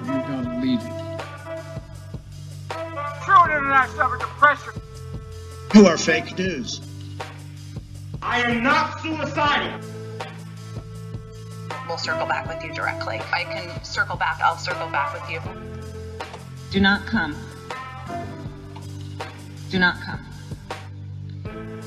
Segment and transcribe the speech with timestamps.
[0.00, 1.20] or you're gonna lead it.
[3.24, 4.72] True international depression.
[5.74, 6.80] You are fake news.
[8.22, 9.80] I am not suicidal.
[11.88, 13.16] We'll circle back with you directly.
[13.16, 15.40] If I can circle back, I'll circle back with you.
[16.70, 17.36] Do not come.
[19.70, 20.20] Do not come.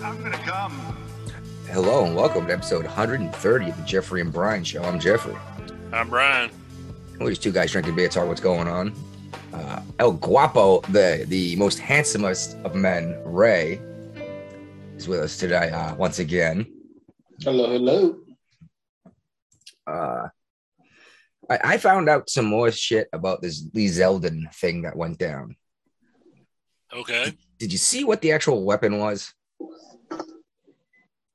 [0.04, 0.98] I'm gonna come.
[1.70, 4.84] Hello and welcome to episode 130 of the Jeffrey and Brian Show.
[4.84, 5.36] I'm Jeffrey.
[5.92, 6.50] I'm Brian.
[7.20, 8.94] We're just two guys drinking beer, talk what's going on.
[9.52, 13.82] Uh, El Guapo, the the most handsomest of men, Ray,
[14.96, 16.68] is with us today uh, once again.
[17.42, 18.18] Hello, hello.
[19.88, 20.28] Uh,
[21.50, 25.56] I, I found out some more shit about this Lee Zeldin thing that went down.
[26.94, 27.34] Okay.
[27.58, 29.34] Did you see what the actual weapon was?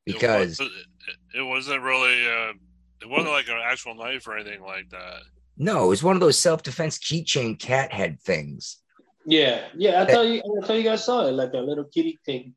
[0.07, 0.73] Because it, was,
[1.35, 2.25] it wasn't really.
[2.25, 2.53] Uh,
[3.01, 5.23] it wasn't like an actual knife or anything like that.
[5.63, 8.79] No, it was one of those self defense keychain cat head things.
[9.25, 10.03] Yeah, yeah.
[10.03, 12.55] I thought you, I thought you guys saw it, like a little kitty thing.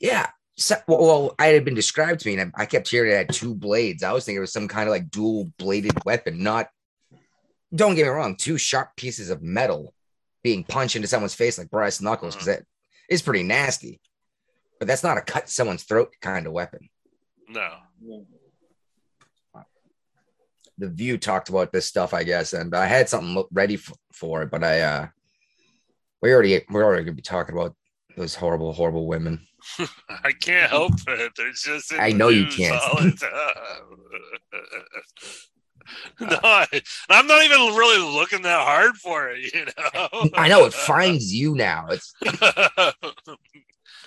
[0.00, 0.28] Yeah.
[0.56, 3.16] So, well, well, I had been described to me, and I, I kept hearing it
[3.16, 4.02] had two blades.
[4.02, 6.42] I was thinking it was some kind of like dual bladed weapon.
[6.42, 6.68] Not,
[7.72, 9.94] don't get me wrong, two sharp pieces of metal
[10.42, 12.38] being punched into someone's face like brass knuckles, mm.
[12.38, 12.64] because that
[13.08, 14.00] is pretty nasty.
[14.80, 16.88] But that's not a cut someone's throat kind of weapon.
[17.48, 17.68] No.
[20.78, 24.42] The View talked about this stuff, I guess, and I had something ready for, for
[24.42, 25.06] it, but I, uh,
[26.20, 27.74] we already, we're already gonna be talking about
[28.16, 29.46] those horrible, horrible women.
[30.08, 31.32] I can't help it.
[31.36, 32.80] There's just I know you can't.
[32.80, 33.98] all the time.
[36.20, 36.66] no, I,
[37.08, 39.52] I'm not even really looking that hard for it.
[39.52, 40.30] You know.
[40.34, 41.86] I know it finds you now.
[41.90, 42.14] It's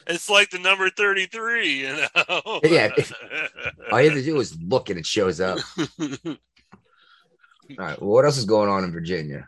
[0.08, 1.80] it's like the number 33.
[1.80, 2.60] You know.
[2.64, 2.92] Yeah,
[3.92, 5.60] all you have to do is look and it shows up.
[7.72, 8.02] All right.
[8.02, 9.48] Well, what else is going on in Virginia?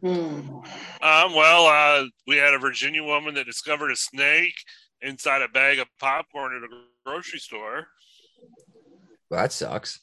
[0.00, 0.10] Hmm.
[0.10, 4.54] Um, well, uh, we had a Virginia woman that discovered a snake
[5.00, 7.86] inside a bag of popcorn at a grocery store.
[9.30, 10.00] Well, that sucks.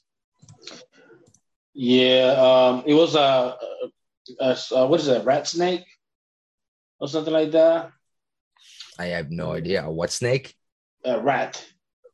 [1.73, 3.55] Yeah, um, it was a,
[4.39, 5.25] a, a what is that?
[5.25, 5.85] Rat snake
[6.99, 7.91] or something like that.
[8.99, 9.85] I have no idea.
[9.85, 10.55] A what snake?
[11.05, 11.63] A rat.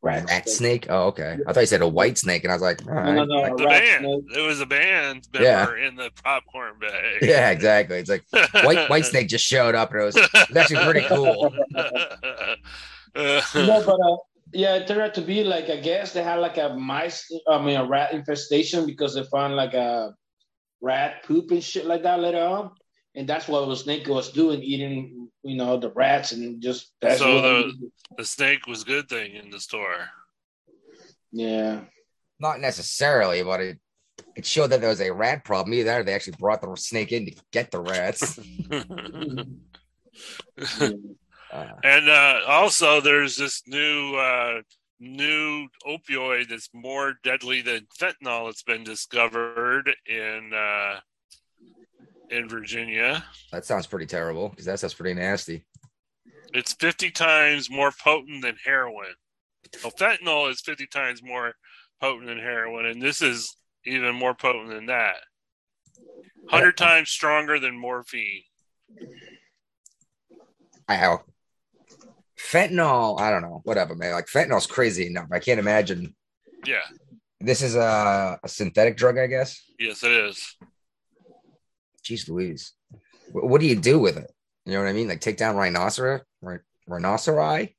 [0.03, 0.85] Rat, snake.
[0.89, 1.37] Oh, okay.
[1.47, 3.15] I thought you said a white snake, and I was like, all No, right.
[3.15, 3.43] no, no.
[3.43, 4.05] A The band.
[4.05, 4.37] snake.
[4.37, 5.87] It was a band member Yeah.
[5.87, 7.17] in the popcorn bag.
[7.21, 7.97] Yeah, exactly.
[7.97, 8.23] It's like
[8.63, 11.53] white white snake just showed up, and it was, it was actually pretty cool.
[13.15, 13.41] No,
[13.85, 14.17] but uh,
[14.53, 17.59] yeah, it turned out to be like I guess they had like a mice, I
[17.63, 20.13] mean a rat infestation because they found like a
[20.81, 22.71] rat poop and shit like that later on,
[23.17, 27.19] and that's what was snake was doing, eating you know the rats and just that's
[27.19, 30.07] So what the- the snake was good thing in the store.
[31.31, 31.81] yeah.
[32.39, 33.79] Not necessarily, but it
[34.35, 35.73] it showed that there was a rat problem.
[35.73, 38.39] Either that or they actually brought the snake in to get the rats.
[41.53, 44.61] Uh, and uh, also, there's this new uh,
[44.99, 48.47] new opioid that's more deadly than fentanyl.
[48.47, 50.99] That's been discovered in uh,
[52.29, 53.23] in Virginia.
[53.51, 55.65] that sounds pretty terrible because that sounds pretty nasty.
[56.53, 59.13] It's 50 times more potent than heroin.
[59.83, 61.53] Well, fentanyl is 50 times more
[61.99, 63.55] potent than heroin, and this is
[63.85, 65.15] even more potent than that.
[66.49, 68.43] 100 times stronger than morphine.
[70.87, 70.95] I
[72.39, 73.19] fentanyl.
[73.19, 73.61] I don't know.
[73.65, 74.13] Whatever, man.
[74.13, 75.27] Like fentanyl's crazy enough.
[75.31, 76.15] I can't imagine.
[76.65, 76.81] Yeah,
[77.39, 79.61] This is a, a synthetic drug, I guess.
[79.79, 80.55] yes, it is.
[82.07, 82.71] Jeez Louise.
[83.31, 84.31] What do you do with it?
[84.65, 85.07] You know what I mean?
[85.09, 86.21] Like take down rhinoceros?
[86.41, 86.61] Right?
[86.89, 87.75] Rhinoceri?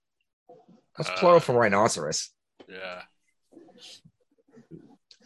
[0.96, 2.30] What's Uh, plural for rhinoceros?
[2.68, 3.02] Yeah.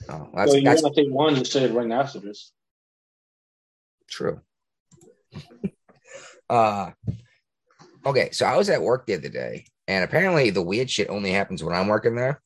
[0.08, 2.52] Oh, that's, so you that's want to take one instead of rhinoceros.
[4.08, 4.40] true.
[6.50, 6.90] uh,
[8.04, 11.30] okay, so I was at work the other day, and apparently the weird shit only
[11.30, 12.40] happens when I'm working there.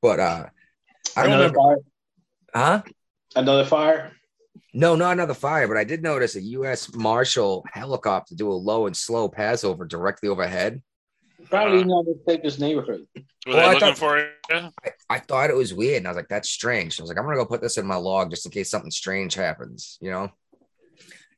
[0.00, 0.46] But uh,
[1.16, 1.78] I don't Another remember, fire.
[2.54, 2.82] huh?
[3.34, 4.12] Another fire.
[4.74, 6.94] No, not another fire, but I did notice a U.S.
[6.94, 10.82] Marshal helicopter do a low and slow pass over directly overhead.
[11.50, 13.06] Probably Uh, not to take this neighborhood.
[13.14, 13.22] Were
[13.54, 14.70] Well, I looking thought- for you?
[14.84, 17.18] I, I thought it was weird, and I was like, "That's strange." I was like,
[17.18, 20.10] "I'm gonna go put this in my log just in case something strange happens," you
[20.10, 20.30] know.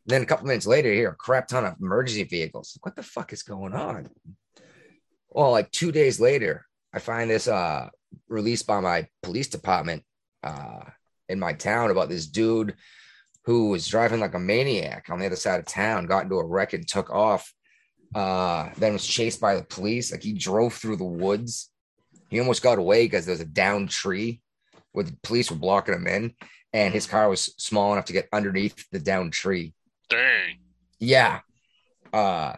[0.07, 2.77] then a couple minutes later, here a crap ton of emergency vehicles.
[2.83, 4.09] What the fuck is going on?
[5.29, 7.89] Well, like two days later, I find this uh
[8.29, 10.03] released by my police department
[10.43, 10.83] uh
[11.29, 12.75] in my town about this dude
[13.45, 16.45] who was driving like a maniac on the other side of town, got into a
[16.45, 17.53] wreck and took off.
[18.15, 20.11] Uh, then was chased by the police.
[20.13, 21.71] Like he drove through the woods.
[22.29, 24.41] He almost got away because there was a downed tree
[24.93, 26.35] where the police were blocking him in.
[26.73, 29.75] and his car was small enough to get underneath the down tree.
[30.09, 30.59] Dang.
[30.99, 31.41] Yeah.
[32.13, 32.57] Uh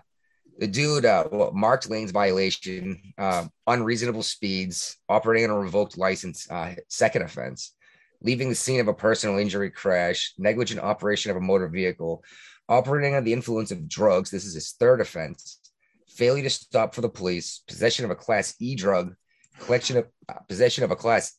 [0.58, 6.50] the dude uh well, marked lanes violation, uh, unreasonable speeds, operating on a revoked license,
[6.50, 7.74] uh, second offense,
[8.22, 12.22] leaving the scene of a personal injury crash, negligent operation of a motor vehicle,
[12.68, 14.30] operating under the influence of drugs.
[14.30, 15.60] This is his third offense.
[16.08, 19.14] Failure to stop for the police, possession of a class E drug,
[19.58, 21.36] collection of uh, possession of a class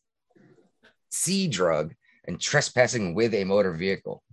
[1.12, 1.94] C drug,
[2.26, 4.24] and trespassing with a motor vehicle.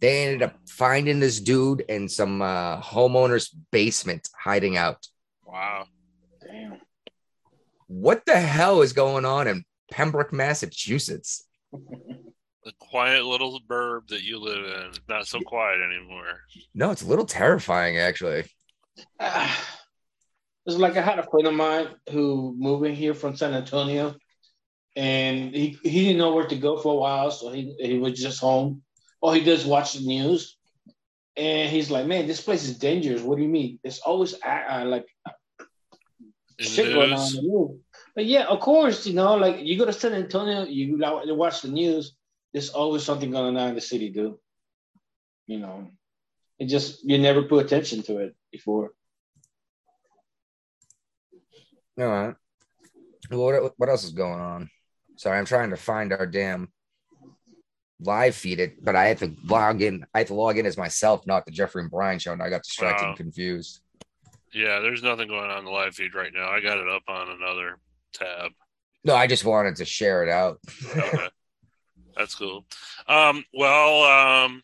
[0.00, 5.06] They ended up finding this dude in some uh, homeowner's basement hiding out.
[5.46, 5.86] Wow.
[6.42, 6.80] Damn.
[7.86, 9.64] What the hell is going on in
[9.94, 11.46] Pembroke, Massachusetts?
[11.70, 14.90] The quiet little burb that you live in.
[15.08, 16.40] Not so quiet anymore.
[16.74, 18.44] No, it's a little terrifying, actually.
[19.20, 19.70] Ah.
[20.66, 24.14] It's like I had a friend of mine who moved in here from San Antonio,
[24.96, 28.18] and he, he didn't know where to go for a while, so he he was
[28.18, 28.80] just home.
[29.20, 30.56] All he does is watch the news,
[31.36, 33.78] and he's like, "Man, this place is dangerous." What do you mean?
[33.84, 35.04] It's always uh, uh, like
[35.60, 35.66] In
[36.56, 37.83] the shit going on in the news.
[38.14, 41.62] But yeah, of course, you know, like you go to San Antonio, you like watch
[41.62, 42.14] the news.
[42.52, 44.36] There's always something going on in the city, dude.
[45.46, 45.90] You know,
[46.58, 48.92] it just you never put attention to it before.
[51.98, 52.34] All right.
[53.30, 54.70] Well, what, what else is going on?
[55.16, 56.68] Sorry, I'm trying to find our damn
[58.00, 60.04] live feed it, but I had to log in.
[60.14, 62.50] I had to log in as myself, not the Jeffrey and Brian show, and I
[62.50, 63.08] got distracted Wow.
[63.10, 63.80] and confused.
[64.52, 66.48] Yeah, there's nothing going on in the live feed right now.
[66.48, 67.78] I got it up on another
[68.14, 68.52] tab.
[69.04, 70.60] No, I just wanted to share it out.
[70.96, 71.28] Okay.
[72.16, 72.64] That's cool.
[73.08, 74.04] Um, well,
[74.44, 74.62] um,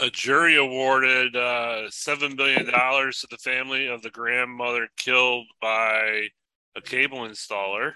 [0.00, 6.28] a jury awarded uh, $7 billion to the family of the grandmother killed by
[6.76, 7.92] a cable installer.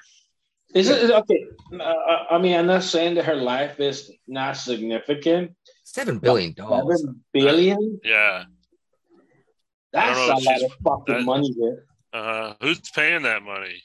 [0.75, 1.47] Is it okay?
[1.73, 1.95] Uh,
[2.31, 5.53] I mean, I'm not saying that her life is not significant.
[5.85, 7.01] Seven billion dollars.
[7.01, 8.01] Seven billion?
[8.03, 8.45] Yeah.
[9.93, 11.85] That's a lot of fucking that- money there.
[12.13, 13.83] Uh, who's paying that money?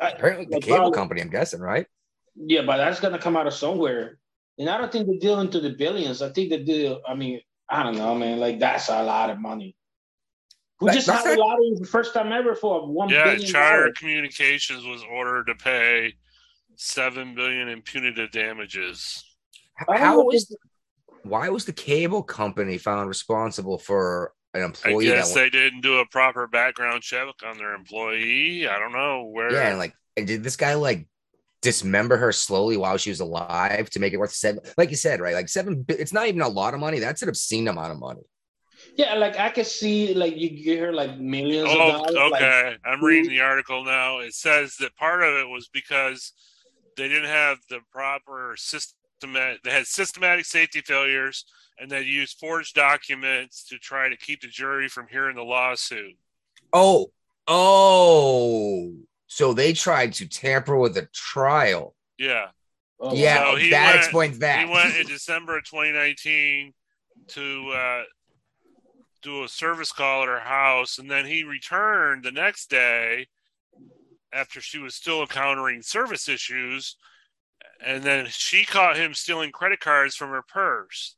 [0.00, 1.20] I- Apparently, the cable company.
[1.20, 1.86] I'm guessing, right?
[2.34, 4.18] Yeah, but that's gonna come out of somewhere.
[4.58, 6.22] And I don't think they deal into the billions.
[6.22, 7.00] I think they deal.
[7.06, 8.38] I mean, I don't know, man.
[8.38, 9.74] Like that's a lot of money.
[10.80, 13.08] We That- just that's had a not- lottery for the first time ever for one
[13.08, 13.98] Yeah, billion Charter dollars.
[13.98, 16.14] Communications was ordered to pay
[16.76, 19.24] seven billion in punitive damages.
[19.80, 20.54] H- I don't How know was?
[21.22, 25.06] Why was the cable company found responsible for an I employee?
[25.06, 28.68] guess that they didn't do a proper background check on their employee.
[28.68, 29.52] I don't know where.
[29.52, 31.06] yeah, and like, and did this guy like
[31.62, 34.60] dismember her slowly while she was alive to make it worth seven?
[34.76, 35.34] Like you said, right?
[35.34, 35.84] Like seven.
[35.88, 36.98] It's not even a lot of money.
[36.98, 38.22] That's an obscene amount of money.
[38.94, 42.30] Yeah, like I could see, like you give her like millions of Oh, dollars.
[42.32, 42.76] like- okay.
[42.84, 44.18] I'm reading the article now.
[44.20, 46.32] It says that part of it was because
[46.96, 48.96] they didn't have the proper system.
[49.22, 51.46] They had systematic safety failures,
[51.78, 56.16] and they used forged documents to try to keep the jury from hearing the lawsuit.
[56.72, 57.12] Oh,
[57.46, 58.94] oh.
[59.26, 61.94] So they tried to tamper with the trial.
[62.18, 62.48] Yeah,
[62.98, 64.66] Oh, yeah, So he that went- explains that.
[64.66, 66.72] he went in December of 2019
[67.28, 68.02] to uh,
[69.20, 73.26] do a service call at her house, and then he returned the next day
[74.32, 76.96] after she was still encountering service issues,
[77.84, 81.16] and then she caught him stealing credit cards from her purse.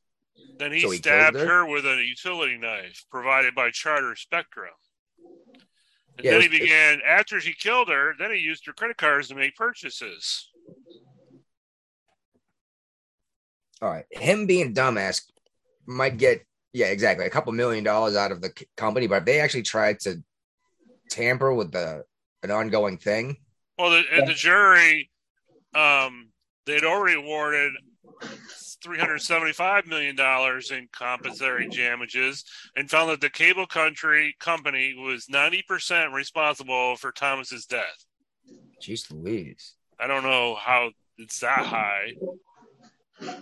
[0.57, 1.45] Then he, So he stabbed her?
[1.45, 1.65] her?
[1.65, 4.73] with a utility knife provided by Charter Spectrum.
[6.17, 8.13] And Yeah, then he began after she killed her.
[8.19, 10.49] Then he used her credit cards to make purchases.
[13.81, 15.21] All right, him being dumbass
[15.85, 19.39] might get yeah, exactly a couple million dollars out of the company, but if they
[19.39, 20.21] actually tried to
[21.09, 22.03] tamper with the
[22.43, 23.37] an ongoing thing,
[23.77, 25.09] Well, the, and the jury,
[25.73, 26.29] um,
[26.65, 27.73] they'd already awarded
[28.83, 32.43] three hundred seventy-five million dollars in compensatory damages,
[32.75, 38.05] and found that the cable country company was ninety percent responsible for Thomas's death.
[38.81, 39.75] jeez Louise.
[39.99, 42.13] I don't know how it's that high.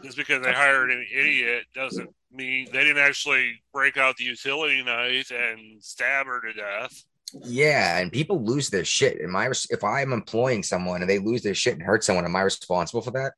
[0.04, 4.84] Just because they hired an idiot doesn't mean they didn't actually break out the utility
[4.84, 7.04] knife and stab her to death.
[7.44, 9.22] Yeah, and people lose their shit.
[9.22, 12.36] Am I if I'm employing someone and they lose their shit and hurt someone, am
[12.36, 13.34] I responsible for that?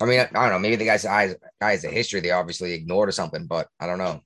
[0.00, 0.58] I mean, I, don't know.
[0.58, 3.98] Maybe the guy's eyes guys a history they obviously ignored or something, but I don't
[3.98, 4.20] know.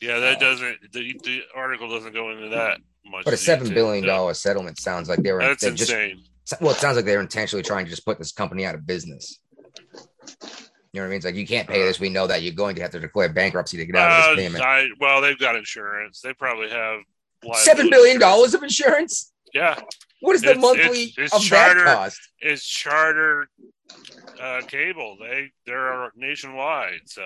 [0.00, 0.78] Yeah, that doesn't.
[0.92, 3.24] The, the article doesn't go into that much.
[3.24, 5.40] But a seven billion dollar settlement sounds like they were.
[5.40, 6.22] That's they just, insane.
[6.60, 9.38] well, it sounds like they're intentionally trying to just put this company out of business.
[10.92, 11.16] You know what I mean?
[11.16, 11.98] It's like you can't pay this.
[12.00, 14.34] We know that you're going to have to declare bankruptcy to get out of Uh,
[14.36, 14.64] this payment.
[14.64, 16.20] I, well, they've got insurance.
[16.20, 17.00] They probably have
[17.54, 18.20] Seven insurance.
[18.20, 19.32] dollars of insurance.
[19.54, 19.78] Yeah,
[20.20, 21.84] What is the It's- monthly it's- it's of charter.
[21.84, 22.20] that cost?
[22.40, 23.48] it's charter
[24.40, 25.16] uh, cable.
[25.20, 27.22] They they're nationwide, so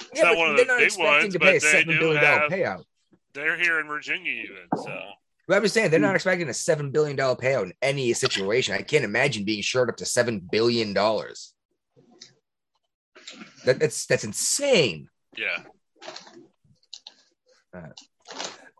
[0.00, 1.84] it's Yeah, not but one of they're the big ones, to but pay a they
[1.84, 2.50] do have.
[2.50, 2.84] payout.
[3.32, 4.68] They're here in Virginia, even.
[4.76, 4.96] So
[5.48, 8.74] But I'm just saying they're not expecting a seven billion dollar payout in any situation.
[8.74, 11.52] I can't imagine being short up to seven billion dollars.
[13.64, 15.08] That, that's that's insane.
[15.36, 15.64] yeah,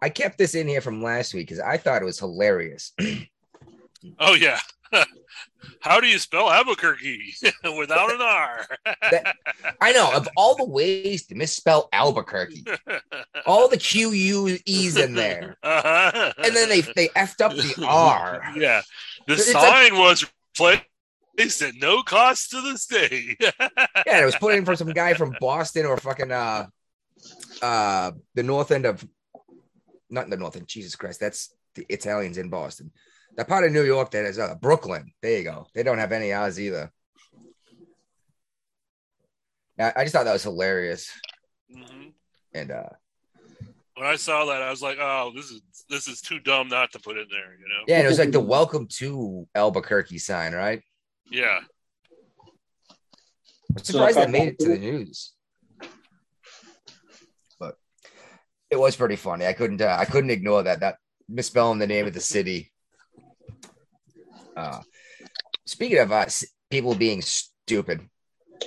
[0.00, 2.92] I kept this in here from last week because I thought it was hilarious.
[4.20, 4.60] oh yeah.
[5.80, 7.34] How do you spell Albuquerque
[7.78, 8.66] without an R?
[9.80, 12.64] I know of all the ways to misspell Albuquerque,
[13.46, 16.32] all the Q U E's in there, Uh-huh.
[16.38, 18.42] and then they they effed up the R.
[18.56, 18.82] Yeah,
[19.26, 20.26] the It's sign was
[20.58, 23.36] replaced at no cost to the state.
[24.06, 26.66] Yeah, it was put in for some guy from Boston or fucking uh
[27.62, 29.04] uh the north end of
[30.10, 32.92] not in the north end, Jesus Christ, that's the Italians in Boston.
[33.36, 35.12] That part of New York that is uh Brooklyn.
[35.22, 35.66] There you go.
[35.74, 36.92] They don't have any Oz either.
[39.78, 41.10] Yeah, I just thought that was hilarious.
[41.74, 42.12] Mhm.
[42.52, 42.90] And uh
[43.96, 46.92] When I saw that, I was like, "Oh, this is this is too dumb not
[46.92, 47.84] to put in there." You know?
[47.88, 50.82] yeah, and it was like the welcome to Albuquerque sign, right?
[51.30, 51.60] Yeah.
[53.76, 55.32] I'm surprised that made it to the news.
[57.58, 57.76] But
[58.70, 59.46] it was pretty funny.
[59.46, 60.80] I couldn't uh, I couldn't ignore that.
[60.80, 60.98] That
[61.28, 62.70] misspelling the name of the city.
[64.56, 64.80] Uh,
[65.66, 68.08] speaking of uh, s- people being stupid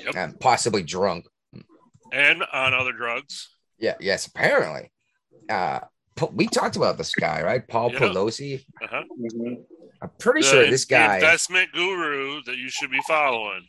[0.03, 0.15] Yep.
[0.15, 1.25] and possibly drunk.
[2.11, 3.49] And on other drugs.
[3.79, 4.91] Yeah, yes, apparently.
[5.49, 5.79] Uh,
[6.33, 7.67] we talked about this guy, right?
[7.67, 7.99] Paul Yeah.
[7.99, 8.65] Pelosi.
[8.83, 9.03] Uh-huh.
[10.01, 11.15] I'm pretty The- sure this the guy.
[11.15, 13.67] investment guru that you should be following.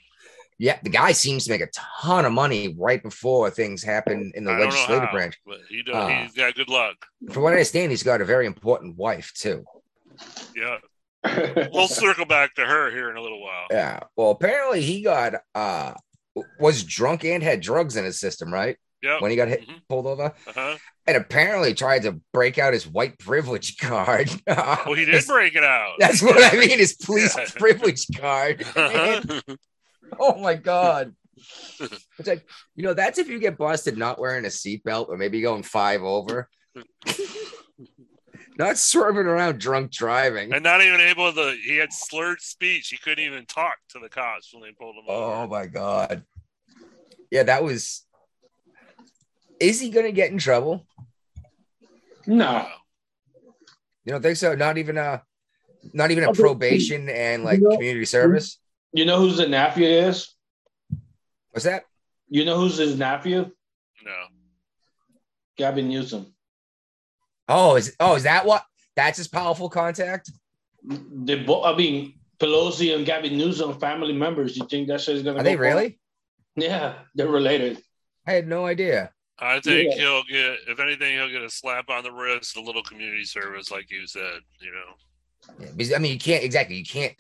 [0.59, 1.69] yeah, the guy seems to make a
[2.01, 5.39] ton of money right before things happen in the I legislative how, branch.
[5.47, 6.09] but he does, Uh.
[6.25, 7.07] he's got good luck.
[7.33, 9.65] From what I understand, he's got a very important wife too.
[10.57, 10.79] Yeah.
[11.73, 13.67] We'll circle back to her here in a little while.
[13.71, 14.01] Yeah.
[14.17, 15.95] Well, apparently he got uh
[16.61, 18.77] was drunk and had drugs in his system, right?
[19.03, 19.21] Yeah.
[19.21, 19.81] When he got hit Mhm.
[19.89, 20.33] pulled over.
[20.47, 20.77] Uh-huh.
[21.07, 24.31] And apparently tried to break out his white privilege card.
[24.47, 25.95] Well, he did His- break it out.
[25.99, 27.47] That's what I mean, his police Yeah.
[27.57, 28.65] privilege card.
[28.77, 29.41] Uh-huh.
[30.19, 31.15] oh my god.
[31.81, 32.45] It's like,
[32.75, 36.03] you know, that's if you get busted not wearing a seatbelt or maybe going five
[36.03, 36.49] over.
[38.59, 40.53] not swerving around drunk driving.
[40.53, 41.57] and not even able to.
[41.65, 42.89] He had slurred speech.
[42.89, 45.35] He couldn't even talk to the cops when they pulled him over.
[45.35, 46.25] Oh my god.
[47.31, 48.05] Yeah, that was.
[49.61, 50.87] Is he gonna get in trouble?
[52.27, 52.67] no.
[54.05, 54.55] You don't think so?
[54.55, 55.23] Not even a,
[55.93, 58.59] not even a probation and like You know- community service.
[58.93, 60.35] You know who's the nephew is?
[61.51, 61.85] What's that?
[62.31, 63.51] You know who's his nephew?
[64.03, 64.17] No.
[65.59, 66.33] Gavin Newsom.
[67.49, 68.65] Oh, is oh is that what?
[68.97, 70.31] That's his powerful contact.
[70.85, 71.65] They both.
[71.65, 74.57] I mean, Pelosi and Gavin Newsom family members.
[74.57, 75.37] You think that shit's gonna?
[75.37, 75.63] Are go they far?
[75.63, 75.99] really?
[76.57, 77.81] Yeah, they're related.
[78.27, 79.13] I had no idea.
[79.39, 79.99] I think Yeah.
[80.01, 83.71] he'll get, if anything, he'll get a slap on the wrist, a little community service,
[83.71, 84.41] like you said.
[84.61, 85.55] You know.
[85.61, 86.77] Yeah, because, I mean, you can't exactly.
[86.77, 87.15] You can't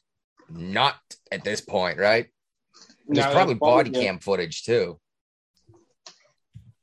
[0.50, 0.96] not
[1.30, 2.26] at this point, right?
[3.06, 4.00] There's Now, probably body yeah.
[4.02, 4.98] cam footage too.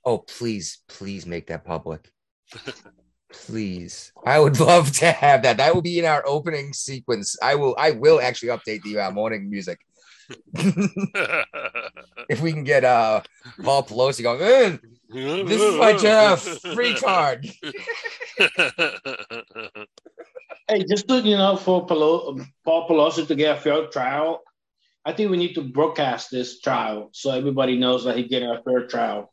[0.04, 2.10] Oh, please, please make that public.
[3.46, 4.12] please.
[4.26, 5.58] I would love to have that.
[5.58, 7.38] That will be in our opening sequence.
[7.42, 9.80] I will I will actually update the uh, morning music.
[12.30, 13.22] if we can get uh
[13.62, 14.78] Paul Pelosi going, "Eh,
[15.44, 16.42] this is my Jeff
[16.74, 17.46] free card.
[20.68, 24.42] Hey, just to, you know, for Pelo- Paul Pelosi to get a fair trial,
[25.06, 28.64] I think we need to broadcast this trial so everybody knows that he's getting a
[28.64, 29.32] fair trial.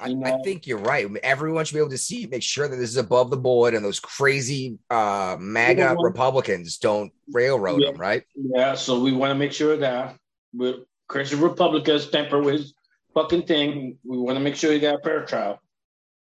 [0.00, 1.08] I, I think you're right.
[1.22, 3.84] Everyone should be able to see, make sure that this is above the board, and
[3.84, 5.94] those crazy uh MAGA Yeah.
[5.98, 7.90] Republicans don't railroad Yeah.
[7.90, 8.22] them, right?
[8.34, 10.16] Yeah, so we want to make sure that
[10.54, 10.76] with
[11.08, 12.74] Christian Republicans temper with his
[13.14, 13.98] fucking thing.
[14.04, 15.60] We want to make sure he got a fair trial.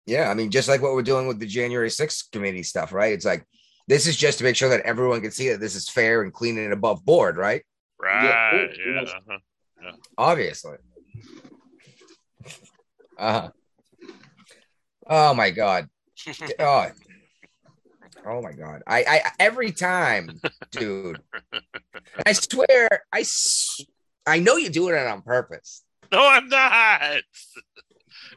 [0.06, 3.12] Yeah, I mean, just like what we're doing with the January 6th committee stuff, right?
[3.12, 3.47] It's like
[3.88, 6.33] this is just to make sure that everyone can see that this is fair and
[6.33, 7.62] clean and above board, right?
[8.00, 8.68] right.
[8.76, 8.94] Yeah.
[8.94, 9.00] Yeah.
[9.02, 9.92] uh-huh.
[10.18, 10.76] Obviously.
[13.18, 13.50] Uh-huh.
[15.09, 15.88] Oh my god.
[16.59, 16.87] Oh.
[18.26, 18.83] Oh my god.
[18.87, 20.40] I I every time,
[20.71, 21.21] dude.
[22.25, 23.80] I swear, I s-
[24.26, 25.83] I know you're doing it on purpose.
[26.11, 27.23] No, I'm not.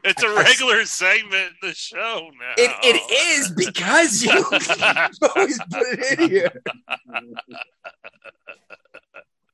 [0.04, 2.54] It's a regular segment in the show now.
[2.58, 4.30] It, it is because you
[5.36, 6.62] always put it in here.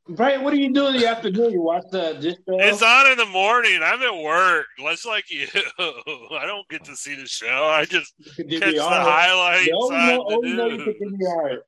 [0.06, 1.52] Brian, what are you doing in the afternoon?
[1.52, 2.58] You watch the this show?
[2.58, 3.80] It's on in the morning.
[3.82, 5.46] I'm at work, much like you.
[5.78, 7.64] I don't get to see the show.
[7.72, 8.80] I just catch the DVR.
[8.80, 11.60] highlights They only the only you can DVR it.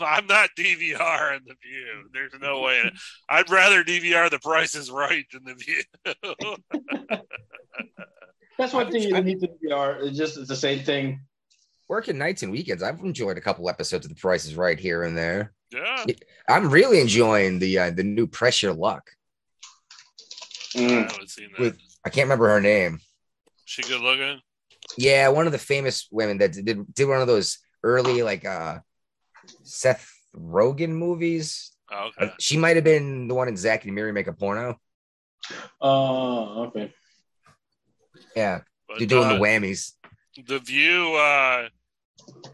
[0.00, 2.08] I'm not DVR in the view.
[2.12, 2.92] There's no way.
[3.30, 5.82] I'd rather DVR the Price is Right than the View.
[8.58, 9.98] That's one thing you I- need to be are.
[10.00, 11.20] It's just it's the same thing.
[11.88, 15.02] Working nights and weekends, I've enjoyed a couple episodes of The Price is Right here
[15.02, 15.52] and there.
[15.72, 16.04] Yeah.
[16.48, 19.10] I'm really enjoying the uh, the new Press Your Luck.
[20.76, 21.60] I seen that.
[21.60, 23.00] With- I can't remember her name.
[23.66, 24.40] she good looking?
[24.96, 28.78] Yeah, one of the famous women that did did one of those early like uh
[29.64, 31.72] Seth Rogen movies.
[31.92, 32.32] Oh, Uh, okay.
[32.40, 34.80] She might have been the one in Zack and Miri Make a Porno.
[35.80, 36.94] Oh, okay.
[38.36, 39.92] Yeah, But, you're doing uh, the whammies.
[40.46, 41.68] the View, uh,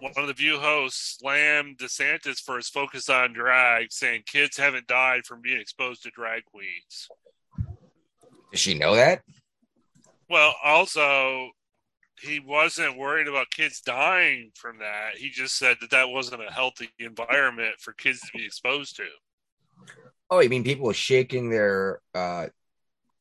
[0.00, 4.86] one of the View hosts slammed DeSantis for his focus on drag, saying kids haven't
[4.86, 7.08] died from being exposed to drag queens.
[8.50, 9.22] Does she know that?
[10.28, 11.50] Well, also,
[12.20, 15.16] he wasn't worried about kids dying from that.
[15.16, 19.06] He just said that that wasn't a healthy environment for kids to be exposed to.
[20.30, 22.46] Oh, you mean people shaking their uh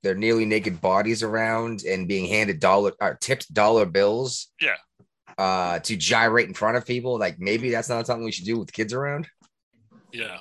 [0.02, 4.52] their nearly naked bodies around and being handed dollar or tipped dollar bills?
[4.62, 4.76] Yeah.
[5.38, 7.20] Uh to gyrate in front of people.
[7.20, 9.28] Like maybe that's not something we should do with kids around.
[10.12, 10.38] Yeah.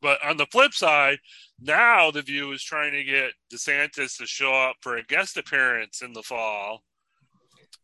[0.00, 1.18] But on the flip side,
[1.60, 6.02] now the View is trying to get DeSantis to show up for a guest appearance
[6.02, 6.84] in the fall,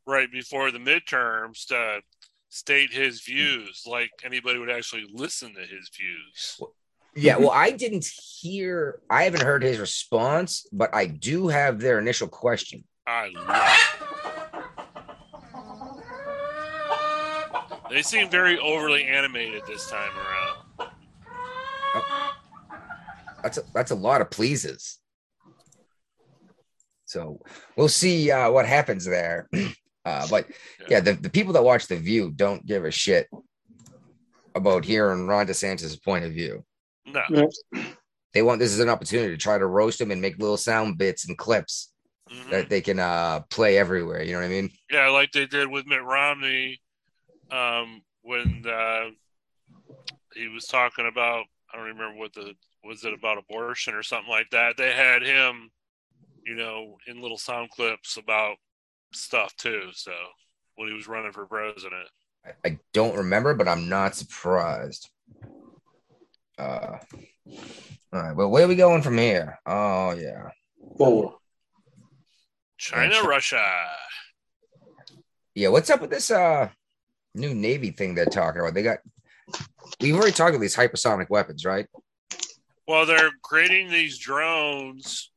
[0.06, 2.00] right before the midterms, to
[2.50, 6.60] state his views, like anybody would actually listen to his views.
[7.16, 11.98] Yeah, well, I didn't hear I haven't heard his response, but I do have their
[11.98, 12.84] initial question.
[13.06, 14.14] I love it.
[17.90, 20.90] They seem very overly animated this time around.
[23.42, 24.98] That's a, that's a lot of pleases.
[27.04, 27.40] So
[27.76, 29.48] we'll see uh, what happens there.
[30.06, 30.46] Uh, but
[30.90, 33.26] yeah, the, the people that watch The View don't give a shit
[34.54, 36.62] about hearing Ron DeSantis' point of view.
[37.06, 37.48] No.
[38.34, 40.98] They want this is an opportunity to try to roast him and make little sound
[40.98, 41.90] bits and clips
[42.30, 42.50] Mhm.
[42.50, 44.22] that they can uh, play everywhere.
[44.22, 44.70] You know what I mean?
[44.90, 46.82] Yeah, like they did with Mitt Romney
[47.50, 49.10] um, when uh,
[50.34, 52.54] he was talking about I don't remember what the
[52.84, 54.76] was it about abortion or something like that.
[54.76, 55.70] They had him,
[56.46, 58.56] you know, in little sound clips about
[59.12, 59.88] stuff too.
[59.92, 60.12] So
[60.76, 62.08] when he was running for president,
[62.44, 65.08] I, I don't remember, but I'm not surprised.
[66.58, 66.98] Uh,
[68.12, 68.36] all right.
[68.36, 69.58] Well, where are we going from here?
[69.66, 70.50] Oh yeah.
[70.98, 71.34] Forward.
[72.78, 73.28] China, sure.
[73.28, 73.64] Russia.
[75.54, 76.68] Yeah, what's up with this uh
[77.34, 78.74] new Navy thing they're talking about?
[78.74, 78.98] They got
[80.00, 81.86] we've already talked about these hypersonic weapons, right?
[82.86, 85.30] Well, they're creating these drones,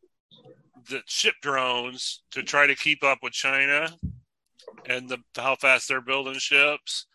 [0.89, 3.89] the ship drones, to try to keep up with China
[4.85, 7.07] and the how fast they're building ships.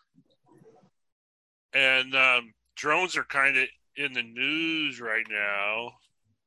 [1.73, 5.91] And um, drones are kind of in the news right now.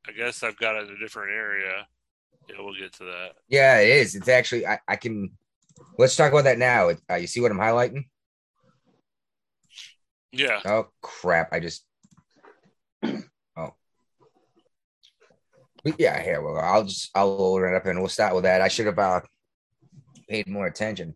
[0.09, 1.87] I guess I've got it in a different area.
[2.49, 3.33] Yeah, we'll get to that.
[3.49, 4.15] Yeah, it is.
[4.15, 5.31] It's actually I, I can
[5.99, 6.91] let's talk about that now.
[7.11, 8.05] Uh, you see what I'm highlighting?
[10.37, 11.53] Yeah, Oh crap!
[11.53, 11.85] I just
[13.05, 13.75] oh
[15.85, 16.23] But yeah.
[16.23, 18.61] Here, well, I'll just I'll load it up and we'll start with that.
[18.61, 19.21] I should have uh,
[20.29, 21.15] paid more attention.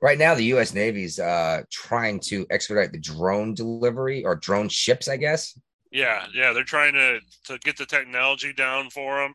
[0.00, 0.74] Right now, the U.S.
[0.74, 5.58] Navy's uh, trying to expedite the drone delivery or drone ships, I guess.
[5.90, 6.52] yeah, yeah.
[6.52, 9.34] They're trying to to get the technology down for them,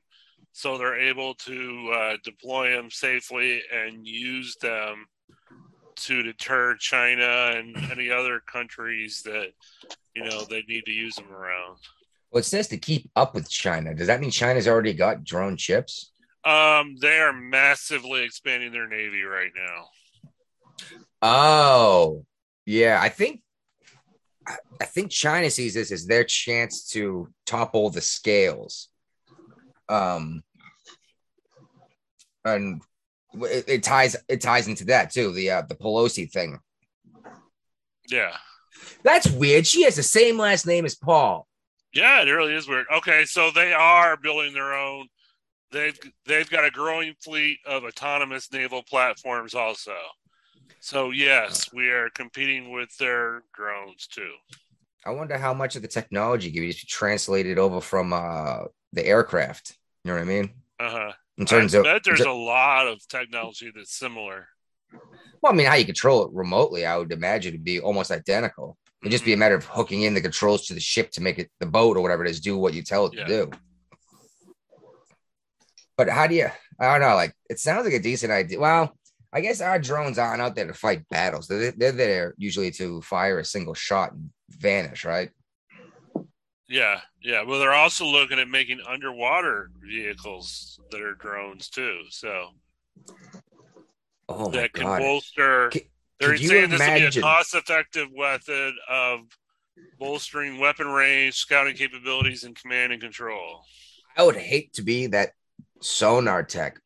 [0.52, 5.06] so they're able to uh, deploy them safely and use them
[5.98, 9.50] to deter China and any other countries that
[10.16, 11.78] you know they need to use them around.
[12.32, 13.96] Well, it says to keep up with China.
[13.96, 16.12] Does that mean China's already got drone chips?
[16.44, 19.86] Um, they are massively expanding their navy right now.
[21.22, 22.26] Oh,
[22.66, 23.00] yeah.
[23.02, 23.42] I think
[24.48, 28.90] I- I think China sees this as their chance to topple the scales.
[29.90, 30.44] Um,
[32.46, 32.82] and
[33.34, 35.34] it, it ties it ties into that too.
[35.34, 36.60] The uh, the Pelosi thing.
[38.10, 38.36] Yeah,
[39.04, 39.68] That's weird.
[39.68, 41.48] She has the same last name as Paul.
[41.94, 42.86] yeah, it really is weird.
[42.96, 45.08] Okay, so they are building their own.
[45.72, 49.96] They've they've got a growing fleet of autonomous naval platforms also.
[50.80, 54.32] So yes, we are competing with their drones too.
[55.06, 58.60] I wonder how much of the technology can be translated over from uh,
[58.94, 59.78] the aircraft.
[60.04, 60.50] You know what I mean?
[60.80, 61.12] Uh huh.
[61.38, 64.48] In terms I of, bet there's a lot of technology that's similar.
[65.42, 68.78] well, I mean, how you control it remotely, I would imagine it'd be almost identical.
[69.02, 69.40] It'd just be a mm-hmm.
[69.42, 72.02] matter of hooking in the controls to the ship to make it the boat or
[72.02, 73.26] whatever it is do what you tell it Yeah.
[73.26, 73.52] to do.
[75.96, 76.50] But how do you?
[76.80, 77.16] I don't know.
[77.16, 78.60] Like, it sounds like a decent idea.
[78.60, 78.96] Well,
[79.34, 81.48] I guess our drones aren't out there to fight battles.
[81.48, 85.30] They're, they're there usually to fire a single shot and vanish, right?
[86.70, 87.44] Yeah, yeah.
[87.44, 92.02] Well, they're also looking at making underwater vehicles that are drones too.
[92.10, 92.50] So
[94.30, 95.00] Oh that can god!
[95.00, 95.70] bolster.
[95.70, 95.84] Could-
[96.20, 99.20] they're you saying this will be a cost-effective method of
[100.00, 103.62] bolstering weapon range, scouting capabilities, and command and control.
[104.18, 105.34] I would hate to be that
[105.80, 106.80] sonar tech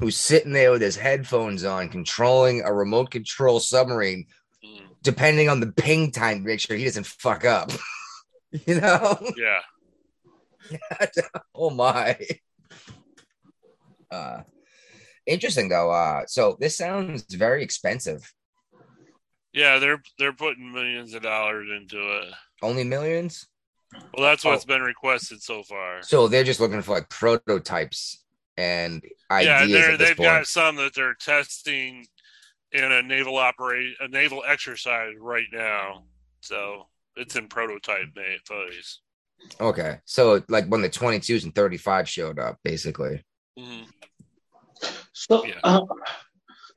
[0.00, 4.26] who's sitting there with his headphones on, controlling a remote control submarine,
[4.64, 7.70] Mm, depending on the ping time to make sure he doesn't fuck up.
[8.66, 9.18] you know?
[9.36, 9.60] Yeah,
[11.54, 12.16] oh my.
[14.10, 14.42] Uh
[15.26, 15.90] interesting though.
[15.90, 18.32] Uh so this sounds very expensive.
[19.52, 19.78] yeah.
[19.78, 22.32] They're they're putting millions of dollars into it.
[22.62, 23.46] Only millions?
[23.92, 24.68] Well, that's what's Oh.
[24.68, 26.02] been requested so far.
[26.02, 28.24] So they're just looking for like prototypes
[28.56, 30.28] and yeah, ideas this they've point.
[30.28, 32.06] got some that they're testing
[32.72, 36.04] in a naval operate a naval exercise right now.
[36.40, 36.86] So
[37.16, 38.08] it's in prototype
[38.46, 39.00] phase.
[39.60, 39.98] Okay.
[40.04, 43.22] So like when the 22s and 35 showed up, basically.
[43.58, 43.86] Mhm.
[45.12, 45.60] So Yeah.
[45.62, 45.80] uh,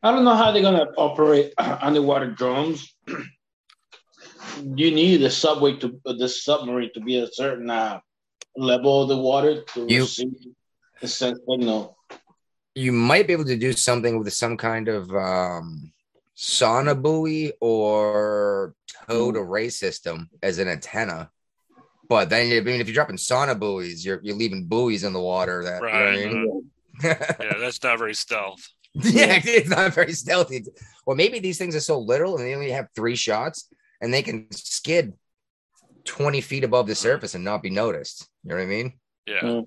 [0.04, 2.94] I don't know how they're gonna operate underwater drones.
[4.76, 8.00] you need the subway to the submarine to be a certain uh,
[8.56, 10.34] level of the water to You- receive
[11.02, 11.96] the sense signal.
[12.76, 15.92] You might be able to do something with some kind of um
[16.38, 18.76] sonobuoy or
[19.08, 21.32] towed array system as an antenna.
[22.08, 25.64] But then I mean if you're dropping sonobuoys, you're you're leaving buoys in the water
[25.64, 26.20] that Right.
[26.20, 26.72] you know I mean?
[27.04, 28.68] Yeah, that's not very stealth.
[28.94, 30.64] yeah, it's not very stealthy.
[31.06, 33.70] Well, maybe these things are so little and they only have three shots
[34.02, 35.14] and they can skid
[36.06, 38.28] 20 feet above the surface and not be noticed.
[38.44, 38.94] You know what I mean?
[39.28, 39.62] Yeah.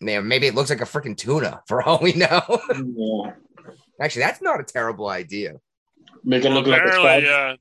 [0.00, 2.42] Man, maybe it looks like a freaking tuna for all we know.
[2.72, 3.32] Yeah.
[4.00, 5.54] Actually, that's not a terrible idea.
[6.24, 7.50] Make it Well, look like a apparently, sky.
[7.52, 7.56] uh,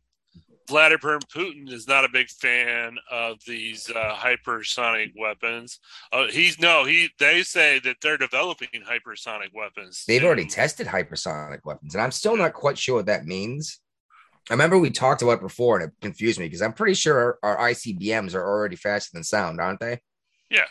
[0.69, 5.79] Vladimir Putin is not a big fan of these uh, hypersonic weapons.
[6.11, 7.09] Uh, he's no, he.
[7.19, 10.03] They say that they're developing hypersonic weapons.
[10.07, 10.27] They've soon.
[10.27, 13.79] already tested hypersonic weapons, and I'm still not quite sure what that means.
[14.49, 17.37] I remember we talked about it before, and it confused me because I'm pretty sure
[17.43, 19.99] our, our ICBMs are already faster than sound, aren't they?
[20.49, 20.65] Yeah.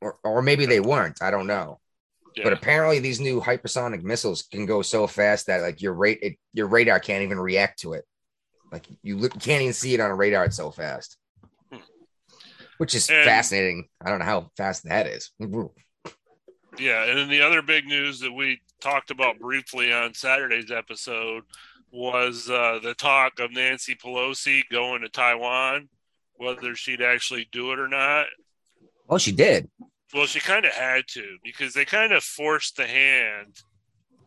[0.00, 1.22] Or, or maybe they weren't.
[1.22, 1.80] I don't know.
[2.36, 2.44] Yeah.
[2.44, 6.36] But apparently, these new hypersonic missiles can go so fast that like your rate, it,
[6.52, 8.04] your radar can't even react to it.
[8.72, 10.44] Like you li- can't even see it on a radar.
[10.46, 11.16] It's so fast,
[11.70, 11.78] Hmm.
[12.78, 13.88] which is And- fascinating.
[14.04, 15.30] I don't know how fast that is.
[16.76, 21.44] Yeah, and then the other big news that we talked about briefly on Saturday's episode
[21.92, 25.88] was uh, the talk of Nancy Pelosi going to Taiwan,
[26.34, 28.26] whether she'd actually do it or not.
[29.08, 29.70] Oh, she did.
[30.14, 33.56] Well, she kind of had to because they kind of forced the hand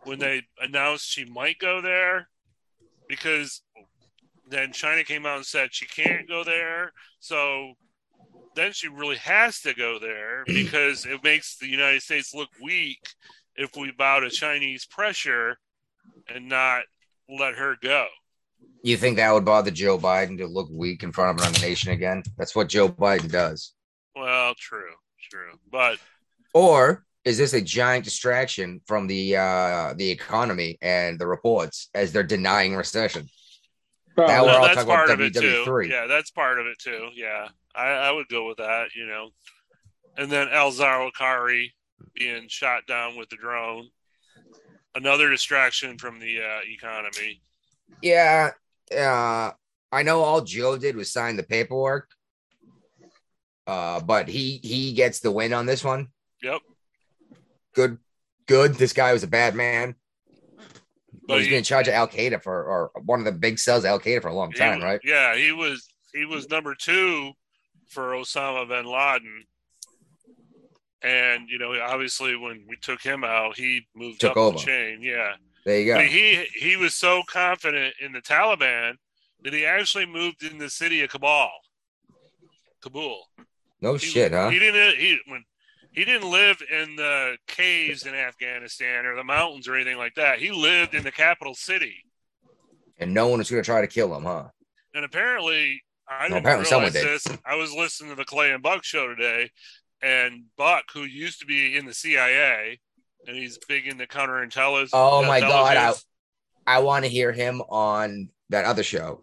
[0.04, 2.28] when they announced she might go there
[3.08, 3.62] because
[4.50, 6.92] then China came out and said she can't go there.
[7.22, 7.74] So
[8.56, 13.00] then she really has to go there because it makes the United States look weak
[13.56, 15.58] if we bow to Chinese pressure
[16.28, 16.84] and not
[17.30, 18.08] let her go.
[18.84, 21.92] You think that would bother Joe Biden to look weak in front of another nation
[21.92, 22.24] again?
[22.38, 23.74] That's what Joe Biden does.
[24.16, 24.94] Well, true,
[25.30, 25.54] true.
[25.72, 26.00] But
[26.54, 32.12] Or is this a giant distraction from the uh the economy and the reports as
[32.12, 33.28] they're denying recession?
[34.16, 34.34] Probably.
[34.34, 35.64] Now we're Well, all that's talking about part of it too.
[35.66, 35.90] WW3.
[35.90, 37.10] Yeah, that's part of it too.
[37.14, 38.96] Yeah, I, I would go with that.
[38.96, 39.30] You know,
[40.18, 41.72] and then al-Zawahiri
[42.16, 43.90] being shot down with the drone,
[44.96, 47.42] another distraction from the uh, economy.
[48.02, 48.52] Yeah,
[48.96, 49.52] uh,
[49.92, 52.10] I know all Joe did was sign the paperwork,
[53.68, 56.08] uh, but he he gets the win on this one.
[56.42, 56.62] Yep.
[57.76, 57.98] Good,
[58.48, 58.74] good.
[58.76, 59.96] This guy was a bad man.
[61.28, 63.60] But he's he- been in charge of Al Qaeda for or one of the big
[63.60, 65.02] cells of Al Qaeda for a long time, wa- right?
[65.04, 67.34] Yeah, he was he was number two
[67.90, 69.44] for Osama bin Laden.
[71.04, 74.58] And you know, obviously, when we took him out, he moved Took up over.
[74.58, 75.02] the chain.
[75.02, 75.34] Yeah,
[75.66, 75.98] There you go.
[75.98, 78.94] But he he was so confident in the Taliban
[79.44, 81.50] that he actually moved in the city of Kabul.
[82.82, 83.28] Kabul.
[83.82, 84.50] No He, shit, huh?
[84.50, 84.98] He didn't.
[84.98, 85.44] He when
[85.92, 90.40] he didn't live in the caves in Afghanistan or the mountains or anything like that.
[90.40, 91.96] He lived in the capital city.
[93.00, 94.46] And no one was going to try to kill him, huh?
[94.94, 97.38] And apparently, I didn't apparently someone realize this.
[97.46, 99.52] I was listening to the Clay and Buck show today,
[100.02, 102.80] and Buck, who used to be in the CIA,
[103.28, 104.90] and he's big in into counterintelligence.
[104.94, 105.94] Oh my God, I-
[106.68, 109.22] I want to hear him on that other show.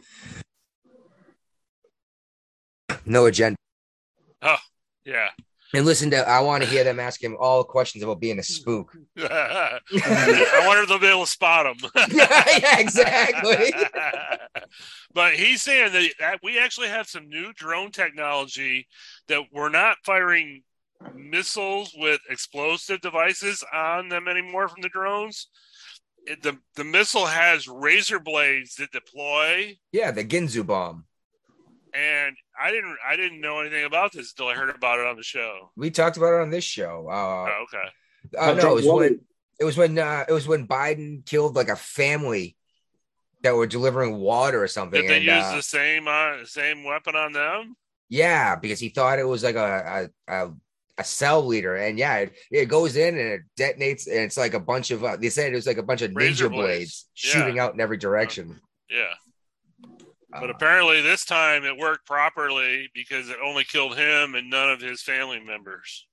[3.05, 3.57] No agenda.
[4.45, 4.57] Oh,
[5.05, 5.31] yeah.
[5.75, 8.43] And listen to, I want to hear them ask him all questions about being a
[8.45, 8.97] spook.
[9.19, 9.81] I
[10.67, 11.77] wonder if they'll be able to spot him.
[12.13, 13.73] yeah, exactly.
[15.13, 18.87] but he's saying that, that we actually have some new drone technology
[19.27, 20.63] that we're not firing
[21.13, 25.49] missiles with explosive devices on them anymore from the drones.
[26.27, 31.05] It, the the missile has razor blades that deploy, Yeah, the Ginsu bomb.
[31.95, 35.17] And I didn't I didn't know anything about this until I heard about it on
[35.17, 35.71] the show.
[35.77, 37.09] We talked about it on this show.
[37.09, 37.89] Uh, Oh, okay.
[38.39, 39.21] uh, no, it was when
[39.61, 42.57] it was when uh, it was when Biden killed like a family
[43.43, 45.03] that were delivering water or something.
[45.03, 47.77] Did they and, use uh, the same uh, same weapon on them?
[48.09, 50.53] Yeah, because he thought it was like a a, a,
[50.99, 54.55] a cell leader, and yeah, it, it goes in and it detonates, and it's like
[54.55, 55.05] a bunch of.
[55.05, 56.67] Uh, they said it was like a bunch of Razor ninja blades.
[56.67, 57.31] blades, Yeah.
[57.31, 58.61] shooting out in every direction.
[58.91, 59.15] Yeah.
[60.41, 64.71] But Uh, apparently this time it worked properly because it only killed him and none
[64.71, 66.07] of his family members.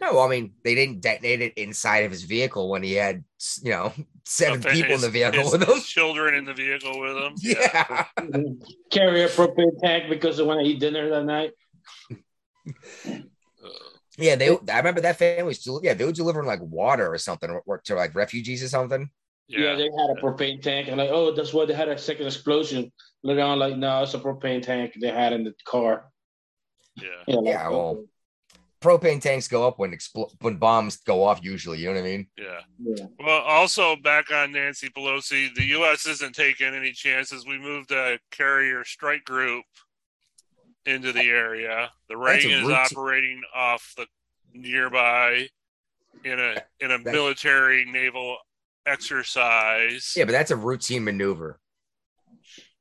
[0.00, 3.24] no, I mean they didn't detonate it inside of his vehicle when he had
[3.62, 3.92] you know
[4.26, 5.80] seven His- people in the vehicle his- with him.
[5.80, 7.34] children in the vehicle with him.
[7.42, 8.04] Yeah.
[8.90, 11.52] carry a propane tank because they want to eat dinner that night.
[14.16, 14.48] Yeah, they.
[14.70, 15.66] I remember that family was.
[15.82, 19.10] Yeah, they were delivering like water or something or, or to like refugees or something.
[19.46, 19.60] Yeah.
[19.60, 19.74] Yeah.
[19.76, 22.90] they had a propane tank, and like, oh, that's why they had a second explosion.
[23.22, 26.06] Later on, like, no, it's a propane tank they had in the car.
[26.96, 27.08] Yeah.
[27.26, 28.04] You know, like, Yeah, well-
[28.80, 31.42] Propane tanks go up when expl- when bombs go off.
[31.42, 32.26] Usually, you know what I mean?
[32.36, 32.60] Yeah.
[32.78, 33.06] yeah.
[33.18, 36.04] Well, also back on Nancy Pelosi, the U.S.
[36.06, 37.46] isn't taking any chances.
[37.46, 39.64] We moved a carrier strike group
[40.84, 41.90] into the area.
[42.10, 44.06] The That's Reagan is operating off the
[44.52, 45.48] nearby
[46.22, 48.36] in a in a military naval
[48.86, 50.12] exercise.
[50.16, 51.58] Yeah, but that's a routine maneuver.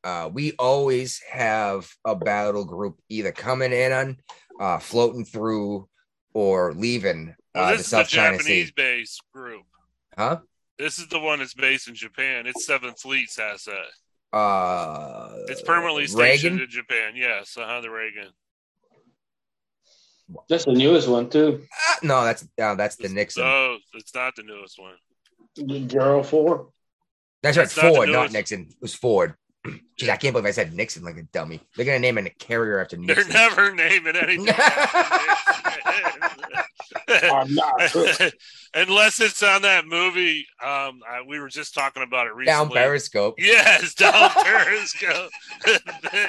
[0.03, 4.17] Uh, we always have a battle group either coming in on,
[4.59, 5.87] uh, floating through,
[6.33, 8.73] or leaving Well, uh, this the is the China Japanese Sea.
[8.75, 9.63] based group.
[10.17, 10.39] Huh?
[10.77, 12.47] This is the one that's based in Japan.
[12.47, 13.75] It's Seventh Fleet's asset.
[14.33, 16.63] Uh, It's permanently stationed Reagan.
[16.65, 17.13] in Japan.
[17.15, 18.29] Yes, uh-huh, the Reagan.
[20.49, 21.61] That's the newest one too.
[21.89, 23.43] Ah, no, that's uh, that's the Nixon.
[23.43, 24.95] No, it's not the newest one.
[25.55, 26.69] The Zero Four.
[27.41, 28.61] that's right, that's Ford, not newest- Nixon.
[28.69, 29.35] It was Ford.
[29.99, 31.61] Jeez, I can't believe I said Nixon like a dummy.
[31.75, 33.29] They're gonna name a carrier after Nixon.
[33.31, 33.57] They're Nixon.
[33.57, 34.55] never naming anything.
[37.07, 38.07] I'm not true.
[38.73, 40.45] Unless it's on that movie.
[40.61, 42.69] Um, I, we were just talking about it Down.
[42.69, 43.35] Periscope.
[43.37, 45.29] Yes, down Periscope.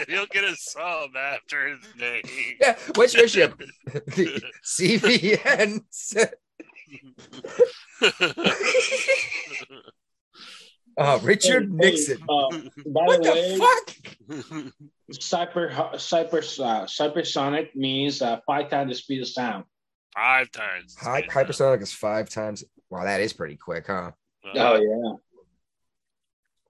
[0.08, 2.22] He'll get a sub after his name.
[2.60, 3.56] Yeah, what's your ship?
[3.87, 5.80] the CVN.
[10.96, 12.22] Uh, Richard Nixon.
[12.28, 12.48] Uh,
[12.87, 13.96] by What the way, the fuck?
[15.12, 19.64] cyber cyber uh, hypersonic means uh, five times the speed of sound.
[20.14, 20.94] Five times.
[20.96, 22.62] Hy- hypersonic is five times.
[22.90, 24.12] Wow, that is pretty quick, huh?
[24.54, 25.12] Oh yeah.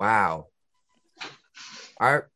[0.00, 0.46] Wow.
[1.98, 2.30] Our,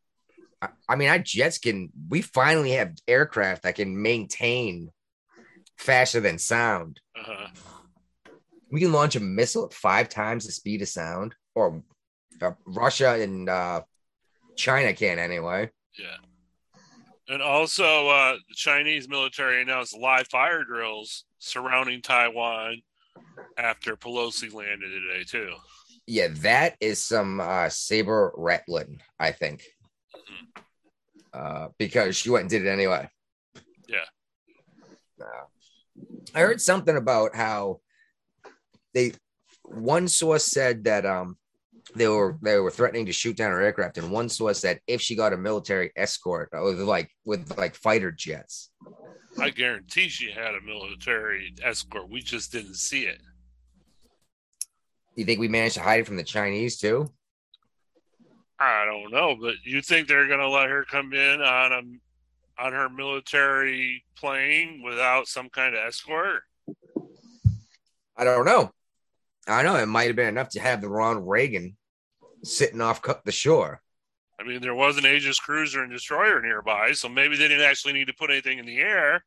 [0.61, 1.88] I- I mean, our jets can.
[2.11, 4.90] We finally have aircraft that can maintain
[5.79, 7.01] faster than sound.
[7.18, 7.46] Uh-huh.
[8.70, 11.83] We can launch a missile at five times the speed of sound, or
[12.42, 13.83] uh, Russia and uh,
[14.57, 15.70] China can anyway.
[15.98, 16.16] Yeah.
[17.28, 22.83] And also, uh, the Chinese military announced live fire drills surrounding Taiwan
[23.57, 25.52] after Pelosi landed today, too.
[26.07, 29.62] Yeah, that is some uh, saber rattling, I think,
[31.35, 33.11] uh, because she went and did it anyway.
[33.87, 34.07] Yeah.
[35.20, 35.44] Uh,
[36.35, 37.81] I heard something about how
[38.94, 39.12] they
[39.64, 41.37] one source said that um
[41.94, 45.01] they were they were threatening to shoot down her aircraft, and one source said if
[45.01, 48.70] she got a military escort uh, with like with like fighter jets.
[49.40, 52.11] I guarantee she had a military escort.
[52.11, 53.20] We just didn't see it.
[55.14, 57.11] You think we managed to hide it from the Chinese too?
[58.61, 62.62] I don't know, but you think they're going to let her come in on a
[62.62, 66.42] on her military plane without some kind of escort?
[68.16, 68.72] I don't know.
[69.48, 71.76] I know it might have been enough to have the Ronald Reagan
[72.42, 73.80] sitting off the shore.
[74.40, 77.94] I mean, there was an Aegis cruiser and destroyer nearby, so maybe they didn't actually
[77.94, 79.24] need to put anything in the air.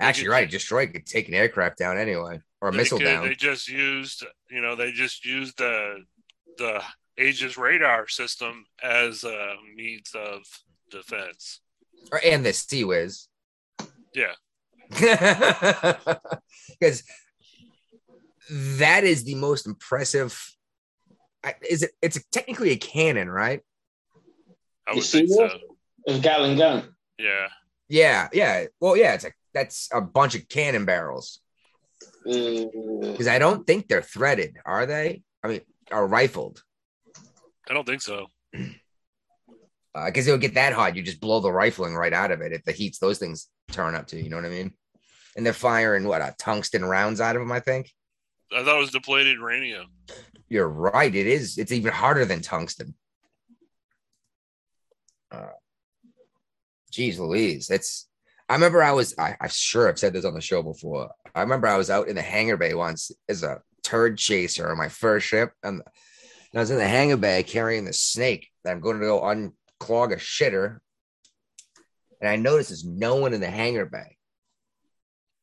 [0.00, 0.50] Actually, you're right.
[0.50, 3.28] Destroy could take an aircraft down anyway, or a missile could- down.
[3.28, 6.04] They just used, you know, they just used the
[6.56, 6.82] the
[7.18, 10.40] Aegis radar system as a means of
[10.90, 11.60] defense.
[12.10, 13.28] or and the Sea Whiz.
[14.14, 14.32] Yeah.
[16.80, 17.02] Because
[18.50, 20.38] that is the most impressive.
[21.68, 21.92] Is it?
[22.02, 23.60] It's technically a cannon, right?
[24.86, 25.42] I You would see think so.
[25.48, 25.52] this?
[26.06, 26.94] It's Gatling gun.
[27.18, 27.48] Yeah.
[27.88, 28.64] Yeah, yeah.
[28.80, 29.14] Well, yeah.
[29.14, 31.40] It's a that's a bunch of cannon barrels.
[32.26, 32.64] Uh,
[33.02, 35.22] Because I don't think they're threaded, are they?
[35.42, 35.60] I mean,
[35.92, 36.62] are rifled.
[37.68, 38.26] I don't think so.
[39.94, 42.52] Because it would get that hot, you just blow the rifling right out of it
[42.52, 44.20] if the heats those things turn up to.
[44.20, 44.72] You know what I mean?
[45.36, 47.52] And they're firing what a tungsten rounds out of them.
[47.52, 47.90] I think
[48.54, 49.86] I thought it was depleted uranium.
[50.48, 51.12] you're right.
[51.14, 51.58] It is.
[51.58, 52.94] It's even harder than tungsten.
[55.30, 55.48] Uh,
[56.90, 58.08] geez, Louise, it's.
[58.48, 59.14] I remember I was.
[59.18, 61.10] I, I'm sure I've said this on the show before.
[61.34, 64.78] I remember I was out in the hangar bay once as a turd chaser on
[64.78, 65.82] my first ship, and
[66.54, 70.12] I was in the hangar bay carrying the snake that I'm going to go unclog
[70.12, 70.78] a shitter,
[72.20, 74.16] and I noticed there's no one in the hangar bay.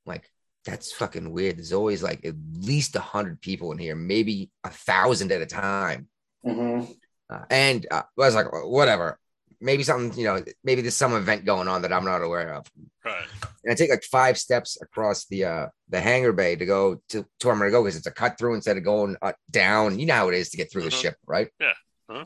[0.05, 0.30] Like
[0.65, 1.57] that's fucking weird.
[1.57, 5.45] There's always like at least a hundred people in here, maybe a thousand at a
[5.45, 6.07] time.
[6.45, 6.93] mhm.
[7.29, 9.17] Uh, and uh, I was like, whatever.
[9.63, 12.65] Maybe something, you know, maybe there's some event going on that I'm not aware of.
[13.05, 13.23] Right.
[13.63, 17.25] And I take like five steps across the uh the hangar bay to go to,
[17.39, 19.99] to where I'm gonna go because it's a cut through instead of going uh, down.
[19.99, 21.01] You know how it is to get through the Mhm.
[21.01, 21.49] ship, right?
[21.59, 21.73] Yeah.
[22.09, 22.25] Uh-huh.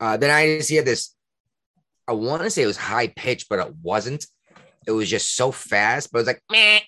[0.00, 1.14] Uh, then I just hear this.
[2.06, 4.26] I want to say it was high pitched, but it wasn't.
[4.86, 6.80] It was just so fast, but it was like meh, meh, meh.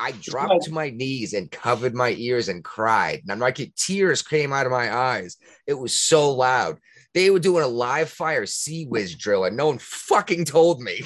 [0.00, 3.20] I dropped to my knees and covered my ears and cried.
[3.22, 5.36] And I'm like, tears came out of my eyes.
[5.66, 6.78] It was so loud.
[7.12, 11.02] They were doing a live fire sea whiz drill, and no one fucking told me.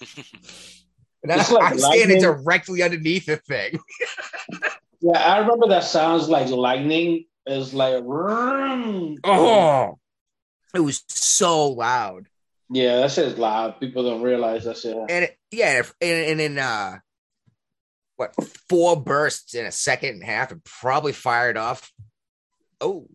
[1.22, 3.78] and I, like I'm standing directly underneath the thing.
[5.00, 7.26] Yeah, I remember that sounds like lightning.
[7.44, 8.02] It's like.
[9.24, 9.98] Oh,
[10.74, 12.28] it was so loud.
[12.70, 13.80] Yeah, that shit is loud.
[13.80, 14.96] People don't realize that shit.
[14.96, 16.98] and it, yeah, and, and in uh,
[18.16, 18.34] what
[18.68, 21.92] four bursts in a second and a half, and probably fired off.
[22.80, 23.08] Oh,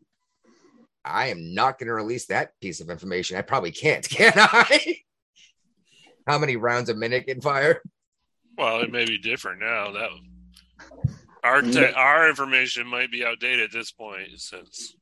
[1.03, 3.37] I am not going to release that piece of information.
[3.37, 4.97] I probably can't, can I?
[6.27, 7.81] How many rounds a minute can fire?
[8.57, 9.91] Well, it may be different now.
[9.91, 10.09] That
[11.43, 14.95] our te- our information might be outdated at this point since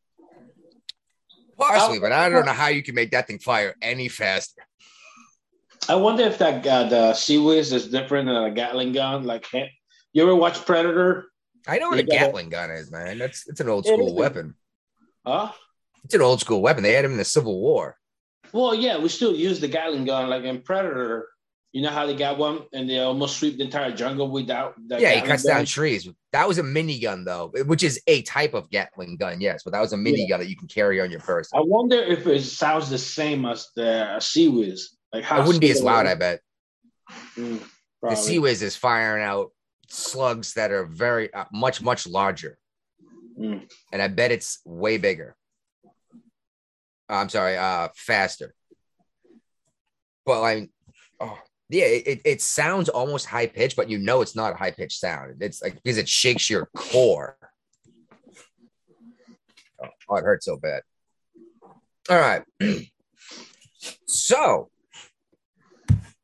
[1.60, 4.62] Possibly, but I don't know how you can make that thing fire any faster.
[5.88, 9.24] I wonder if that uh, the Sea Whiz is different than a Gatling gun.
[9.24, 11.26] Like, you ever watch Predator?
[11.68, 13.18] I know what You a Gatling gun is, man.
[13.18, 14.56] That's it's an old school weapon.
[15.26, 15.52] Huh?
[16.04, 16.84] It's an old school weapon.
[16.84, 17.98] They had them in the Civil War.
[18.52, 20.30] Well, yeah, we still use the Gatling gun.
[20.30, 21.28] Like in Predator,
[21.72, 24.76] you know how they got one and they almost sweep the entire jungle without.
[24.88, 25.58] The yeah, he cuts gun?
[25.58, 26.10] down trees.
[26.32, 29.82] That was a minigun, though, which is a type of Gatling gun, yes, but that
[29.82, 31.58] was a minigun that you can carry on your person.
[31.58, 34.98] I wonder if it sounds the same as the Sea Whiz.
[35.14, 36.42] Like how It wouldn't be as loud, I bet.
[37.38, 37.62] Mm,
[38.02, 38.16] The.
[38.16, 39.52] Sea Whiz is firing out
[39.90, 42.58] slugs that are very uh, much, much larger.
[43.40, 43.68] Mm.
[43.92, 45.36] And I bet it's way bigger.
[47.10, 48.54] Uh, I'm sorry, uh, faster.
[50.26, 50.70] But like,
[51.20, 54.72] oh, yeah, it, it, sounds almost high pitched, but you know it's not a high
[54.72, 55.36] pitched sound.
[55.40, 57.38] It's like because it shakes your core.
[60.10, 60.82] Oh, it hurts so bad.
[62.10, 62.44] All right.
[64.08, 64.70] so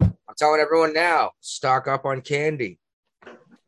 [0.01, 2.79] I'm telling everyone now, stock up on candy.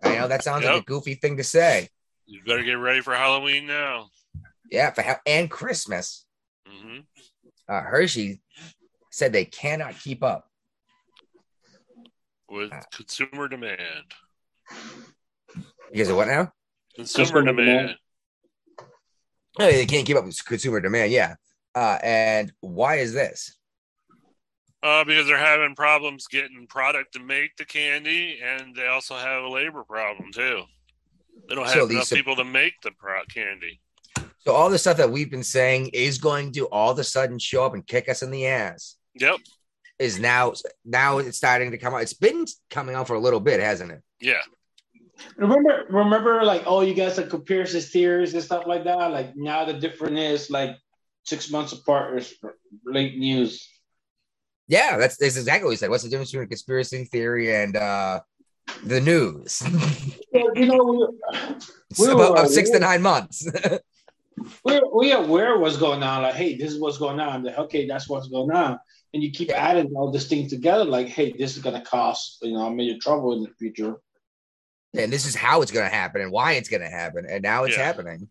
[0.04, 1.90] I know that sounds like a goofy thing to say.
[2.26, 4.10] you better get ready for Halloween now.
[4.72, 6.26] Yeah, for ha- and Christmas.
[6.68, 7.00] hmm
[7.70, 8.42] Uh, Hershey
[9.12, 10.47] said they cannot keep up.
[12.50, 12.82] With Ah.
[12.94, 14.14] consumer demand,
[15.92, 16.54] Because of what now?
[16.96, 17.80] consumer Consumer demand.
[17.90, 17.98] demand.
[19.60, 21.12] No, they can't keep up with consumer demand.
[21.12, 21.36] Yeah.
[21.76, 23.58] Uh, and why is this?
[24.84, 29.44] Uh, because they're having problems getting product to make the candy, and they also have
[29.44, 30.64] a labor problem too.
[31.50, 33.82] They don't have So enough sup- people to make the pro- candy.
[34.40, 37.40] So all the stuff that we've been saying is going to all of a sudden
[37.40, 38.96] show up and kick us in the ass.
[39.16, 39.40] Yep.
[40.00, 40.54] Is now
[40.86, 42.04] now it's starting to come out.
[42.04, 44.04] It's been coming out for a little bit, hasn't it?
[44.22, 44.42] Yeah.
[45.38, 49.12] Remember, remember, like, oh, you guys are conspiracy theories and stuff like that.
[49.12, 50.78] Like now, the difference is like
[51.24, 52.36] six months apart is
[52.86, 53.68] late news.
[54.68, 55.90] Yeah, that's, that's exactly what he said.
[55.90, 58.20] What's the difference between conspiracy theory and uh,
[58.84, 59.64] the news?
[60.34, 61.08] Well, you know, we,
[61.90, 63.50] it's We about were six to nine months.
[64.64, 66.24] we're we aware what's going on.
[66.24, 67.44] Like, hey, this is what's going on.
[67.44, 68.78] Like, okay, that's what's going on.
[69.14, 70.84] And you keep adding all these things together.
[70.84, 73.96] Like, hey, this is gonna cost you know major trouble in the future.
[74.98, 77.26] and this is how it's going to happen and why it's going to happen.
[77.30, 77.84] And now it's Yeah.
[77.84, 78.30] happening.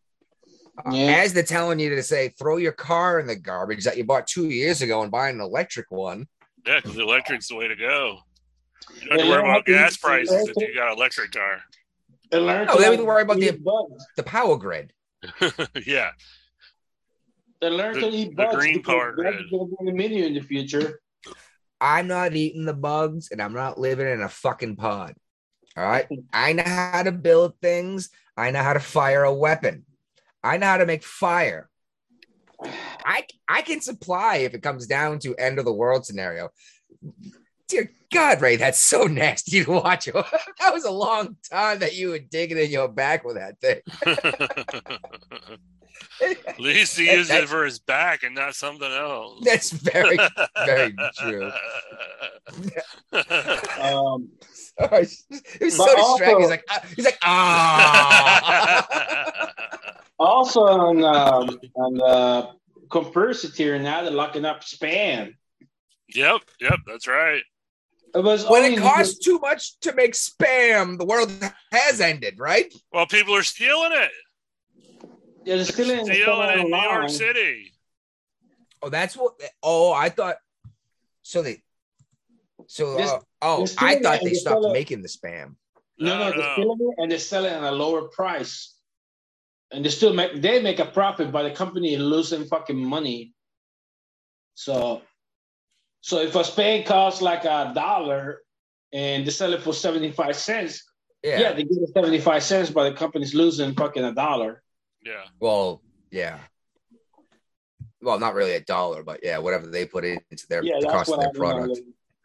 [0.85, 1.19] Uh, Yeah.
[1.23, 4.27] As they're telling you to say, throw your car in the garbage that you bought
[4.27, 6.27] two years ago and buy an electric one.
[6.67, 8.19] Yeah, because electric's the way to go.
[9.01, 11.61] You don't have to worry about gas it's prices if you got an electric car.
[12.33, 14.05] And learn No, to they don't worry about the- bugs.
[14.17, 14.93] The power grid.
[15.87, 16.11] yeah.
[17.69, 18.55] They learn The- to eat the bugs.
[18.57, 19.51] green because power bugs grid.
[19.51, 21.01] Gonna be in the menu in the future.
[21.81, 25.15] I'm not eating the bugs and I'm not living in a fucking pod.
[25.77, 26.07] All right.
[26.33, 28.11] I know how to build things.
[28.37, 29.85] I know how to fire a weapon.
[30.45, 31.69] I know how to make fire.
[33.05, 36.51] I I can supply if it comes down to end of the world scenario.
[37.69, 40.05] Dear God, Ray, that's so nasty to watch.
[40.61, 43.81] that was a long time that you were digging in your back with that thing.
[46.23, 49.41] At least he used it for his back and not something else.
[49.45, 50.19] That's very,
[50.65, 51.51] very true.
[53.81, 54.29] Um,
[54.79, 55.07] Sorry.
[55.59, 56.39] He was But so also- distracted.
[56.41, 58.87] He's like, ah, he's like, ah.
[60.19, 62.51] also on um, on the
[62.91, 65.35] conspiracy theory now they're locking up spam.
[66.15, 67.43] yep, yep, that's right.
[68.15, 71.31] It was when it costs too much to make spam, the world
[71.73, 72.73] has ended, right?
[72.93, 74.11] Well, people are stealing it.
[75.45, 77.11] yeah, they're still in, Stealing it in New York.
[77.11, 77.73] City.
[78.83, 79.35] Oh, that's what.
[79.63, 80.37] Oh, I thought.
[81.23, 81.63] So they.
[82.69, 85.57] So uh, oh, I thought they they stopped sell it- making the spam.
[85.99, 86.53] No, no, No, they're no.
[86.55, 88.75] stealing it and they sell it at a lower price.
[89.73, 93.33] And they still make they make a profit, but the company is losing fucking money.
[94.55, 95.03] So,
[96.07, 98.43] so if a spam costs like a dollar
[98.93, 100.85] and they sell it for seventy five cents,
[101.25, 101.41] Yeah.
[101.41, 101.53] yeah.
[101.53, 104.63] they get it seventy five cents, but the company's losing fucking a dollar.
[105.05, 105.25] Yeah.
[105.41, 105.83] Well,
[106.13, 106.39] yeah.
[108.01, 111.11] Well, not really a dollar, but yeah, whatever they put into their yeah, the cost
[111.11, 111.81] of what I their product.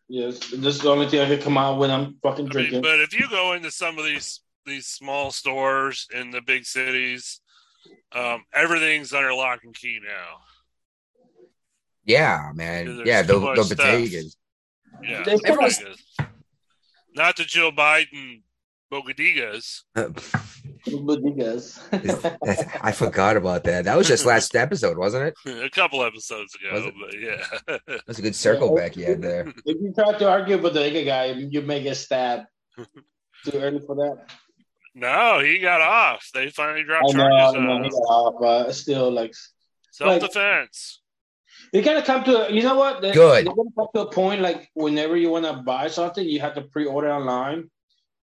[0.07, 2.51] Yes, this is the only thing I can come out when I'm fucking I mean,
[2.51, 2.82] drinking.
[2.84, 7.41] but if you go into some of these these small stores in the big cities,
[8.11, 10.38] um, everything's under lock and key now.
[12.06, 13.04] Yeah, man.
[13.06, 13.78] Yeah, the, much the stuff.
[13.80, 14.36] bodegas.
[15.04, 16.28] Yeah, They put everything is.
[17.16, 18.41] Not the Joe Biden
[18.91, 19.82] bogadigas.
[20.88, 21.80] Bodegas.
[22.82, 23.86] I forgot about that.
[23.86, 25.64] That was just last episode, wasn't it?
[25.66, 26.93] a couple episodes ago, Was it?
[26.99, 27.95] but yeah.
[28.08, 29.47] That's a good circle back you had there.
[29.66, 32.47] If you try to argue with the nigga guy, you may get stabbed.
[33.45, 34.30] Too early for that.
[34.93, 36.30] no, he got off.
[36.34, 37.91] They finally I dropped know, charges I know, on he him.
[37.91, 39.34] got off, but it's still like
[39.91, 41.01] Self defense.
[41.72, 42.47] You gotta come to.
[42.51, 43.01] You know what?
[43.01, 43.45] They- Good.
[43.45, 46.55] They're gonna come to a point like whenever you want to buy something, you have
[46.55, 47.69] to pre-order online,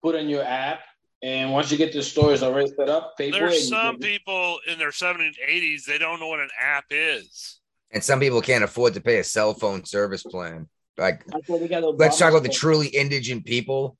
[0.01, 0.81] put in your app,
[1.21, 3.17] and once you get to the store, it's already set up.
[3.17, 3.39] Pay for it.
[3.39, 4.19] There's some get it.
[4.19, 7.59] people in their 70s 80s, they don't know what an app is.
[7.91, 10.67] And some people can't afford to pay a cell phone service plan.
[10.97, 13.97] Like, That's why they got let's talk about the truly indigent people.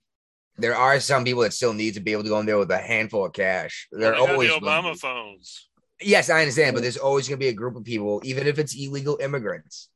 [0.57, 2.71] There are some people that still need to be able to go in there with
[2.71, 3.88] a handful of cash.
[3.91, 5.69] They're always the Obama phones.
[6.01, 8.59] Yes, I understand, but there's always going to be a group of people, even if
[8.59, 9.89] it's illegal immigrants.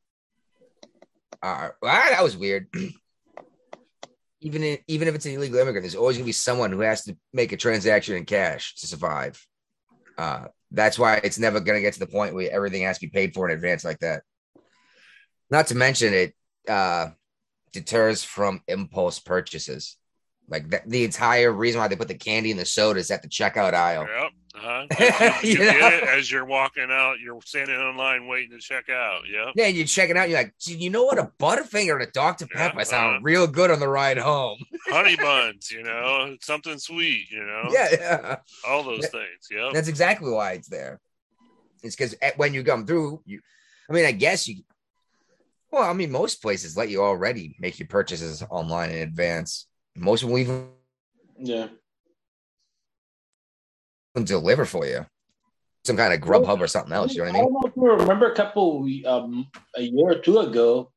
[1.41, 2.67] Uh, well, that was weird.
[4.41, 6.81] even in, even if it's an illegal immigrant, there's always going to be someone who
[6.81, 9.45] has to make a transaction in cash to survive.
[10.17, 13.05] Uh, that's why it's never going to get to the point where everything has to
[13.05, 14.23] be paid for in advance like that.
[15.49, 16.33] Not to mention it
[16.67, 17.09] uh,
[17.71, 19.97] deters from impulse purchases.
[20.47, 23.29] Like that, the entire reason why they put the candy and the sodas at the
[23.29, 24.07] checkout aisle.
[24.07, 24.31] Yep.
[24.63, 25.39] Uh-huh.
[25.43, 25.87] You, You get know?
[25.87, 27.19] it as you're walking out.
[27.19, 29.21] You're standing in line waiting to check out.
[29.31, 29.53] Yep.
[29.55, 30.29] Yeah, you're checking out.
[30.29, 31.17] You're like, you know what?
[31.17, 32.47] A Butterfinger and a Dr.
[32.53, 33.19] Yeah, Pepper sound uh-huh.
[33.23, 34.59] real good on the ride home.
[34.87, 38.35] Honey buns, you know, something sweet, you know, Yeah, yeah.
[38.67, 39.47] all those things.
[39.49, 39.71] Yeah.
[39.73, 40.99] That's exactly why it's there.
[41.83, 43.39] It's because when you come through, you,
[43.89, 44.61] I mean, I guess you,
[45.71, 49.67] well, I mean, most places let you already make your purchases online in advance.
[49.95, 50.67] Most of them even
[51.39, 51.67] Yeah.
[54.15, 55.05] Deliver for you.
[55.83, 57.13] Some kind of Grubhub or something else.
[57.13, 57.41] You know what I mean?
[57.41, 60.91] I don't know if you remember a couple um a year or two ago,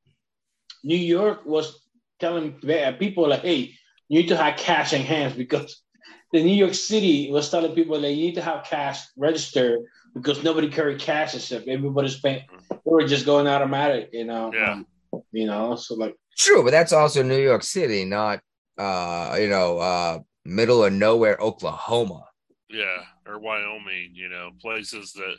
[0.82, 1.80] New York was
[2.20, 2.52] telling
[2.98, 3.72] people like, "Hey,
[4.08, 5.82] you need to have cash in hands because
[6.32, 9.80] the New York City was telling people that you need to have cash registered
[10.14, 11.62] because nobody carried cash and stuff.
[11.66, 12.42] Everybody's paying.
[12.70, 14.52] They were just going automatic, you know.
[14.52, 14.82] Yeah.
[15.32, 18.40] you know, so like, True, but that's also New York City, not
[18.78, 22.24] uh, you know, uh, middle of nowhere Oklahoma.
[22.74, 23.04] Yeah.
[23.26, 25.36] Or Wyoming, you know, places that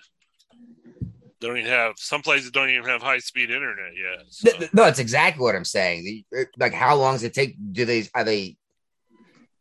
[1.42, 4.26] don't even have, some places don't even have high speed internet yet.
[4.30, 4.50] So.
[4.50, 6.24] Th- th- No, that's exactly what I'm saying.
[6.36, 7.56] Uh, like, how long does it take?
[7.74, 8.58] Do they are they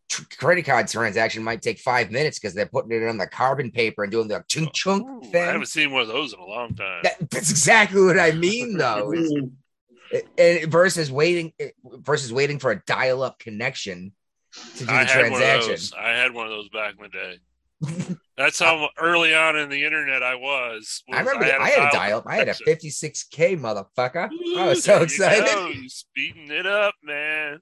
[0.08, 3.70] tr- credit card transaction might take five minutes because they're putting it on the carbon
[3.70, 6.38] paper and doing the chunk oh, chunk Ooh, I haven't seen one of those in
[6.38, 7.00] a long time.
[7.02, 9.12] That- that's exactly what I mean, though.
[9.12, 9.32] It's-
[10.38, 11.52] and versus waiting
[11.84, 14.12] versus waiting for a dial up connection
[14.76, 15.98] to do the I had transaction.
[15.98, 17.38] I had one of those back in the day.
[18.36, 21.02] That's how early on in the internet I was.
[21.12, 22.24] I remember I had a dial up.
[22.26, 24.28] I had a 56k motherfucker.
[24.58, 25.76] I was so you excited.
[25.76, 27.60] You speeding it up, man.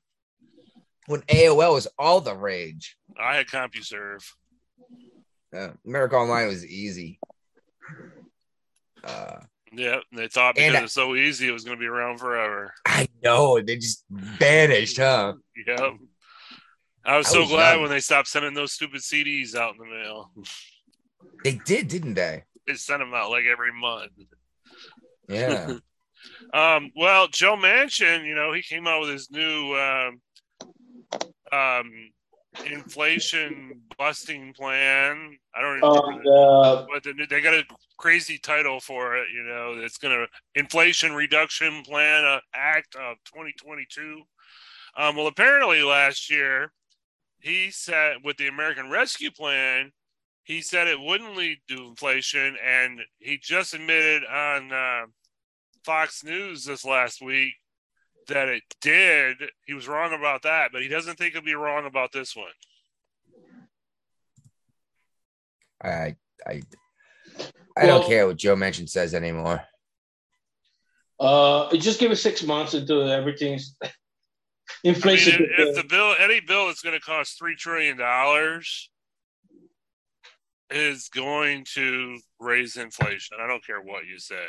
[1.07, 2.97] when AOL was all the rage.
[3.21, 4.25] I had CompuServe.
[5.55, 7.19] Uh, America Online was easy.
[9.05, 9.41] Uh,
[9.75, 12.73] Yeah, they thought because I- it's so easy, it was going to be around forever.
[12.87, 15.35] I know they just vanished, huh?
[15.67, 15.95] Yep.
[17.05, 17.83] I was I so was glad young.
[17.83, 20.31] when they stopped sending those stupid CDs out in the mail.
[21.45, 22.45] They did, didn't they?
[22.67, 24.13] They sent them out like every month.
[25.29, 25.79] Yeah.
[26.55, 30.21] Um, well, Joe Manchin, you know, he came out with his new um,
[31.53, 31.91] um,
[32.67, 35.37] inflation busting plan.
[35.55, 37.65] I don't even the, but the, they got a
[37.99, 39.29] crazy title for it.
[39.35, 40.27] You know, it's going to
[40.61, 44.23] Inflation Reduction Plan uh, Act of 2022.
[44.97, 46.73] Um, well, apparently last year
[47.43, 49.93] he said with the American Rescue Plan,
[50.45, 55.03] he said it wouldn't lead to inflation, and he just admitted on uh,
[55.85, 57.55] Fox News this last week
[58.29, 59.37] that it did.
[59.67, 62.47] He was wrong about that, but he doesn't think he'll be wrong about this one.
[65.83, 66.17] I
[66.47, 66.63] I
[67.77, 69.65] I don't Well- care what Joe Manchin says anymore.
[71.21, 73.77] uh, just give it six months until everything's
[74.85, 75.41] I inflation.
[75.43, 78.91] mean, if, if the bill, any bill that's going to cost three trillion dollars,
[80.71, 83.37] is going to raise inflation.
[83.41, 84.47] I don't care what you say.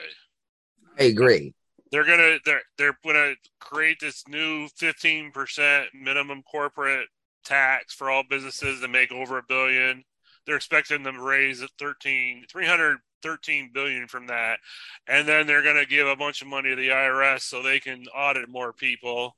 [1.00, 1.54] I agree.
[1.92, 7.08] They're gonna they're they're gonna create this new fifteen percent minimum corporate
[7.46, 10.04] tax for all businesses that make over a billion.
[10.46, 14.60] They're expecting them to raise at 13, 313 billion from that,
[15.08, 18.06] and then they're gonna give a bunch of money to the IRS so they can
[18.08, 19.36] audit more people.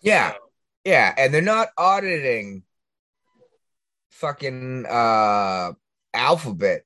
[0.00, 0.34] Yeah.
[0.84, 1.14] Yeah.
[1.16, 2.62] And they're not auditing
[4.10, 5.72] fucking uh
[6.12, 6.84] alphabet.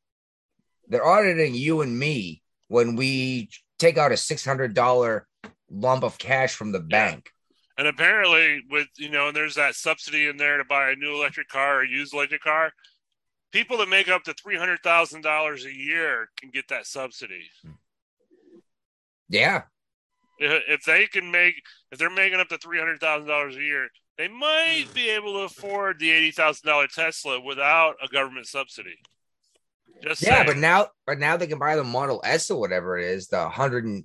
[0.89, 3.49] They're auditing you and me when we
[3.79, 5.27] take out a six hundred dollar
[5.71, 7.31] lump of cash from the bank.
[7.77, 11.15] And apparently, with you know, and there's that subsidy in there to buy a new
[11.15, 12.73] electric car or used electric car.
[13.53, 17.43] People that make up to three hundred thousand dollars a year can get that subsidy.
[19.29, 19.63] Yeah.
[20.39, 21.63] If they can make,
[21.93, 25.33] if they're making up to three hundred thousand dollars a year, they might be able
[25.35, 28.97] to afford the eighty thousand dollar Tesla without a government subsidy.
[30.03, 30.47] Just Yeah, saying.
[30.47, 33.49] but now but now they can buy the Model S or whatever it is, the
[33.49, 34.05] hundred and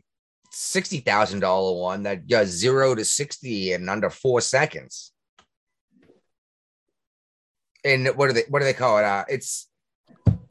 [0.52, 5.12] sixty thousand dollar one that does zero to sixty in under four seconds.
[7.84, 9.04] And what do they what do they call it?
[9.04, 9.68] Uh it's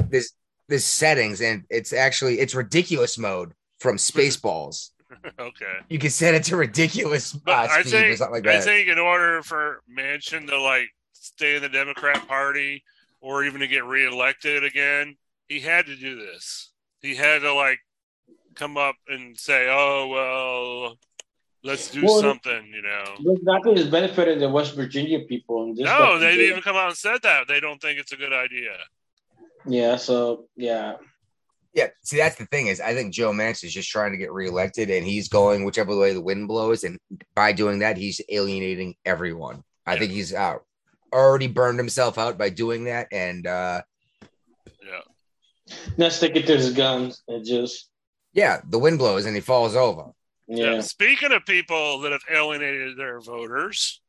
[0.09, 0.33] this
[0.69, 4.91] this settings and it's actually it's ridiculous mode from Spaceballs.
[5.39, 5.77] okay.
[5.89, 8.57] You can set it to ridiculous uh, But I speed or something like that.
[8.57, 12.83] I think in order for Manchin to like stay in the Democrat Party
[13.21, 15.17] or even to get reelected again,
[15.49, 16.73] he had to do this.
[17.01, 17.79] He had to like
[18.55, 20.99] come up and say, "Oh well,
[21.63, 23.05] let's do Well, something," you know.
[23.25, 25.65] But Nothing is benefiting the West Virginia people.
[25.65, 28.13] And this No, stuff- they've even come out and said that they don't think it's
[28.13, 28.77] a good idea.
[29.67, 30.97] Yeah, so yeah.
[31.79, 34.33] Yeah, see, that's the thing is, I think Joe Manchin is just trying to get
[34.33, 36.99] reelected, and he's going whichever way the wind blows, and
[37.37, 39.63] by doing that, he's alienating everyone.
[39.87, 39.99] I Yeah.
[40.01, 40.57] think he's uh,
[41.13, 43.83] already burned himself out by doing that, and uh,
[44.85, 45.01] Yeah.
[45.97, 47.91] Now stick it to his guns and just
[48.33, 50.11] yeah, the wind blows and he falls over.
[50.49, 50.73] Yeah.
[50.75, 50.81] yeah.
[50.81, 54.01] Speaking of people that have alienated their voters,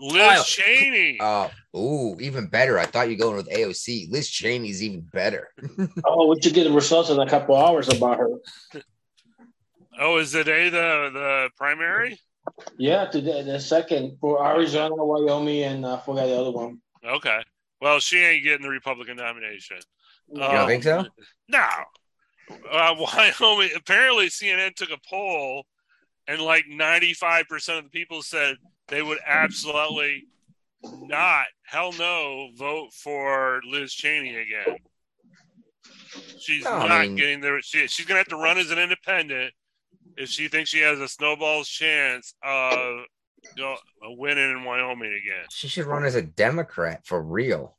[0.00, 0.44] Liz.
[0.46, 1.18] Cheney.
[1.20, 2.78] Oh, ooh, even better.
[2.78, 4.10] I thought you were going with AOC.
[4.10, 5.48] Liz Cheney's even better.
[6.04, 8.28] Oh, we should get the results in a couple hours about her.
[10.00, 12.18] oh, is today the the primary?
[12.78, 16.80] Yeah, today the second for Arizona, Wyoming, and uh, I forgot the other one.
[17.04, 17.42] Okay.
[17.80, 19.78] Well, she ain't getting the Republican nomination.
[20.32, 21.06] You don't think so?
[21.48, 21.66] No.
[22.70, 22.94] Uh,
[23.40, 23.70] Wyoming.
[23.76, 25.64] Apparently, CNN took a poll,
[26.26, 28.56] and like ninety-five percent of the people said
[28.88, 30.24] they would absolutely
[30.82, 34.76] not, hell no, vote for Liz Cheney again.
[36.38, 37.60] She's No, I not mean- getting there.
[37.62, 39.52] She, she's going to have to run as an independent
[40.16, 43.00] if she thinks she has a snowball's chance of
[43.56, 45.46] you know, winning in Wyoming again.
[45.50, 47.76] She should run as a Democrat for real.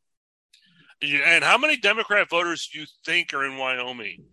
[1.02, 4.26] And how many Democrat voters do you think are in Wyoming?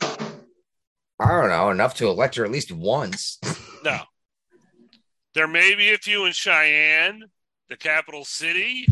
[0.00, 3.38] I don't know enough to elect her at least once.
[3.84, 3.98] No.
[5.36, 7.22] There may be a few in Cheyenne,
[7.68, 8.88] the capital city,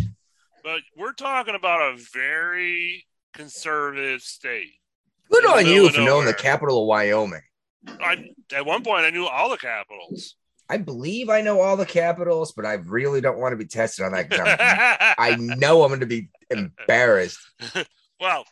[0.63, 4.73] but we're talking about a very conservative state.
[5.31, 7.41] Good on you for knowing the capital of Wyoming.
[7.89, 10.37] I, at one point, I knew all the capitals.
[10.69, 14.05] I believe I know all the capitals, but I really don't want to be tested
[14.05, 14.29] on that
[15.19, 17.41] I know I'm going to be embarrassed.
[18.21, 18.45] well,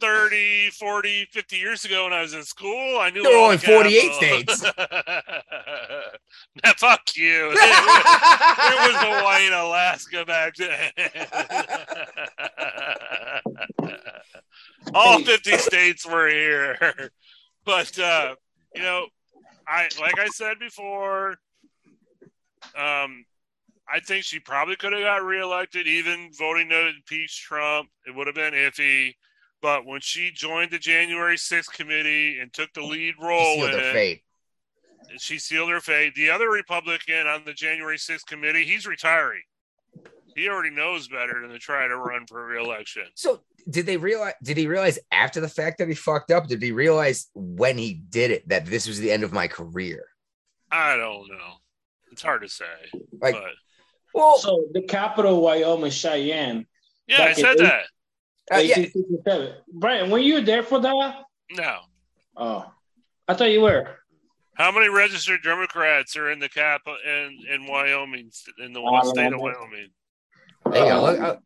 [0.00, 3.44] 30, 40, 50 years ago when I was in school, I knew There were all
[3.46, 4.62] only 48 states.
[6.64, 7.56] now, fuck you.
[8.68, 10.90] It was Hawaii and Alaska back then.
[14.94, 17.10] all 50 states were here.
[17.64, 18.34] But uh,
[18.74, 19.06] you know,
[19.66, 21.36] I like I said before,
[22.76, 23.24] um,
[23.88, 27.88] I think she probably could have got reelected, even voting to impeach Trump.
[28.06, 29.14] It would have been iffy.
[29.62, 33.70] But when she joined the January 6th committee and took the lead She role sealed
[33.74, 34.22] in her it, fate.
[35.18, 36.14] she sealed her fate.
[36.14, 39.42] The other Republican on the January 6th committee, he's retiring.
[40.34, 43.04] He already knows better than to try to run for reelection.
[43.14, 43.40] So
[43.70, 44.34] did they realize?
[44.42, 46.46] Did he realize after the fact that he fucked up?
[46.46, 50.04] Did he realize when he did it that this was the end of my career?
[50.70, 51.54] I don't know.
[52.12, 52.64] It's hard to say.
[53.18, 53.44] Like, but
[54.12, 56.66] well, So the capital, Wyoming, Cheyenne,
[57.06, 57.84] yeah, I back in said eight- that.
[58.52, 59.54] Uh, yeah, 1867.
[59.72, 61.24] Brian, were you there for that?
[61.50, 61.78] No.
[62.36, 62.72] Oh,
[63.26, 63.88] I thought you were.
[64.54, 69.32] How many registered Democrats are in the cap in in Wyoming in the I state
[69.32, 69.40] of.
[69.40, 69.88] Wyoming?
[70.70, 71.02] there you go.
[71.02, 71.36] Look, uh,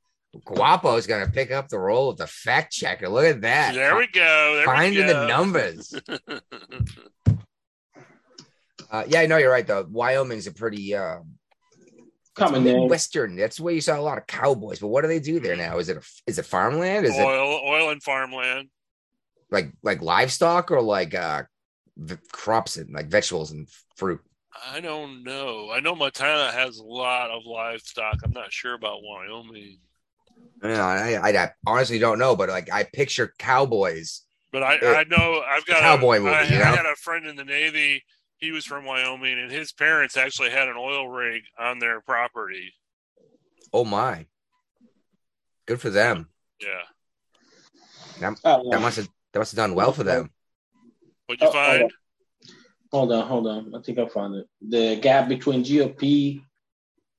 [0.45, 3.09] Guapo is gonna pick up the role of the fact checker.
[3.09, 3.75] Look at that.
[3.75, 4.57] There we go.
[4.57, 5.95] There Finding we the numbers.
[8.91, 9.87] Uh, yeah, I know you're right though.
[9.89, 11.19] Wyoming's a pretty uh,
[12.37, 12.89] Coming in.
[12.89, 13.37] western.
[13.37, 14.79] That's where you saw a lot of cowboys.
[14.79, 15.79] But what do they do there now?
[15.79, 17.05] Is it a, is it farmland?
[17.07, 18.69] Is it oil, oil and farmland.
[19.51, 21.43] like like livestock or like uh
[21.97, 24.21] v- crops and like vegetables and fruit?
[24.73, 25.71] I don't know.
[25.71, 28.19] I know Montana has a lot of livestock.
[28.25, 29.79] I'm not sure about Wyoming,
[30.63, 34.23] Yeah, I, I, I honestly don't know, but like I picture cowboys.
[34.53, 36.65] but I, Uh, I know I've got cowboy a, movie, I, you know?
[36.65, 38.03] I had a friend in the Navy.
[38.41, 42.73] He was from Wyoming, and his parents actually had an oil rig on their property.
[43.73, 44.27] Oh my,
[45.67, 46.29] good for them.
[46.61, 48.29] Yeah.
[48.45, 50.31] Oh, That must have that must have done well for them.
[51.27, 51.83] What'd you Oh, hold find?
[51.85, 51.91] on.
[52.93, 53.75] Hold on, hold on.
[53.75, 54.47] I think I found it.
[54.67, 56.43] The gap between GOP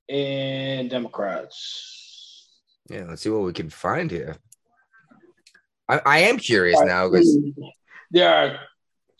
[0.08, 2.58] and Democrats.
[2.90, 4.36] Yeah, let's see what we can find here.
[5.88, 7.38] I, I am curious now because
[8.10, 8.58] There are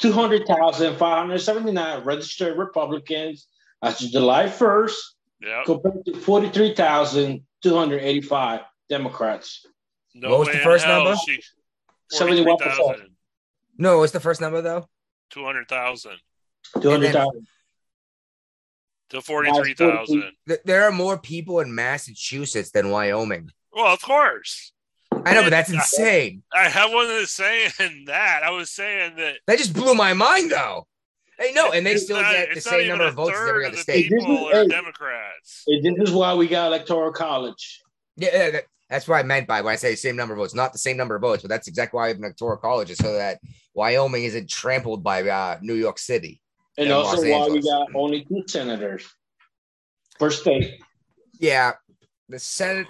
[0.02, 3.46] 200,579 registered Republicans
[3.82, 4.96] as of July 1st
[5.40, 5.62] Yeah.
[5.64, 9.64] compared to 43,285 Democrats.
[10.14, 11.14] No What was the first number?
[11.26, 11.40] She,
[12.12, 12.44] 71%.
[12.44, 13.16] 43,000,
[13.78, 14.88] no, what's the first number though?
[15.30, 16.18] 200,000
[16.82, 17.46] 200,000.
[19.10, 20.32] to 43,000.
[20.64, 23.50] There are more people in Massachusetts than Wyoming.
[23.72, 24.71] Well, of course.
[25.24, 26.42] I know, but that's insane.
[26.52, 28.42] I, I wasn't saying that.
[28.44, 30.86] I was saying that That just blew my mind though.
[31.38, 33.64] Hey, no, and they still not- get the same number of votes as third every
[33.64, 34.10] of other the state.
[34.10, 34.58] people Hey.
[34.58, 35.64] are Democrats.
[35.66, 37.80] This is why we got electoral college.
[38.16, 40.54] Yeah, yeah, that, that's what I meant by when I say same number of votes,
[40.54, 42.90] not the same number of votes, but that's exactly why we have an electoral college
[42.90, 43.40] is so that
[43.74, 46.40] Wyoming isn't trampled by uh, New York City.
[46.76, 49.06] And And also Los why we got only two senators
[50.18, 50.80] per state.
[51.40, 51.72] Yeah,
[52.28, 52.86] the Senate.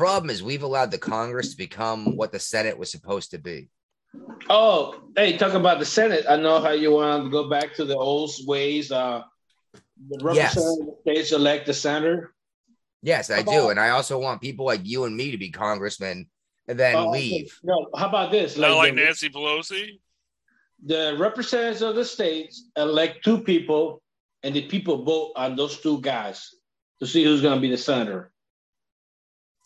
[0.00, 3.38] The problem is we've allowed the Congress to become what the Senate was supposed to
[3.38, 3.68] be.
[4.48, 6.24] Oh, hey, talk about the Senate.
[6.26, 8.90] I know how you want to go back to the old ways.
[8.90, 9.24] Uh,
[10.08, 10.58] the Yes.
[11.02, 12.32] states elect the senator.
[13.02, 16.30] Yes, I do, and I also want people like you and me to be congressmen
[16.66, 17.60] and then Oh, leave.
[17.62, 18.56] No, how about this?
[18.56, 20.00] Not like the, Nancy Pelosi.
[20.82, 24.00] the representatives of the states elect two people,
[24.44, 26.54] and the people vote on those two guys
[27.00, 28.32] to see who's going to be the senator.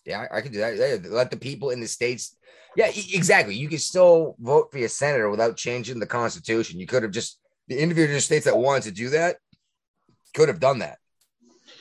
[0.05, 1.11] Yeah, I, I could do that.
[1.11, 2.36] Let the people in the states.
[2.76, 3.55] Yeah, exactly.
[3.55, 6.80] You can still vote for your senator without changing the Constitution.
[6.80, 7.38] You could have just
[7.68, 9.36] the individual states that wanted to do that
[10.34, 10.98] could have done that,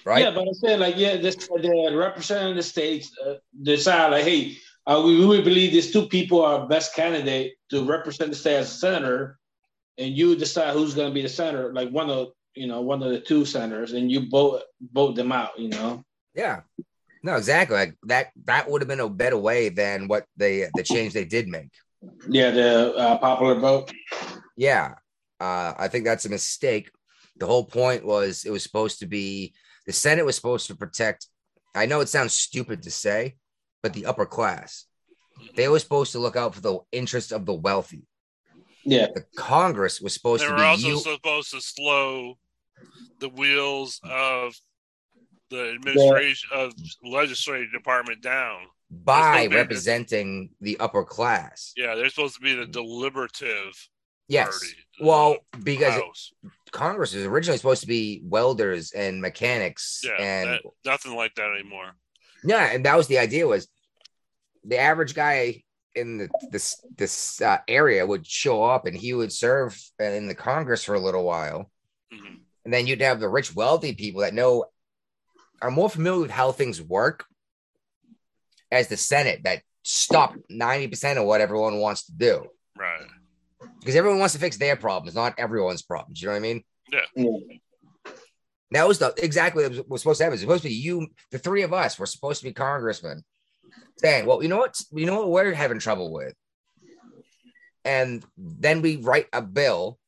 [0.05, 0.23] right?
[0.23, 4.23] Yeah, but I said like, yeah, this the representative of the states uh, decide like,
[4.23, 8.57] hey, uh, we, we believe these two people are best candidate to represent the state
[8.57, 9.39] as a senator,
[9.97, 13.01] and you decide who's going to be the senator, like one of you know one
[13.01, 14.61] of the two senators, and you vote
[14.93, 15.57] vote them out.
[15.57, 16.03] You know,
[16.35, 16.61] Yeah.
[17.23, 17.75] No, exactly.
[17.77, 21.25] Like that that would have been a better way than what they the change they
[21.25, 21.71] did make.
[22.29, 23.91] yeah, the uh, popular vote.
[24.57, 24.95] Yeah.
[25.39, 26.91] Uh, I think that's a mistake.
[27.37, 29.53] The whole point was it was supposed to be
[29.87, 31.27] the Senate was supposed to protect.
[31.75, 33.35] I know it sounds stupid to say,
[33.81, 34.85] but the upper class.
[35.55, 38.05] They were supposed to look out for the interests of the wealthy.
[38.85, 40.99] Yeah, The Congress was supposed They to were be also you.
[40.99, 42.37] supposed to slow
[43.19, 44.53] the wheels of
[45.53, 46.73] the administration of
[47.03, 48.61] legislative department down.
[48.89, 51.73] by supposed to be- representing the upper class.
[51.75, 53.73] Yeah, they're supposed to be the deliberative
[54.27, 54.49] Yes.
[54.59, 54.75] party.
[55.01, 56.31] Well, because.
[56.71, 61.51] Congress was originally supposed to be welders and mechanics yeah, and that- nothing like that
[61.53, 61.91] anymore.
[62.43, 63.67] Yeah, and that was the idea was
[64.63, 65.63] the average guy
[65.95, 70.33] in the, this this uh, area would show up and he would serve in the
[70.35, 71.69] Congress for a little while,
[72.11, 72.39] Mhm.
[72.65, 74.65] and then you'd have the rich, wealthy people that know
[75.63, 77.25] are more familiar with how things work
[78.71, 82.47] as the Senate that stop 90% of what everyone wants to do.
[82.77, 83.07] Right.
[83.79, 86.21] Because everyone wants to fix their problems, not everyone's problems.
[86.21, 86.63] You know what I mean?
[86.91, 87.35] Yeah.
[88.71, 90.33] That was the exactly what was supposed to happen.
[90.33, 93.23] It's supposed to be you, the three of us, were supposed to be congressmen
[93.99, 94.81] saying, Well, you know what?
[94.91, 96.33] You know what we're having trouble with?
[97.85, 99.99] And then we write a bill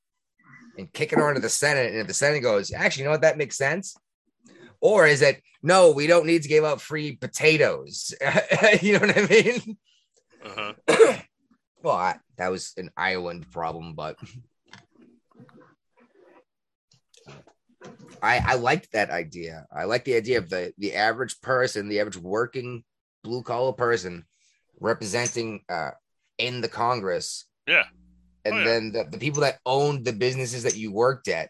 [0.77, 1.91] and kick it on to the Senate.
[1.91, 3.21] And if the Senate goes, actually, you know what?
[3.21, 3.95] That makes sense.
[4.85, 8.13] Or is it no, we don't need to give up free potatoes?
[8.83, 9.77] you know what I mean?
[10.45, 10.73] Uh-huh.
[11.81, 14.17] Well, I, that was an island problem, but
[18.23, 19.65] I I liked that idea.
[19.71, 22.83] I like the idea of the the average person, the average working
[23.23, 24.25] blue collar person
[24.79, 25.91] representing uh
[26.37, 27.45] in the Congress.
[27.67, 27.85] Yeah.
[28.45, 28.65] And Oh, yeah.
[28.65, 31.49] then the, the people that owned the businesses that you worked at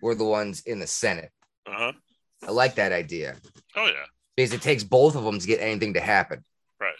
[0.00, 1.30] were the ones in the Senate.
[1.66, 1.92] Uh-huh.
[2.46, 3.36] I like that idea
[3.76, 4.04] Oh yeah.
[4.36, 6.44] because it takes both of them to get anything to happen.
[6.80, 6.94] Right.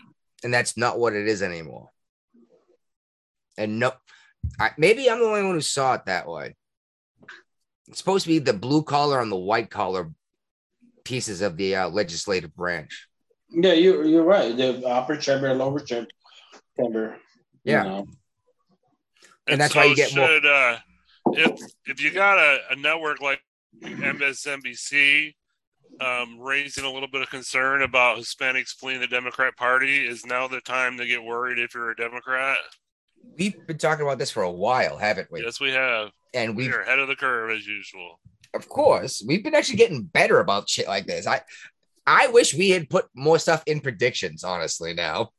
[0.45, 1.91] And that's not what it is anymore.
[3.59, 3.93] And no,
[4.59, 6.55] I, maybe I'm the only one who saw it that way.
[7.89, 10.11] It's supposed to be the blue collar and the white collar
[11.05, 13.09] pieces of the uh, legislative branch.
[13.51, 14.57] Yeah, you you're right.
[14.57, 16.09] The upper chamber, lower chamber,
[16.79, 17.17] chamber.
[17.65, 17.83] you Yeah.
[17.83, 18.07] know.
[19.47, 20.79] And that's why you get more- uh,
[21.33, 23.41] if if you got a, a network like
[23.81, 25.35] MSNBC
[26.01, 30.49] um, raising a little bit of concern about Hispanics fleeing the Democrat Party, is now
[30.49, 32.59] the time to get worried if you're a Democrat?
[33.39, 35.43] We've been talking about this for a while, haven't we?
[35.43, 36.11] Yes, we have.
[36.35, 38.19] And we've, We're ahead of the curve as usual.
[38.55, 41.27] of course, we've been actually getting better about shit like this.
[41.27, 41.43] I,
[42.07, 44.93] I wish we had put more stuff in predictions, honestly.
[44.95, 45.31] Now,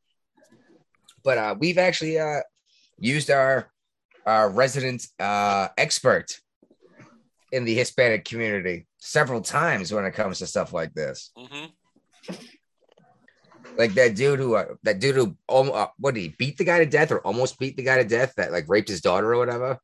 [1.23, 2.41] but uh, we've actually uh,
[2.99, 3.69] used our
[4.25, 6.39] our resident uh, expert
[7.53, 11.31] in the Hispanic community several times when it comes to stuff like this.
[11.37, 11.65] hmm
[13.77, 16.63] Like that dude who uh, that dude who um, uh, what did he beat the
[16.63, 19.31] guy to death or almost beat the guy to death that like raped his daughter
[19.31, 19.77] or whatever.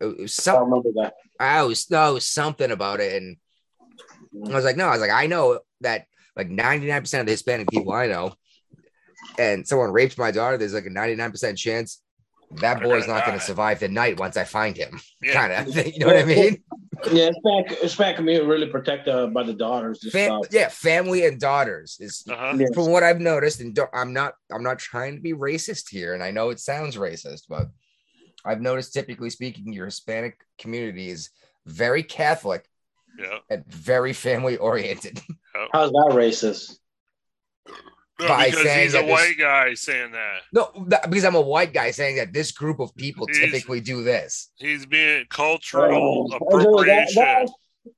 [0.00, 1.14] It was I some, remember that.
[1.38, 3.36] I was no something about it, and
[4.48, 7.68] I was like, no, I was like, I know that like 99% of the Hispanic
[7.68, 8.34] people I know,
[9.36, 12.00] and someone raped my daughter, there's like a 99% chance
[12.60, 15.00] that boy's not going to survive the night once I find him.
[15.22, 15.32] Yeah.
[15.32, 16.62] Kind of, you know what I mean?
[17.10, 20.08] Yeah, Hispanic, Hispanic community really protected uh, by the daughters.
[20.12, 22.56] Fam- yeah, family and daughters is Uh-huh.
[22.74, 26.14] From what I've noticed, and don't, I'm not I'm not trying to be racist here,
[26.14, 27.68] and I know it sounds racist, but
[28.44, 31.30] I've noticed, typically speaking, your Hispanic community is
[31.66, 32.68] very Catholic
[33.18, 33.38] Yeah.
[33.50, 35.20] and very family oriented.
[35.72, 36.76] How's that racist?
[38.20, 40.40] No, By because saying he's a that this- white guy saying that.
[40.52, 43.80] No, that- because I'm a white guy saying that this group of people He's- typically
[43.80, 44.50] do this.
[44.56, 47.22] He's being cultural Oh, appropriation.
[47.22, 47.48] that-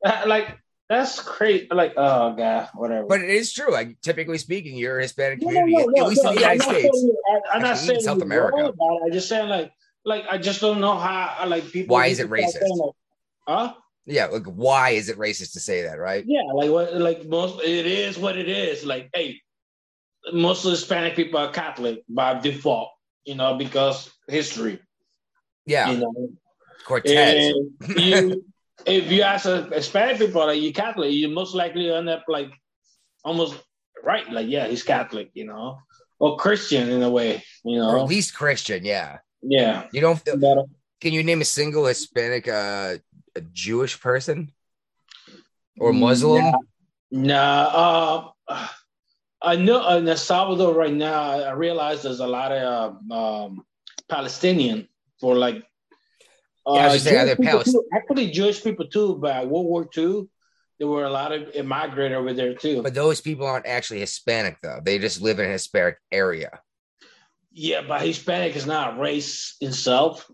[0.03, 0.49] that- like
[0.89, 1.67] that's crazy.
[1.71, 3.07] Like, oh god, whatever.
[3.07, 3.73] But it is true.
[3.73, 6.41] Like typically speaking, your Hispanic No, no, community, no, no, at least no, in the
[6.43, 7.01] United I'm not States.
[7.01, 8.57] saying- I- I'm not saying South America.
[8.57, 9.01] about it.
[9.07, 9.73] I'm just saying, like,
[10.05, 11.95] like I just don't know how, like, people.
[11.95, 12.51] Why is it racist?
[12.61, 12.93] saying, like,
[13.49, 13.75] Huh?
[14.07, 16.25] Yeah, like why is it racist to say that, right?
[16.27, 16.95] Yeah, like what?
[16.95, 18.85] Like most, it is what it is.
[18.85, 19.41] Like, hey,
[20.33, 22.91] most of the Hispanic people are Catholic by default,
[23.25, 24.81] you know, because history.
[25.66, 26.29] Yeah, You know,
[26.85, 27.55] Cortez.
[27.97, 28.45] You,
[28.87, 32.51] if you ask a Hispanic people, like you Catholic, you most likely end up like
[33.25, 33.57] almost
[34.03, 34.31] right.
[34.31, 35.79] Like, yeah, he's Catholic, you know,
[36.18, 39.18] or Christian in a way, you know, or at least Christian, yeah.
[39.43, 39.87] yeah.
[39.93, 40.66] You don't But,
[41.01, 42.97] can you name a single Hispanic uh
[43.37, 44.53] a Jewish person?
[45.81, 46.55] Or Muslim?
[47.11, 48.68] Nah, uh,
[49.45, 51.23] I know in El Salvador right now.
[51.23, 53.65] I realize there's a lot of um, um,
[54.09, 54.89] Palestinian
[55.21, 55.57] for like.
[56.67, 57.85] Yeah, I was Jewish Palest- too.
[57.95, 59.17] actually Jewish people too.
[59.17, 60.29] By World War II,
[60.79, 62.83] there were a lot of immigrant over there too.
[62.83, 64.81] But those people aren't actually Hispanic though.
[64.83, 66.61] They just live in a Hispanic area.
[67.53, 70.31] yeah, but Hispanic is not a race itself.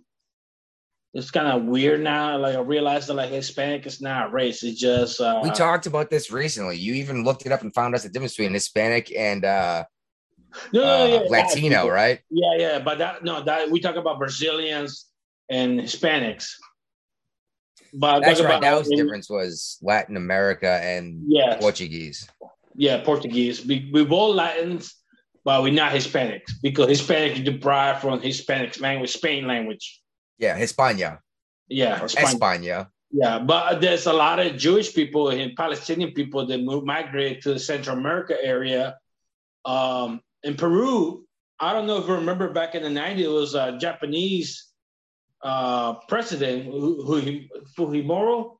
[1.13, 2.39] It's kind of weird now.
[2.39, 4.63] Like I realized that like Hispanic is not a race.
[4.63, 6.77] It's just uh, We talked about this recently.
[6.77, 9.85] You even looked it up and found us the difference between Hispanic and uh,
[10.73, 11.29] no, no, uh, yeah, yeah.
[11.29, 12.21] Latino, right?
[12.31, 15.07] Yeah, yeah, but that no, that we talk about Brazilians
[15.49, 16.53] and Hispanics.
[17.93, 18.47] But That's right.
[18.47, 21.61] about- That was the difference was Latin America and Yes.
[21.61, 22.29] Portuguese.
[22.77, 23.67] Yeah, Portuguese.
[23.67, 24.95] We we both Latins,
[25.45, 30.00] but we're not Hispanics because Hispanic is derived from Hispanic language, Spain language.
[30.41, 31.21] Yeah, Hispania
[31.69, 32.35] Yeah, Hispania.
[32.35, 32.89] España.
[33.13, 37.55] Yeah, but there's a lot of Jewish people and Palestinian people that move migrate to
[37.55, 38.99] the Central America area.
[39.65, 41.27] Um, in Peru,
[41.59, 44.71] I don't know if you remember back in the 90s, it was a Japanese
[45.43, 47.41] uh, president, who, who
[47.77, 48.57] Fujimori.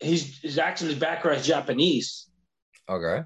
[0.00, 2.28] He's, he's actually background is Japanese.
[2.88, 3.22] Okay.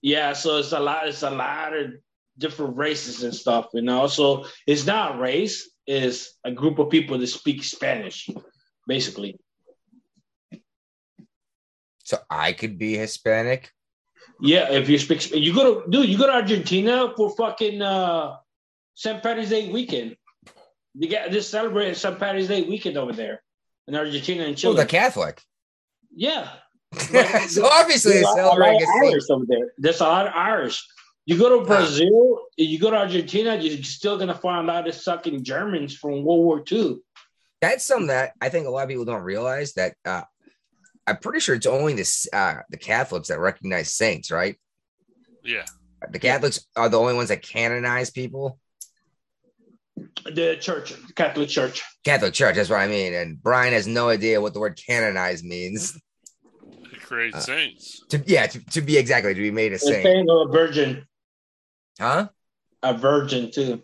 [0.00, 1.08] Yeah, so it's a lot.
[1.08, 1.90] It's a lot of
[2.38, 4.06] different races and stuff, you know.
[4.06, 8.28] So it's not race; it's a group of people that speak Spanish,
[8.86, 9.38] basically.
[12.04, 13.70] So I could be Hispanic.
[14.40, 18.36] Yeah, if you speak, you go to dude, you go to Argentina for fucking uh
[18.94, 19.22] St.
[19.22, 20.16] Patty's Day weekend.
[20.94, 22.18] You get just celebrate St.
[22.18, 23.42] Patty's Day weekend over there
[23.86, 24.76] in Argentina and Oh, Chile.
[24.76, 25.42] the Catholic.
[26.14, 26.48] yeah,
[27.48, 28.88] so obviously There's it's a lot- celebrating
[29.30, 29.72] over there.
[29.78, 30.84] There's a lot of Irish.
[31.30, 34.94] You go to Brazil, you go to Argentina, you're still gonna find a lot of
[34.96, 36.96] sucking Germans from World War II.
[37.60, 40.22] That's something that I think a lot of people don't realize that uh,
[41.06, 44.56] I'm pretty sure it's only the uh, the Catholics that recognize saints, right?
[45.44, 45.66] Yeah.
[46.10, 48.58] The Catholics are the only ones that canonize people.
[50.24, 51.84] The church, Catholic Church.
[52.04, 53.14] Catholic Church, that's what I mean.
[53.14, 55.96] And Brian has no idea what the word canonize means.
[56.90, 58.04] They create Uh, saints.
[58.08, 61.06] To yeah, to, to be exactly to be made a It's saint, saying a virgin,
[62.00, 62.28] huh?
[62.82, 63.82] a virgin too.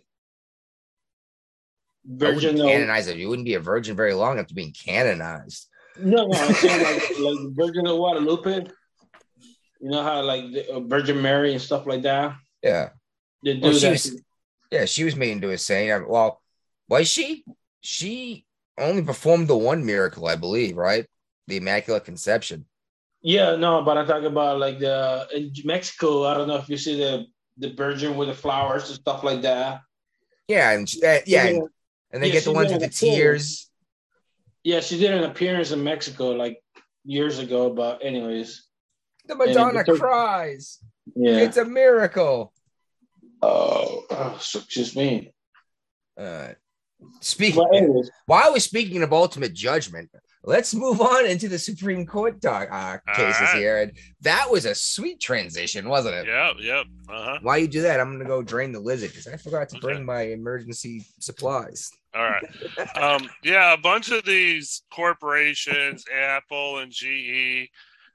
[2.05, 2.55] Virgin.
[2.55, 3.17] wouldn't canonize it.
[3.17, 5.67] You wouldn't be a virgin very long after being canonized.
[5.99, 8.67] No, no, I'm saying like, like Virgin of Guadalupe.
[9.81, 12.37] You know how like the, uh, Virgin Mary and stuff like that.
[12.62, 12.91] Yeah,
[13.45, 13.91] They do Well, she that.
[13.93, 14.23] was-
[14.71, 15.93] yeah, she was made into a saint.
[15.93, 16.41] I- Well,
[16.89, 17.45] was she?
[17.81, 18.45] She
[18.79, 21.07] only performed the one miracle, I believe, right?
[21.47, 22.67] The Immaculate Conception.
[23.23, 26.25] Yeah, no, but I'm talking about like the in Mexico.
[26.25, 27.27] I don't know if you see the
[27.59, 29.80] the Virgin with the flowers and stuff like that.
[30.48, 31.62] Yeah, and uh, yeah, and,
[32.12, 33.70] and they Yeah, get the ones with the it tears.
[34.62, 36.62] Yeah, she did an appearance in Mexico like
[37.04, 37.70] years ago.
[37.70, 38.64] But anyways,
[39.26, 40.78] The Madonna the- cries.
[41.14, 41.38] yeah.
[41.38, 42.52] It's a miracle.
[43.42, 45.32] Oh, oh, so- excuse me.
[46.18, 46.48] Uh,
[47.20, 47.64] speaking.
[47.74, 50.11] Anyways, While we're speaking of ultimate judgment,
[50.47, 53.57] let's move on into the Supreme Court doc, uh, cases right.
[53.57, 53.78] here.
[53.82, 53.92] And
[54.22, 56.26] that was a sweet transition, wasn't it?
[56.26, 56.86] Yep, yep.
[57.09, 57.38] Uh huh.
[57.42, 59.86] While you do that, I'm gonna go drain the lizard because I forgot to Okay.
[59.86, 61.90] bring my emergency supplies.
[62.14, 62.97] All right.
[62.97, 67.68] Um, yeah, a bunch of these corporations, Apple and GE,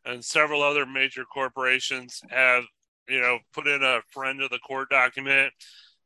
[0.06, 2.64] and several other major corporations have,
[3.08, 5.54] you know, put in a friend of the court document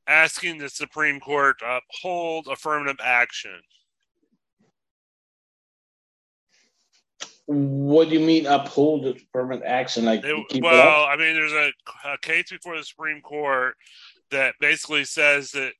[0.08, 3.60] asking the Supreme Court to uphold affirmative action.
[7.48, 10.06] What do you mean uphold the action?
[10.06, 11.72] Like it well, I mean, there's a,
[12.06, 13.76] a case before the Supreme Court
[14.32, 15.74] that basically says that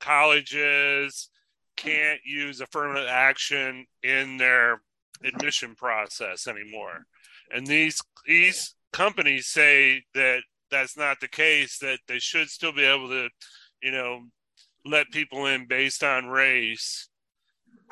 [0.00, 1.28] colleges
[1.76, 4.82] can't use affirmative action in their
[5.24, 7.06] admission process anymore.
[7.54, 11.78] And these these companies say that that's not the case.
[11.78, 13.28] That they should still be able to,
[13.80, 14.22] you know,
[14.84, 17.08] let people in based on race.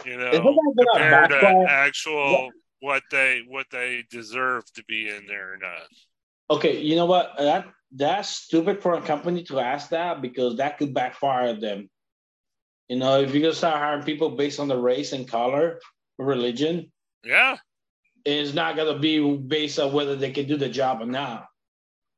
[0.04, 2.50] You know, Isn't that gonna compared to actual
[2.80, 5.86] what they what they deserve to be in there or not.
[6.50, 7.32] Okay, you know what?
[7.38, 11.88] That that's stupid for a company to ask that because that could backfire them.
[12.88, 15.80] You know, if you're gonna start hiring people based on the race and color,
[16.18, 16.90] religion,
[17.22, 17.58] Yeah,
[18.24, 21.46] it's not gonna be based on whether they can do the job or not.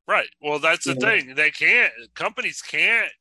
[0.07, 0.29] right.
[0.41, 0.99] Well, that's the Yeah.
[1.21, 1.35] thing.
[1.35, 1.93] They can't.
[2.15, 3.11] Companies can't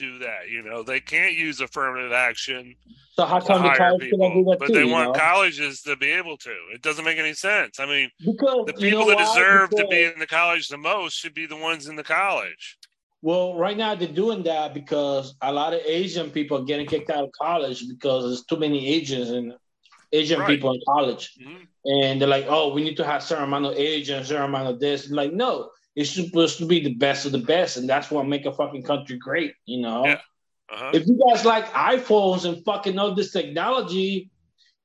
[0.00, 0.48] do that.
[0.50, 2.74] You know, they can't use affirmative action
[3.16, 4.72] So how come the college cannot do people, that but too?
[4.74, 5.20] they want know?
[5.20, 6.54] colleges to be able to.
[6.74, 7.78] It doesn't make any sense.
[7.78, 9.24] I mean, because the you know people that why?
[9.34, 12.78] deserve to be in the college the most should be the ones in the college.
[13.22, 17.10] Well, right now they're doing that because a lot of Asian people are getting kicked
[17.10, 19.52] out of college because there's too many Asians and
[20.12, 20.48] Asian Right.
[20.48, 21.24] people in college.
[21.38, 21.66] Mhm.
[21.84, 24.80] And they're like, oh, we need to have certain amount of Asians, certain amount of
[24.80, 25.10] this.
[25.10, 28.46] like, no, it's supposed to be the best of the best, and that's what make
[28.46, 30.06] a fucking country great, you know.
[30.06, 30.20] Yeah.
[30.72, 30.90] Uh-huh.
[30.94, 34.30] If you guys like iPhones and fucking know this technology,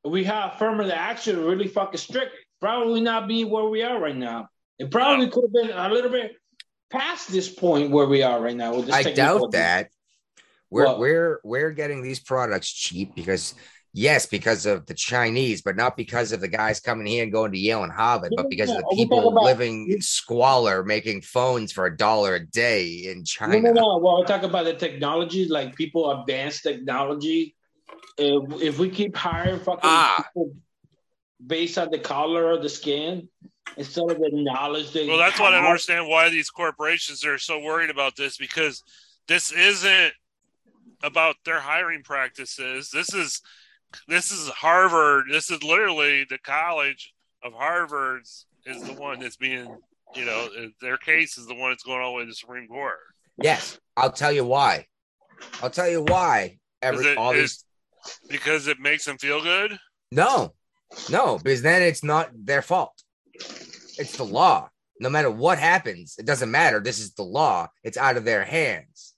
[0.03, 2.31] we have affirmative action really fucking strict.
[2.59, 4.47] Probably not be where we are right now.
[4.79, 6.35] It probably could have been a little bit
[6.89, 9.89] past this point where we are right now with this I doubt that.
[10.71, 10.99] We're What?
[10.99, 13.53] we're we're getting these products cheap because
[13.95, 17.51] yes, because of the Chinese, but not because of the guys coming here and going
[17.53, 21.71] to Yale and Harvard, but because of the people about- living in squalor making phones
[21.71, 23.59] for a dollar a day in China.
[23.59, 23.81] no, no.
[23.81, 23.97] no.
[23.97, 27.55] Well, we're talking about the technology, like people advanced technology.
[28.17, 30.25] If, if we keep hiring fucking Ah.
[30.27, 30.53] people
[31.45, 33.29] based on the color of the skin
[33.77, 37.37] instead of the knowledge they Well, that's why I don't understand why these corporations are
[37.37, 38.83] so worried about this because
[39.27, 40.13] this isn't
[41.03, 42.89] about their hiring practices.
[42.89, 43.41] This is
[44.07, 45.25] this is Harvard.
[45.29, 49.77] This is literally the college of Harvard's is the one that's being,
[50.15, 50.47] you know,
[50.81, 52.97] their case is the one that's going all the way to the Supreme Court.
[53.41, 54.87] Yes, I'll tell you why.
[55.61, 56.59] I'll tell you why.
[56.81, 57.63] Every it- all these
[58.29, 59.77] Because it makes them feel good.
[60.11, 60.53] no,
[61.09, 63.03] no, because then it's not their fault.
[63.33, 64.69] It's the law.
[65.01, 66.79] no matter what happens, it doesn't matter.
[66.79, 67.67] This is the law.
[67.83, 69.14] It's out of their hands.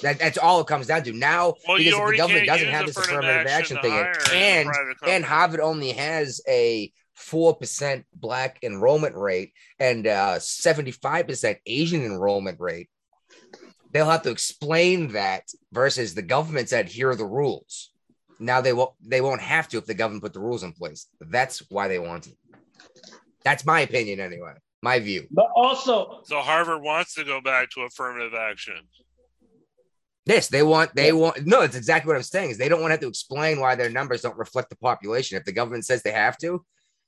[0.00, 1.12] That, that's all it comes down to.
[1.12, 4.14] Now, Well, because if the government doesn't have this affirmative affirmative action action thing, hire
[4.32, 11.26] and and Harvard only has a four percent black enrollment rate and uh seventy five
[11.26, 12.88] percent Asian enrollment rate,
[13.92, 15.42] they'll have to explain that
[15.72, 17.90] versus the government said here are the rules.
[18.38, 21.08] Now they won't they won't have to if the government put the rules in place.
[21.20, 22.36] That's why they want it.
[23.42, 24.54] That's my opinion anyway.
[24.80, 25.26] My view.
[25.32, 28.76] But also, So Harvard wants to go back to affirmative action.
[30.28, 32.90] This they want they want no, it's exactly what I'm saying is they don't want
[32.90, 35.38] to have to explain why their numbers don't reflect the population.
[35.38, 36.50] If the government says they have to,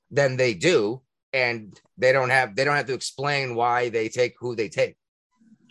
[0.09, 4.33] then they do, and they don't have they don't have to explain why they take
[4.39, 4.95] who they take.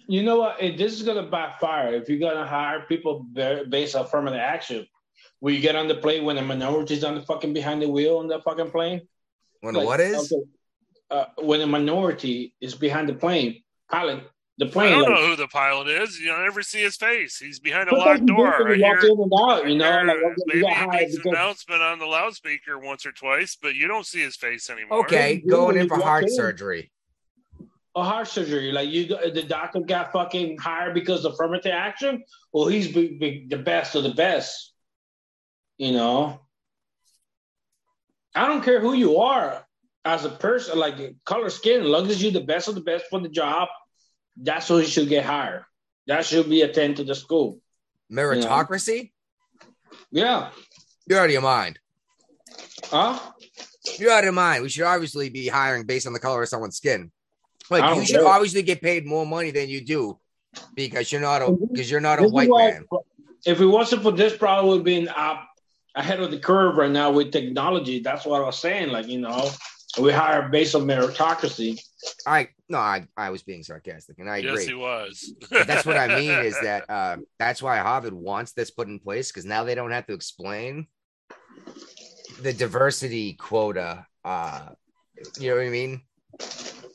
[0.07, 0.59] you know what?
[0.61, 3.27] This is gonna backfire if you're gonna hire people
[3.69, 4.87] based on affirmative action.
[5.41, 8.19] Will you get on the plane when a minority's on the fucking behind the wheel
[8.19, 9.01] on the fucking plane?
[9.61, 10.43] When Like, what is okay,
[11.11, 14.23] uh, when a minority is behind the plane, pilot,
[14.61, 16.21] the I don't like, know who the pilot is.
[16.21, 17.39] You don't ever see his face.
[17.39, 18.51] He's behind a locked door.
[18.51, 20.77] different I you walk hear, in and out, you know, I hear like, maybe got
[20.77, 24.37] he makes an announcement on the loudspeaker once or twice, but you don't see his
[24.37, 25.01] face anymore.
[25.01, 26.35] okay, you going in you for heart in.
[26.35, 26.93] surgery.
[27.97, 28.71] a heart surgery.
[28.71, 32.23] Like you, the doctor got fucking hired because of affirmative action.
[32.53, 34.75] Well, he's be, be the best of the best.
[35.79, 36.39] You know,
[38.35, 39.67] I don't care who you are
[40.05, 43.07] as a person, like color skin, as long as you're the best of the best
[43.09, 43.69] for the job,
[44.43, 45.65] that's who you should get hired.
[46.07, 47.61] That should be attend to the school.
[48.11, 49.13] Meritocracy?
[50.11, 50.51] Yeah.
[51.07, 51.79] You're out of your mind.
[52.85, 53.19] Huh?
[53.99, 54.63] You're out of your mind.
[54.63, 57.11] We should obviously be hiring based on the color of someone's skin.
[57.71, 60.19] Like you should obviously get paid more money than you do
[60.75, 62.87] because you're not a because you're not a This white why- man.
[63.47, 66.77] If it wasn't for this, probably would have been up uh, ahead of the curve
[66.77, 68.01] right now with technology.
[68.01, 68.91] That's what I was saying.
[68.91, 69.49] Like, you know,
[69.99, 71.81] we hire based on meritocracy.
[72.27, 74.53] I no, I, I was being sarcastic, and I agree.
[74.53, 75.35] Yes, he was.
[75.51, 79.31] That's what I mean is that uh, that's why Harvard wants this put in place
[79.31, 80.87] because now they don't have to explain
[82.43, 84.07] the diversity quota.
[84.25, 84.69] Uh,
[85.39, 86.03] you know what I mean?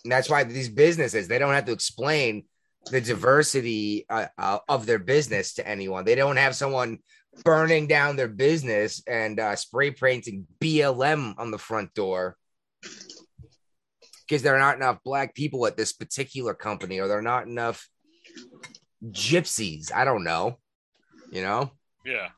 [0.04, 2.46] And that's why these businesses they don't have to explain
[2.92, 6.06] the diversity uh, uh, of their business to anyone.
[6.06, 7.00] They don't have someone
[7.44, 12.38] burning down their business and uh, spray painting BLM on the front door
[14.28, 17.48] because there are not enough black people at this particular company or there are not
[17.48, 17.88] enough
[19.12, 19.92] gypsies.
[19.94, 20.58] I don't know.
[21.32, 21.72] You know?
[22.06, 22.30] yeah.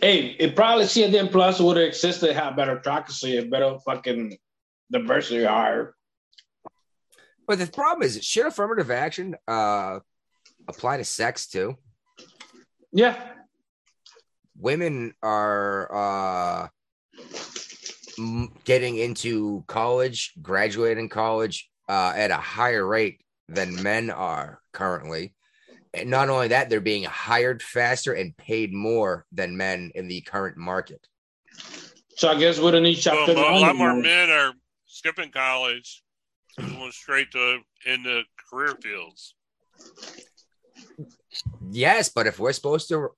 [0.00, 4.36] Hey, it probably CNN Plus would have existed had better meritocracy and better fucking
[4.90, 5.94] diversity hire.
[7.46, 10.00] But the problem is, should affirmative action uh,
[10.68, 11.76] apply to sex too?
[12.92, 13.16] Yeah.
[14.56, 16.68] Women are uh,
[17.18, 17.24] m-
[18.64, 25.34] getting into college, graduating college uh, at a higher rate than men are currently.
[25.94, 30.20] And not only that, they're being hired faster and paid more than men in the
[30.20, 31.06] current market.
[32.16, 33.60] So I guess we don't need Well, chapter a nine.
[33.62, 34.02] lot more anymore.
[34.02, 34.52] men are
[34.86, 36.02] skipping college,
[36.58, 39.34] going straight to into career fields.
[41.70, 43.08] Yes, but if we're supposed to re-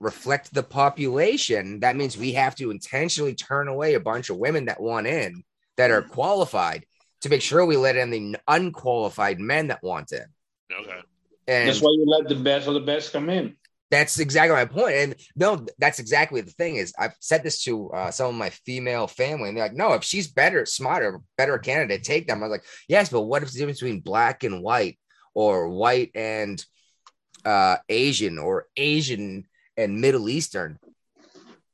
[0.00, 4.66] reflect the population, that means we have to intentionally turn away a bunch of women
[4.66, 5.42] that want in
[5.76, 6.84] that are qualified
[7.22, 10.24] to make sure we let in the unqualified men that want in.
[10.72, 11.00] Okay.
[11.48, 13.56] And That's why you let the best of the best come in.
[13.90, 14.94] that's exactly my point.
[14.94, 18.50] And no, that's exactly the thing is I've said this to uh, some of my
[18.50, 22.42] female family, and they're like, no, if she's better, smarter, better candidate, take them.
[22.42, 24.98] I was like, yes, but what if the difference between black and white
[25.34, 26.62] or white and
[27.44, 29.46] uh, Asian or Asian
[29.76, 30.78] and Middle Eastern?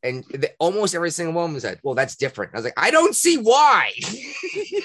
[0.03, 2.53] And the, almost every single woman said, well, that's different.
[2.53, 3.93] I was like, I don't see why.
[4.53, 4.81] you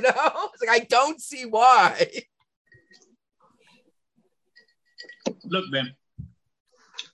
[0.00, 2.08] know, it's like, I don't see why.
[5.44, 5.94] Look, man,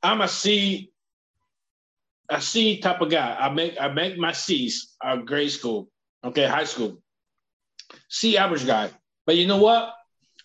[0.03, 0.91] I'm a C,
[2.31, 3.37] a C type of guy.
[3.39, 5.91] I make I make my C's uh, grade school,
[6.25, 7.03] okay, high school.
[8.09, 8.91] C average guy.
[9.27, 9.93] But you know what?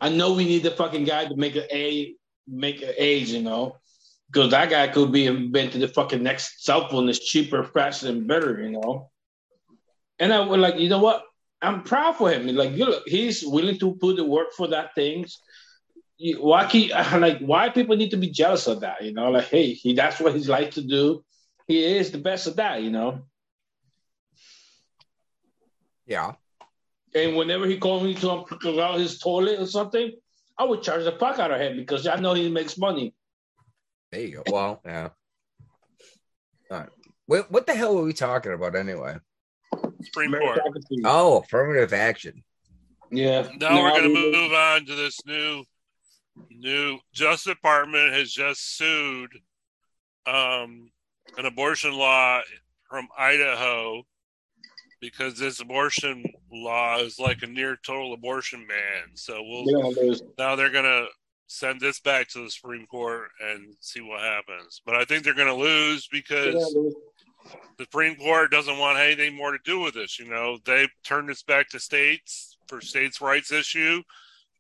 [0.01, 2.16] I know we need the fucking guy to make an A,
[2.47, 3.78] make an A's, you know,
[4.32, 8.28] because that guy could be invented the fucking next cell phone that's cheaper, faster, and
[8.28, 9.11] better, you know.
[10.19, 11.24] And I was like, you know what?
[11.61, 12.47] I'm proud for him.
[12.47, 15.39] Like, you look, he's willing to put the work for that things
[16.38, 19.03] why keep like why people need to be jealous of that?
[19.03, 21.24] You know, like hey, he that's what he's like to do.
[21.67, 23.21] He is the best of that, you know.
[26.05, 26.34] Yeah.
[27.15, 30.11] And whenever he called me to unplug out his toilet or something,
[30.57, 33.13] I would charge the fuck out of him because I know he makes money.
[34.14, 34.43] There you go.
[34.51, 35.09] Well, yeah.
[36.70, 36.89] All right.
[37.26, 39.16] What, what the hell were we talking about anyway?
[40.03, 40.59] Supreme Court.
[41.03, 42.43] Oh, affirmative action.
[43.09, 43.47] Yeah.
[43.59, 45.64] Now we're going to move on to this new,
[46.51, 49.32] new Justice Department has just sued
[50.28, 50.91] um,
[51.39, 52.41] an abortion law
[52.88, 54.03] from Idaho
[55.01, 59.16] because this abortion law is like a near total abortion ban.
[59.16, 60.22] So we'll They're gonna lose.
[60.38, 61.07] now they're going to
[61.54, 64.82] send this back to the Supreme Court and see what happens.
[64.84, 66.56] But I think they're going to lose because
[67.78, 70.18] the Supreme Court doesn't want anything more to do with this.
[70.18, 74.01] You know, they turned this back to states for states' rights issue,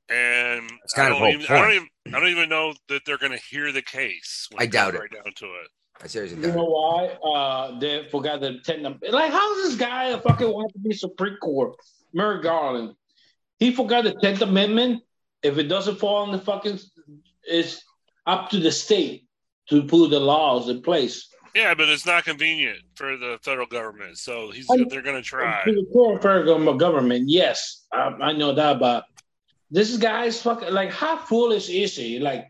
[0.09, 3.01] and It's kind I don't whole even, I don't even, I don't even know that
[3.05, 4.47] they're going to hear the case.
[4.57, 5.01] I doubt comes it.
[5.01, 5.67] Right down to it.
[6.03, 7.05] I seriously You know why?
[7.27, 8.83] Uh, they forgot the ten.
[8.83, 11.75] Like, how's this guy a fucking want to be Supreme Court?
[12.13, 12.93] Merrick Garland.
[13.57, 15.01] He forgot the Tenth Amendment.
[15.43, 16.79] If it doesn't fall on the fucking,
[17.43, 17.83] it's
[18.25, 19.27] up to the state
[19.69, 21.29] to put the laws in place.
[21.53, 25.21] Yeah, but it's not convenient for the federal government, so he's I- they're going to
[25.21, 25.63] try.
[25.65, 29.05] To the federal government, yes, I, I know that, but
[29.69, 32.19] this guy's fucking like, how foolish is he?
[32.19, 32.47] Like,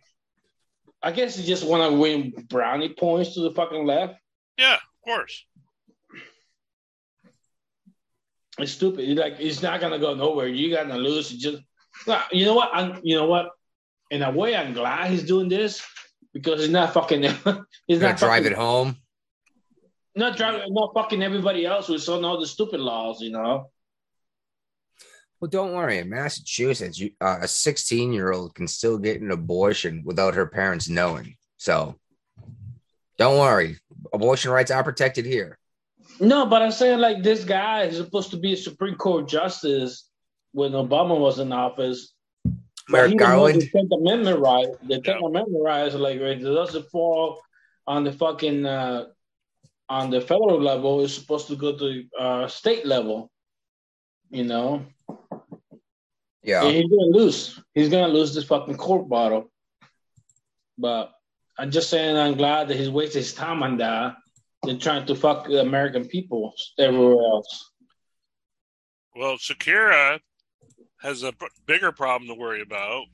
[1.01, 4.15] I guess he just want to win brownie points to the fucking left.
[4.57, 5.45] Yeah, of course.
[8.59, 9.17] It's stupid.
[9.17, 10.47] Like it's not gonna go nowhere.
[10.47, 11.29] You're gonna lose.
[11.29, 11.61] Just
[12.07, 12.69] Nah, you know what?
[12.73, 13.51] I'm you know what?
[14.11, 15.81] In a way, I'm glad he's doing this
[16.33, 17.23] because he's not fucking.
[17.87, 18.97] he's not drive it home.
[20.15, 20.73] Not driving.
[20.73, 23.21] Not fucking everybody else who's on all the stupid laws.
[23.21, 23.69] You know.
[25.39, 25.97] Well, don't worry.
[25.97, 30.45] In Massachusetts, you, uh, a 16 year old can still get an abortion without her
[30.45, 31.35] parents knowing.
[31.57, 31.95] So
[33.17, 33.77] don't worry.
[34.13, 35.57] Abortion rights are protected here.
[36.19, 40.09] No, but I'm saying like this guy is supposed to be a Supreme Court justice
[40.53, 42.13] when Obama was in office.
[42.43, 42.53] But
[42.89, 43.61] Merrick he didn't Garland.
[43.61, 44.67] The Tenth Amendment right.
[44.87, 45.27] The Tenth Yeah.
[45.27, 47.41] Amendment right is like right, it doesn't fall
[47.87, 49.05] on the fucking uh,
[49.89, 51.03] on the federal level.
[51.03, 53.29] It's supposed to go to uh, state level.
[54.29, 54.85] You know,
[56.43, 56.63] Yeah.
[56.65, 57.59] and he's gonna lose.
[57.73, 59.51] He's gonna lose this fucking court battle.
[60.77, 61.11] But
[61.57, 64.15] I'm just saying, I'm glad that he's wasted his time on that
[64.63, 67.71] than trying to fuck the American people everywhere else.
[69.15, 70.19] Well, Shakira
[71.03, 73.05] has a b- bigger problem to worry about.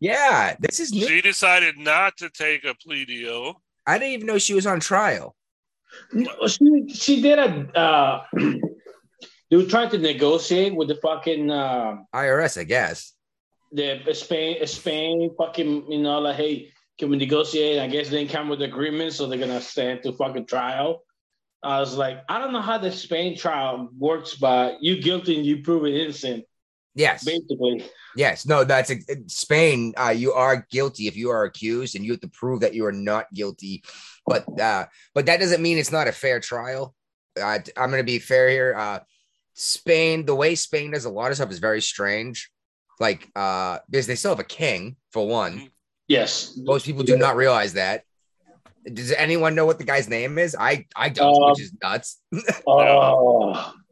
[0.00, 0.56] Yeah.
[0.60, 1.06] This is new.
[1.06, 3.62] She decided not to take a plea deal.
[3.86, 5.34] I didn't even know she was on trial.
[6.12, 7.78] No, she she did a.
[7.78, 8.24] Uh,
[9.50, 13.12] they were trying to negotiate with the fucking uh, IRS, I guess.
[13.72, 17.78] the Spain Spain fucking you know like hey can we negotiate?
[17.78, 21.02] I guess they didn't come with agreement, so they're gonna stand to fucking trial.
[21.62, 25.44] I was like, I don't know how the Spain trial works, but you guilty and
[25.44, 26.44] you proven innocent,
[26.96, 27.24] Yes.
[27.24, 27.84] basically.
[28.16, 28.46] Yes.
[28.46, 29.94] No, that's a, Spain.
[29.96, 32.86] Uh, you are guilty if you are accused, and you have to prove that you
[32.86, 33.84] are not guilty.
[34.26, 36.94] But uh, but that doesn't mean it's not a fair trial.
[37.40, 38.74] Uh, I'm going to be fair here.
[38.76, 39.00] Uh,
[39.52, 42.50] Spain, the way Spain does a lot of stuff is very strange.
[42.98, 45.70] Like uh, because they still have a king for one.
[46.08, 46.56] Yes.
[46.56, 48.04] Most people do not realize that.
[48.90, 50.56] Does anyone know what the guy's name is?
[50.58, 52.22] I I don't, Um, which is nuts.
[52.66, 53.74] Oh,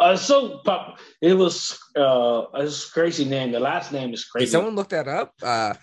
[0.00, 3.52] uh, so pop, it was uh, a crazy name.
[3.52, 4.50] The last name is Did crazy.
[4.52, 5.34] someone look that up?
[5.42, 5.74] Uh,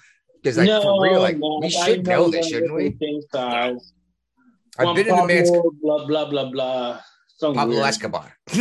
[0.42, 2.92] because like for real, like no, we should know this, that shouldn't we?
[2.92, 3.26] things.
[3.34, 7.00] I've been in the man's blah blah blah blah.
[7.44, 7.88] Some Pablo weird.
[7.88, 8.34] Escobar.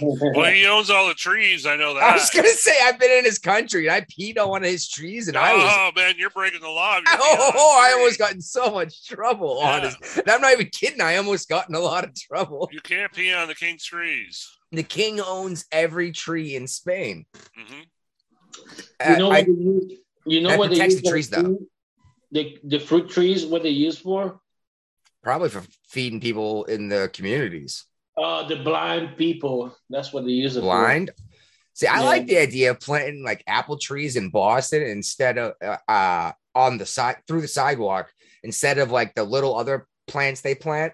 [0.00, 1.66] Well, he owns all the trees.
[1.66, 2.02] I know that.
[2.02, 4.70] I was gonna say I've been in his country and I peed on one of
[4.70, 6.94] his trees and I was Oh man, you're breaking the law.
[6.96, 9.90] You're oh, I almost got in so much trouble on Yeah.
[10.02, 12.68] his and I'm not even kidding, I almost got in a lot of trouble.
[12.72, 14.48] You can't pee on the king's trees.
[14.72, 17.26] The king owns every tree in Spain.
[17.56, 17.80] hmm
[19.10, 19.92] You know Uh, what I- they use?
[20.26, 21.58] You know what they use the for trees, though.
[22.32, 23.44] The the fruit trees.
[23.46, 24.40] What they use for?
[25.22, 27.84] probably for feeding people in the communities.
[28.18, 29.76] Uh, the blind people.
[29.88, 31.10] That's what they use it Blind.
[31.74, 32.06] See, I Yeah.
[32.06, 36.78] like the idea of planting like apple trees in Boston instead of uh, uh on
[36.78, 38.12] the side through the sidewalk
[38.42, 40.92] instead of like the little other plants they plant.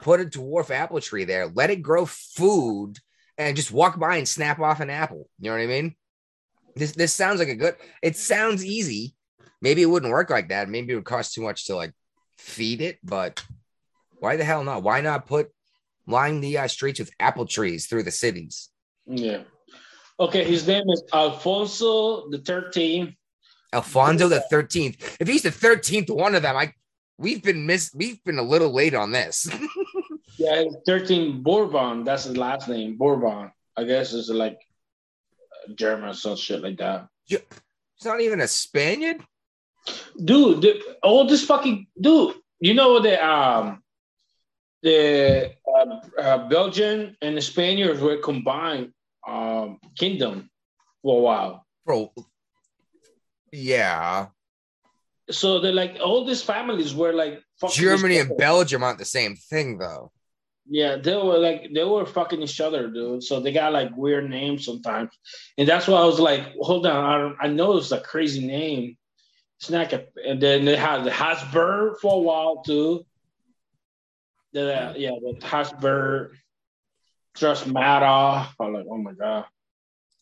[0.00, 2.98] Put a dwarf apple tree there, let it grow food,
[3.38, 5.28] and just walk by and snap off an apple.
[5.38, 5.94] You know what I mean?
[6.74, 7.76] This this sounds like a good.
[8.02, 9.14] It sounds easy.
[9.62, 10.68] Maybe it wouldn't work like that.
[10.68, 11.92] Maybe it would cost too much to like
[12.36, 12.98] feed it.
[13.04, 13.44] But
[14.18, 14.82] why the hell not?
[14.82, 15.50] Why not put
[16.06, 18.70] line the uh, streets with apple trees through the cities?
[19.06, 19.42] Yeah.
[20.20, 23.14] Okay, his name is Alfonso the Thirteenth.
[23.72, 25.16] Alfonso the Thirteenth.
[25.20, 26.72] If he's the thirteenth one of them, I
[27.18, 29.48] we've been miss we've been a little late on this.
[30.36, 32.04] Yeah, thirteen Bourbon.
[32.04, 33.52] That's his last name, Bourbon.
[33.76, 34.58] I guess it's like
[35.74, 37.06] German or some shit like that.
[37.24, 37.40] He's
[38.04, 39.22] not even a Spaniard.
[40.22, 42.34] Dude, the, all this fucking dude.
[42.58, 43.83] You know the um
[44.84, 48.92] the uh, uh, Belgium and the Spaniards were combined
[49.26, 50.50] um, kingdom
[51.02, 51.66] for a while.
[51.86, 52.12] Bro.
[53.50, 54.26] Yeah.
[55.30, 58.36] So they're like all these families were like fucking Germany and.
[58.36, 60.12] Belgium aren't the same thing though.
[60.68, 63.22] Yeah, they were like they were fucking each other, dude.
[63.22, 65.10] So they got like weird names sometimes,
[65.56, 68.96] and that's why I was like, hold on, I, I know it's a crazy name.
[69.60, 73.06] It's not a, and then they had the Hasbro for a while too.
[74.54, 76.28] The, uh, yeah, the Hasbro,
[77.34, 78.48] Trust Matter.
[78.60, 79.44] I'm like, oh my god.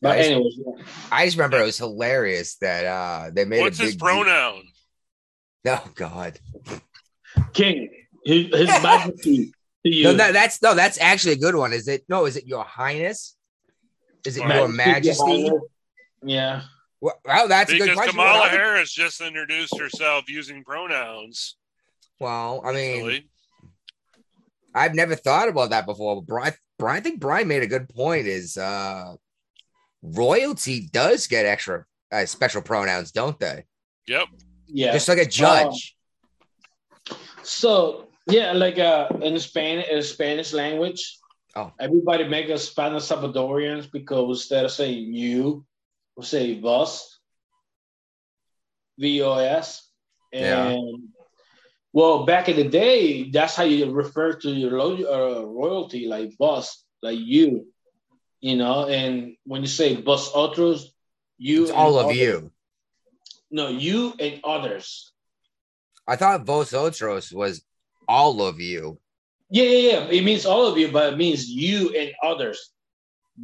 [0.01, 0.27] But Nice.
[0.27, 0.59] anyways,
[1.13, 4.65] I just remember it was hilarious that uh they made What's a his big pronoun?
[5.65, 6.41] Oh god.
[7.53, 7.89] King,
[8.25, 9.53] his, his majesty
[9.87, 10.03] to.
[10.03, 11.73] No, that, that's no, that's actually a good one.
[11.73, 13.37] Is it no, is it your highness?
[14.27, 15.51] Is it your majesty?
[16.25, 16.63] Yeah.
[17.01, 18.13] Well, well, that's a good question.
[18.13, 21.57] Kamala Harris just introduced herself using pronouns.
[22.21, 23.31] Well, I mean, recently.
[24.75, 26.17] I've never thought about that before.
[26.17, 28.27] But Brian, Brian, I think Brian made a good point.
[28.27, 29.15] Is uh
[30.03, 33.65] royalty does get extra uh, special pronouns, don't they?
[34.07, 34.29] yep.
[34.67, 34.93] Yeah.
[34.93, 35.97] Just like a judge.
[37.43, 41.19] So yeah, like uh in Spanish in Spanish language,
[41.55, 41.71] Oh.
[41.79, 45.67] everybody make us Spanish Salvadorians because instead of saying you,
[46.17, 47.19] we say vos,
[48.99, 49.89] V O S.
[50.33, 50.77] And Yeah.
[51.93, 56.37] Well, back in the day, that's how you refer to your lo- uh, royalty, like
[56.39, 57.67] boss, like you,
[58.41, 58.87] you know.
[58.87, 60.87] And when you say vos otros,
[61.39, 62.51] you it's all of others- you.
[63.51, 65.13] No, you and others.
[66.09, 67.63] I thought Vos Otros was
[68.09, 68.99] all of you.
[69.51, 70.05] Yeah, yeah, yeah.
[70.07, 72.71] It means all of you, but it means you and others.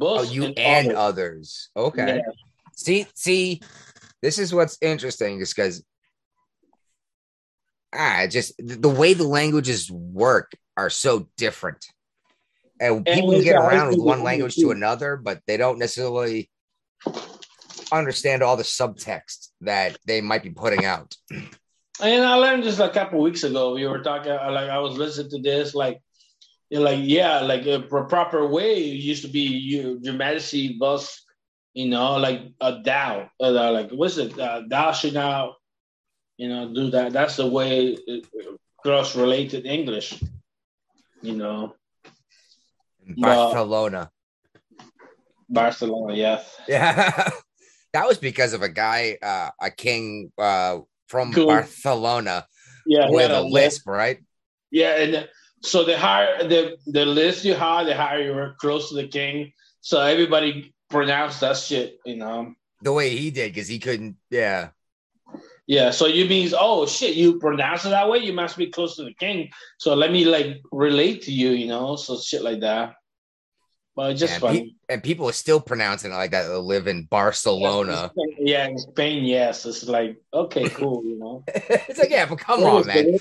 [0.01, 0.97] Oh, Both you and others.
[0.97, 1.69] others.
[1.77, 2.15] Okay.
[2.17, 2.33] Yeah.
[2.75, 3.61] See, see,
[4.21, 5.83] this is what's interesting, just because
[7.93, 11.85] ah, just the way the languages work are so different,
[12.79, 16.49] and people it's can get around with one language, to another, but they don't necessarily
[17.91, 21.15] understand all the subtext that they might be putting out.
[22.01, 23.73] And I learned this a couple weeks ago.
[23.73, 25.99] We were talking, uh, like I was listening to this, like,
[26.71, 31.25] like, yeah, like a pro- proper way used to be you, Your Majesty, thus,
[31.73, 34.37] you know, like a thou, uh, like what's it?
[34.39, 35.55] Uh, thou should now,
[36.39, 37.11] you know, do that.
[37.11, 38.25] That's the way it,
[38.81, 40.23] cross related English,
[41.21, 41.75] you know,
[43.05, 44.09] in But- Barcelona.
[45.49, 46.55] Barcelona, yes.
[46.67, 47.29] Yeah.
[47.93, 51.47] that was because of a guy, uh, a king uh, from Cool.
[51.47, 52.45] Barcelona
[52.85, 54.19] Yeah, with had a lisp, right?
[54.71, 55.27] Yeah, and
[55.63, 59.07] so the higher the the list you high, the higher you were close to the
[59.07, 59.51] king.
[59.81, 62.53] So everybody pronounced that shit, you know.
[62.81, 64.69] The way he did, because he couldn't, yeah.
[65.69, 68.95] Yeah, so you means oh shit, you pronounce it that way, you must be close
[68.95, 69.51] to the king.
[69.77, 72.95] So let me like relate to you, you know, so shit like that.
[73.95, 74.61] But just and, funny.
[74.61, 76.47] pe- and people are still pronouncing it like that.
[76.47, 78.11] That live in Barcelona.
[78.39, 79.63] Yeah, in Spain, yes.
[79.67, 81.43] It's like okay, cool, you know.
[81.47, 83.19] it's like, yeah, but come on, man.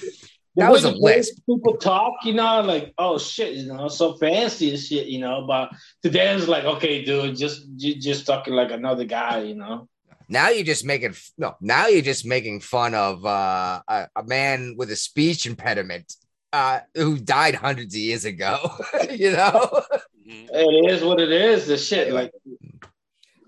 [0.57, 1.23] That was a way.
[1.45, 5.45] People talk, you know, like oh shit, you know, so fancy and shit, you know.
[5.47, 5.69] But
[6.03, 9.87] today it's like, okay, dude, just you just talking like another guy, you know.
[10.29, 11.57] Now you're just making no.
[11.61, 16.15] Now you're just making fun of uh, a, a man with a speech impediment
[16.53, 18.59] uh, who died hundreds of years ago.
[19.11, 19.83] you know.
[20.29, 20.49] Mhm.
[20.53, 21.67] It is what it is.
[21.67, 22.31] The shit, like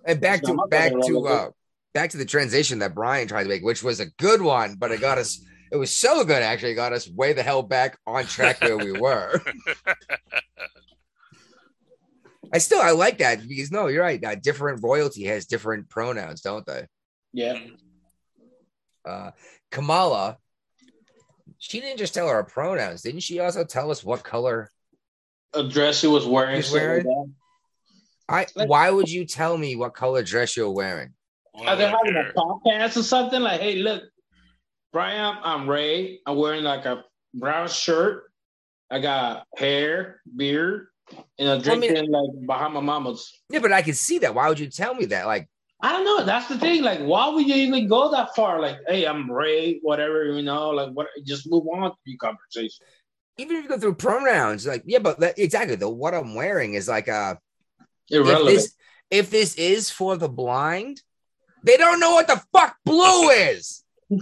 [0.07, 1.51] And back to back to uh,
[1.93, 4.91] back to the transition that Brian tried to make, which was a good one, but
[4.91, 5.45] it got us.
[5.73, 8.77] It was so good, actually, it got us way the hell back on track where
[8.77, 9.41] we were.
[12.53, 14.23] I still I like that because no, you're right.
[14.25, 16.87] Uh, different royalty has different pronouns, don't they?
[17.33, 17.59] yeah,
[19.05, 19.31] Uh,
[19.71, 20.37] Kamala,
[21.59, 23.39] she didn't just tell her pronouns, didn't she?
[23.39, 24.69] Also tell us what color.
[25.55, 26.63] a dress she was wearing.
[26.73, 27.35] Wearing?
[28.29, 31.15] I why would you tell me what color dress you're wearing?
[31.55, 33.41] Are they having a podcast or something?
[33.43, 34.05] Like, hey, look,
[34.93, 36.21] Brian, I'm Ray.
[36.27, 37.05] I'm wearing like a
[37.35, 38.31] brown shirt.
[38.91, 40.87] I got hair, beard,
[41.39, 43.33] and I'm I mean- drinking like Bahama Mamas.
[43.49, 44.35] Yeah, but I can see that.
[44.35, 45.27] Why would you tell me that?
[45.27, 45.49] Like,
[45.83, 46.25] I don't know.
[46.25, 46.83] That's the thing.
[46.83, 48.61] Like, why would you even go that far?
[48.61, 52.85] Like, hey, I'm Ray, whatever, you know, like what just move on to your conversation.
[53.39, 56.75] even if you go through pronouns, like, yeah, but that, exactly the what I'm wearing
[56.75, 57.37] is like uh
[58.11, 58.47] if Irrelevant.
[58.47, 58.75] this
[59.11, 61.01] if this is for the blind,
[61.65, 63.83] they don't know what the fuck blue is.
[64.11, 64.21] right?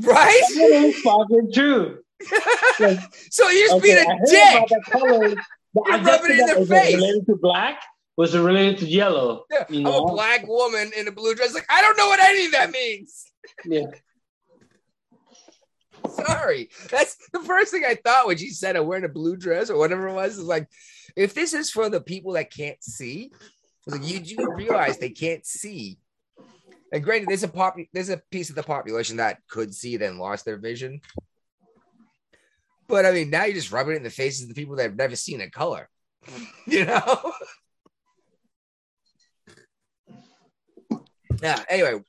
[0.00, 1.98] That is fucking true.
[3.30, 4.68] so you're just Okay, being a dick.
[4.90, 5.28] color,
[5.86, 6.94] You're rubbing it in their face.
[6.94, 7.82] related to black?
[8.16, 9.44] Was it related to yellow?
[9.50, 11.52] Yeah, You I'm a black woman in a blue dress.
[11.52, 13.24] Like, I don't know what any of that means.
[13.64, 13.86] Yeah.
[16.08, 16.68] Sorry.
[16.90, 19.78] That's the first thing I thought when she said I'm wearing a blue dress or
[19.78, 20.38] whatever it was.
[20.38, 20.68] Is like,
[21.16, 23.32] if this is for the people that can't see,
[23.86, 25.98] like, you do realize they can't see.
[26.92, 30.18] And granted, there's a pop there's a piece of the population that could see then
[30.18, 31.00] lost their vision.
[32.86, 34.82] But I mean, now you're just rubbing it in the faces of the people that
[34.84, 35.88] have never seen a color.
[36.66, 37.32] You know?
[41.42, 42.00] yeah, anyway,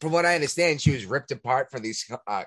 [0.00, 2.44] from what I understand, she was ripped apart for these uh,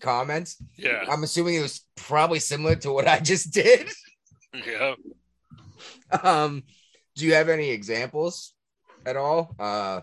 [0.00, 0.62] comments.
[0.76, 1.04] Yeah.
[1.08, 3.88] I'm assuming it was probably similar to what I just did.
[4.52, 4.94] Yeah.
[6.22, 6.62] Um,
[7.16, 8.52] do you have any examples
[9.06, 9.54] at all?
[9.58, 10.02] Uh,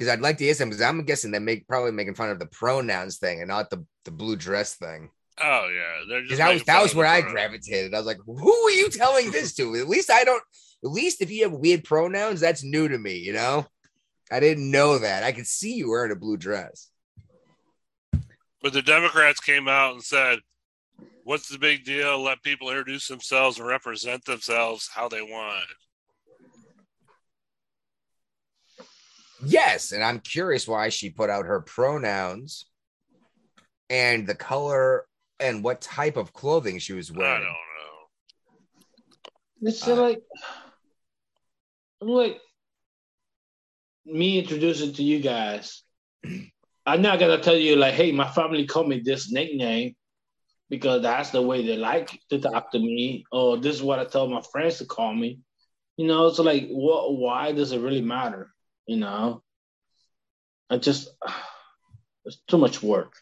[0.00, 2.38] because I'd like to ask them Because I'm guessing they're make, probably making fun of
[2.38, 5.10] the pronouns thing and not the the blue dress thing.
[5.38, 6.04] Oh yeah.
[6.08, 7.92] They're just that was that was where I gravitated.
[7.92, 9.76] I was like, who are you telling this to?
[9.76, 10.42] At least I don't.
[10.82, 13.18] At least if you have weird pronouns, that's new to me.
[13.18, 13.66] You know,
[14.32, 15.22] I didn't know that.
[15.22, 16.90] I could see you wearing a blue dress.
[18.62, 20.38] But the Democrats came out and said,
[21.24, 22.22] "What's the big deal?
[22.22, 25.66] Let people introduce themselves and represent themselves how they want."
[29.44, 32.66] Yes, and I'm curious why she put out her pronouns
[33.88, 35.06] and the color
[35.38, 37.42] and what type of clothing she was wearing.
[37.42, 37.58] I don't know.
[39.68, 40.22] It's Uh, like,
[42.00, 42.40] like
[44.04, 45.82] me introducing to you guys.
[46.86, 49.94] I'm not gonna tell you like, hey, my family called me this nickname
[50.68, 54.04] because that's the way they like to talk to me, or this is what I
[54.04, 55.40] tell my friends to call me.
[55.96, 57.16] You know, so like, what?
[57.16, 58.52] Why does it really matter?
[58.90, 59.40] You know,
[60.68, 61.10] I just
[62.24, 63.12] it's too much work.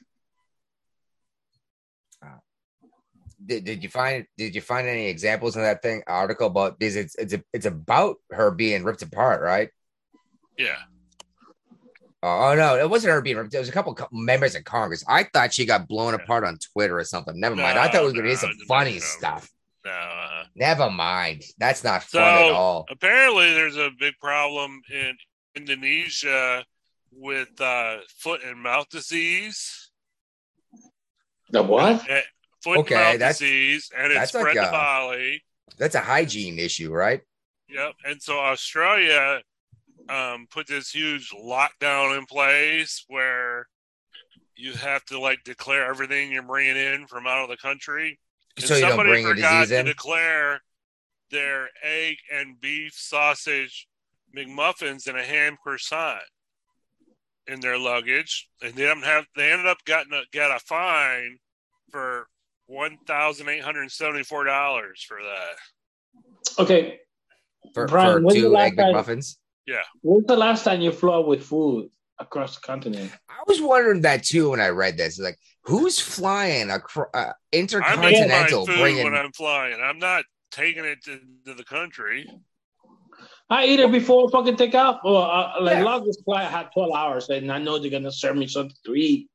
[3.45, 6.97] Did, did you find did you find any examples in that thing article about because
[6.97, 9.69] it's it's it's about her being ripped apart, right?
[10.57, 10.79] Yeah.
[12.23, 13.51] Oh no, it wasn't her being ripped.
[13.53, 15.05] There was a couple co- members of Congress.
[15.07, 16.25] I thought she got blown Yeah.
[16.25, 17.39] apart on Twitter or something.
[17.39, 17.79] Never mind.
[17.79, 18.99] I thought we were gonna No, hear some funny no.
[19.01, 19.51] stuff.
[19.85, 19.91] No.
[19.93, 21.43] Uh, Never mind.
[21.59, 22.87] That's not So- fun at all.
[22.91, 25.17] apparently, there's a big problem in
[25.59, 26.65] Indonesia
[27.13, 29.91] with uh, foot and mouth disease.
[31.51, 32.09] The what?
[32.09, 32.21] Eh,
[32.63, 35.43] Foot Okay, and mouth that's- disease, and it's that's like spread a- to Bali.
[35.79, 37.21] That's a hygiene issue, right?
[37.69, 37.93] Yep.
[38.05, 39.43] And so Australia
[40.09, 43.69] um, put this huge lockdown in place where
[44.57, 48.19] you have to like declare everything you're bringing in from out of the country.
[48.57, 49.87] And So you don't somebody bring a forgot disease to in.
[49.87, 50.61] declare
[51.31, 53.87] their egg and beef sausage
[54.37, 56.23] McMuffins and a ham croissant
[57.47, 59.25] in their luggage, and they don't have.
[59.37, 61.39] They ended up getting a, got a fine
[61.91, 62.27] for
[62.67, 66.63] one thousand eight hundred seventy four dollars for that.
[66.63, 66.99] Okay,
[67.75, 69.37] For, Brian, for two egg time- McMuffins.
[69.67, 73.13] Yeah, when's the last time you flew out with food across the continent?
[73.29, 75.19] I was wondering that too when I read this.
[75.19, 77.23] Like, who's flying across uh, I
[77.53, 79.05] make intercontinental, food bringing?
[79.05, 79.79] when I'm flying.
[79.83, 82.27] I'm not taking it to, to the country.
[83.51, 85.01] I eat it before I fucking take off.
[85.03, 85.85] Well, uh, like Yeah.
[85.85, 88.95] longest flight I had twelve hours, and I know they're gonna serve me something to
[88.95, 89.29] eat,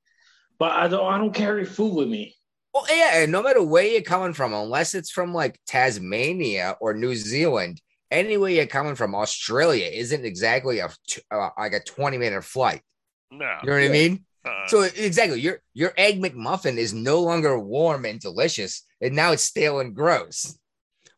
[0.59, 1.05] but I don't.
[1.05, 2.35] I don't carry food with me.
[2.73, 6.93] Well, yeah, and no matter where you're coming from, unless it's from like Tasmania or
[6.93, 7.81] New Zealand,
[8.11, 12.81] anywhere you're coming from, Australia isn't exactly a t- uh, like a 20 minute flight.
[13.31, 13.45] No.
[13.63, 14.25] You know what I mean?
[14.45, 19.31] Uh, So exactly, your your egg McMuffin is no longer warm and delicious, and now
[19.31, 20.57] it's stale and gross.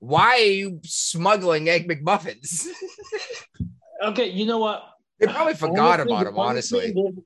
[0.06, 2.68] Why are you smuggling egg McMuffins?
[4.04, 4.84] Okay, you know what?
[5.20, 6.92] they probably forgot Honestly, about the them, honestly.
[6.92, 7.24] that-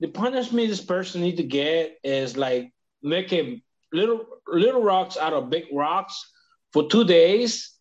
[0.00, 3.62] The punishment this person need to get is like making
[3.92, 6.14] little little rocks out of big rocks
[6.72, 7.72] for two days.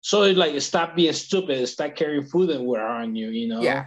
[0.00, 3.60] So it like stop being stupid and start carrying food everywhere on you, you know?
[3.60, 3.86] Yeah.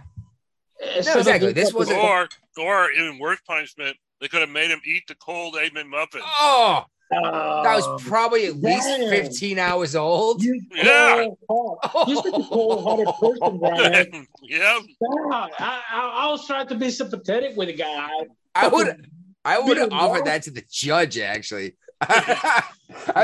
[0.96, 1.52] Instead of exactly.
[1.52, 2.28] This wasn't- or
[2.58, 6.20] or even worse punishment, they could have made him eat the cold egg McMuffin.
[6.22, 9.08] Oh, that was um, probably at least damn.
[9.10, 10.42] 15 hours old.
[10.42, 11.26] you Yeah.
[11.48, 14.26] cold-hearted- You're such a cold-hearted person, Brian.
[14.42, 14.82] yep.
[15.30, 18.10] God, I, I, I was trying to be sympathetic with the guy.
[18.54, 19.06] I would
[19.44, 20.24] I would have offered what?
[20.26, 21.74] that to the judge actually.
[22.00, 22.64] I'd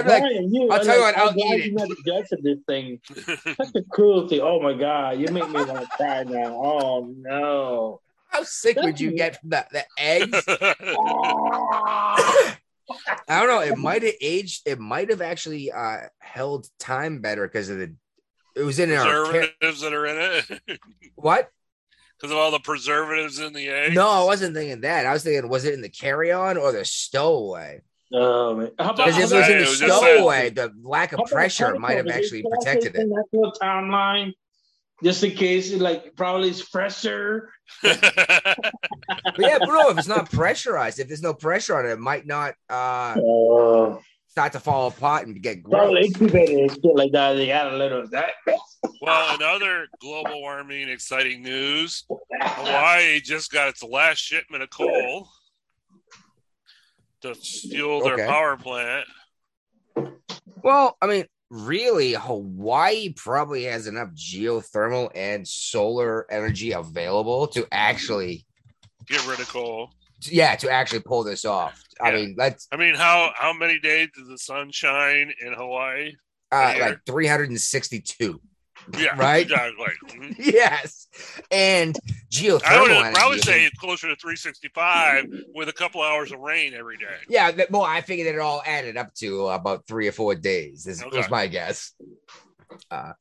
[0.04, 1.66] be like, Brian, you, I'll tell you what, I'll I'm glad eat it.
[1.72, 3.00] You're not the judge of this thing.
[3.56, 4.40] Such a cruelty.
[4.40, 6.54] Oh my God, you make me want to cry now.
[6.54, 8.00] Oh no.
[8.28, 10.44] how sick would you get from the, the eggs?
[10.98, 12.56] Ah.
[13.28, 13.60] I don't know.
[13.60, 14.62] It might have aged.
[14.66, 17.94] It might have actually uh, held time better because of the.
[18.56, 20.80] It was in our ca- preservatives that are in it
[21.14, 21.48] what?
[22.18, 23.94] because of all the preservatives in the egg.
[23.94, 25.06] No, I wasn't thinking that.
[25.06, 27.80] I was thinking, was it in the carry-on or the stowaway?
[28.12, 28.70] Oh, man.
[28.76, 31.96] Because if it was in the was just say- stowaway, the lack of pressure might
[31.96, 33.00] have actually protected it.
[33.00, 34.32] in that little timeline?
[35.02, 37.50] Just in case, like probably it's fresher.
[37.82, 39.90] But yeah, bro.
[39.90, 43.98] if it's not pressurized, if there's no pressure on it, it might not uh Uh,
[44.28, 46.06] start to fall apart and get probably gross.
[46.20, 47.34] incubated and shit like that.
[47.34, 48.30] They got a little of that.
[49.00, 52.04] well, another global warming exciting news,
[52.40, 55.28] Hawaii just got its last shipment of coal
[57.22, 58.26] to fuel their Okay.
[58.26, 59.06] power plant.
[60.62, 68.46] Well, I mean, really, Hawaii probably has enough geothermal and solar energy available to actually,
[69.06, 69.90] Get rid of coal.
[70.22, 71.82] yeah, to actually pull this off.
[72.00, 76.12] I mean, let's I mean, how how many days does the sun shine in Hawaii?
[76.52, 78.40] uh, like 362.
[78.96, 79.42] Yeah, Right?
[79.42, 79.86] Exactly.
[80.08, 80.34] Mhm.
[80.38, 81.08] Yes,
[81.50, 81.98] and
[82.30, 82.62] geothermal.
[82.64, 86.40] I would energy, I would say it's closer to 365 with a couple hours of
[86.40, 87.16] rain every day.
[87.28, 90.84] Yeah, that, well, I figured it all added up to about three or four days.
[90.84, 91.16] This Okay.
[91.16, 91.92] was my guess.
[92.90, 93.12] Uh,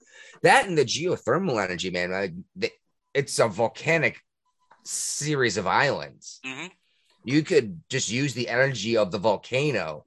[0.44, 2.12] that and the geothermal energy, man.
[2.12, 2.72] Like, the,
[3.14, 4.20] it's a volcanic
[4.84, 6.40] series of islands.
[6.46, 6.72] Mhm.
[7.24, 10.06] You could just use the energy of the volcano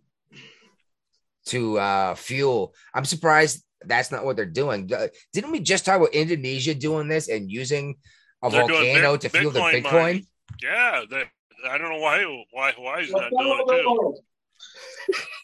[1.46, 2.74] to uh, fuel.
[2.94, 4.92] I'm surprised that's not what they're doing.
[4.92, 7.96] Uh, Didn't we just talk about Indonesia doing this and using
[8.42, 10.26] a They're volcano to fuel their Bitcoin mining.
[10.62, 11.26] Yeah, that,
[11.68, 14.16] I don't know why why why is not doing it too.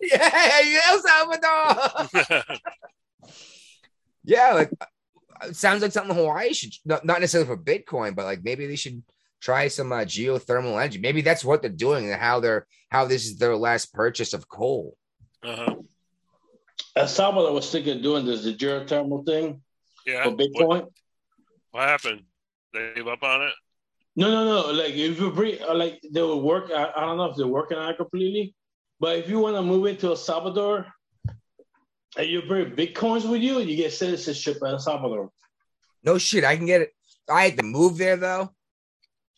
[0.01, 2.59] Yeah, El Salvador.
[4.29, 8.27] Yeah, like uh, it sounds like something Hawaii should not, not necessarily for Bitcoin, but
[8.27, 9.03] like maybe they should
[9.41, 10.99] try some uh, geothermal energy.
[10.99, 14.47] Maybe that's what they're doing and how they're how this is their last purchase of
[14.47, 14.99] coal.
[15.43, 15.77] uh-huh.
[16.97, 19.63] El Salvador was thinking of doing this, the geothermal thing
[20.07, 20.25] Yeah.
[20.25, 20.89] for Bitcoin.
[21.71, 22.23] what happened?
[22.73, 23.53] They gave up on it.
[24.17, 24.73] No, no, no.
[24.73, 26.71] Like if you bring, uh, like they will work.
[26.73, 28.55] I, I don't know if they're working on it completely,
[28.99, 30.87] but if you want to move into El Salvador
[32.17, 35.31] and you bring bitcoins with you, you get citizenship in El Salvador.
[36.03, 36.93] No shit, I can get it.
[37.31, 38.51] I had to move there though.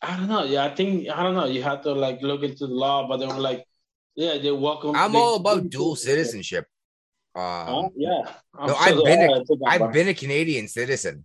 [0.00, 0.44] I don't know.
[0.44, 1.44] Yeah, I think I don't know.
[1.46, 3.64] You have to like look into the law, but they were like,
[4.14, 4.96] yeah, they welcome.
[4.96, 6.66] I'm they- all about dual citizenship.
[7.36, 7.78] Huh?
[7.78, 8.22] Um, Yeah,
[8.58, 11.24] I'm no, sure I've been a, I think I've been a Canadian citizen.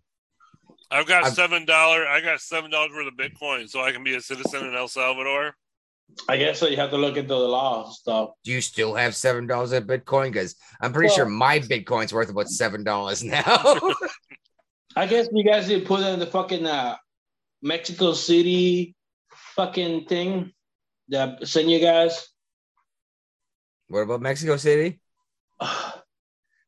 [0.92, 2.08] I've got I've- seven dollar.
[2.08, 4.88] I got seven dollars worth of Bitcoin, so I can be a citizen in El
[4.88, 5.56] Salvador.
[6.30, 6.68] I guess so.
[6.68, 8.30] You have to look into the law stuff.
[8.44, 10.32] Do you still have seven dollars of Bitcoin?
[10.32, 13.44] Because I'm pretty Well- sure my Bitcoin's worth about seven dollars now.
[14.96, 16.96] I guess you guys did put in the fucking uh,
[17.64, 18.96] Mexico City
[19.56, 20.54] fucking thing
[21.10, 22.28] that I sent you guys.
[23.90, 25.00] what about Mexico City?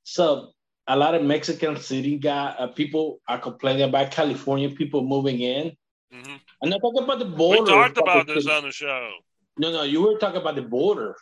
[0.03, 0.51] So
[0.87, 5.75] a lot of Mexican City guy uh, people are complaining about California people moving in.
[6.11, 7.63] hmm I'm not talking about the border.
[7.63, 7.93] We border.
[7.93, 9.11] talked about this on the show.
[9.59, 11.15] No, no, you were talking about the border.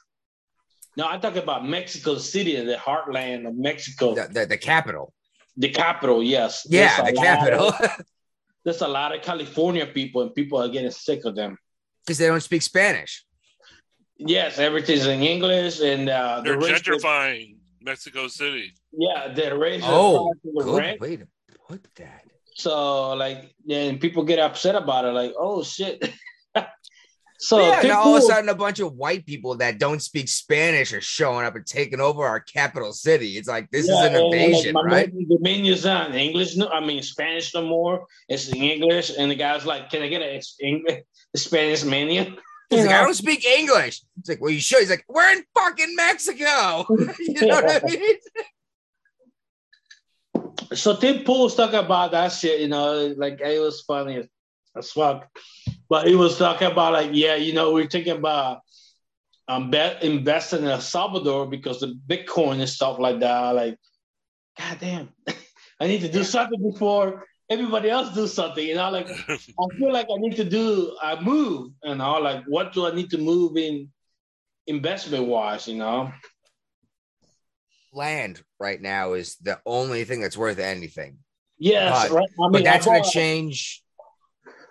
[0.97, 5.13] No, I'm talking about Mexico City, the heartland of Mexico, The, the, the capital.
[5.57, 6.21] the capital.
[6.23, 6.65] Yes.
[6.69, 7.67] Yeah, There's the capital.
[7.69, 8.01] of-
[8.63, 11.57] there's a lot of California people, and people are getting sick of them.
[12.05, 13.25] Because they don't speak Spanish.
[14.17, 17.54] Yes, everything's in English, and uh, They're the gentrifying
[17.89, 18.73] Mexico City.
[18.91, 21.01] Yeah, the raise the Oh, price the Good rent.
[21.01, 21.27] way to
[21.67, 22.23] put that.
[22.55, 25.11] So like, then people get upset about it.
[25.11, 26.03] Like, oh shit.
[27.37, 30.01] so yeah, people- now all of a sudden, a bunch of white people that don't
[30.01, 33.37] speak Spanish are showing up and taking over our capital city.
[33.37, 35.13] It's like this Yeah, is an and, like, invasion, my right?
[35.13, 36.55] menu- the menu's not in English.
[36.55, 38.05] No, I mean Spanish no more.
[38.29, 41.01] It's in English, and the guy's like, "Can I get a English
[41.35, 42.35] Spanish menu?"
[42.75, 44.01] He's You like, I don't speak English.
[44.19, 44.79] It's like, well, you should.
[44.79, 46.85] He's like, we're in fucking Mexico.
[47.19, 48.15] you know what I mean?
[50.73, 52.61] So Tim Pool was talking about that shit.
[52.61, 54.27] You know, like it was funny as,
[54.75, 55.27] as fuck.
[55.89, 58.61] But he was talking about like, yeah, you know, we're thinking about
[59.47, 63.55] um bet investing in El Salvador because the Bitcoin and stuff like that.
[63.55, 63.77] Like,
[64.57, 65.09] god damn,
[65.79, 68.65] I need to do something before everybody else do something.
[68.65, 71.71] You know, like I feel like I need to do a move.
[71.83, 73.89] You know, like what do I need to move in
[74.67, 75.67] investment wise?
[75.67, 76.11] You know.
[77.93, 81.17] Land right now is the only thing that's worth anything.
[81.57, 82.29] Yes, But- right.
[82.39, 83.81] I mean, But that's I gonna change.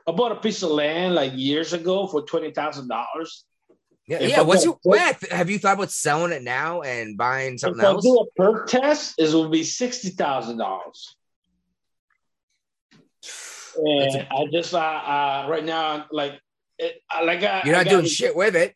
[0.07, 3.45] I bought a piece of land like years ago for twenty thousand dollars.
[4.07, 4.41] Yeah, If yeah.
[4.41, 7.79] I What's your, a- Matt, have you thought about selling it now and buying something
[7.81, 8.05] if else?
[8.05, 11.17] I do a perc test, it will be sixty thousand dollars.
[13.77, 16.41] That's And I just uh, uh right now like
[16.79, 18.75] it, I- like I, You're not got- doing shit with it.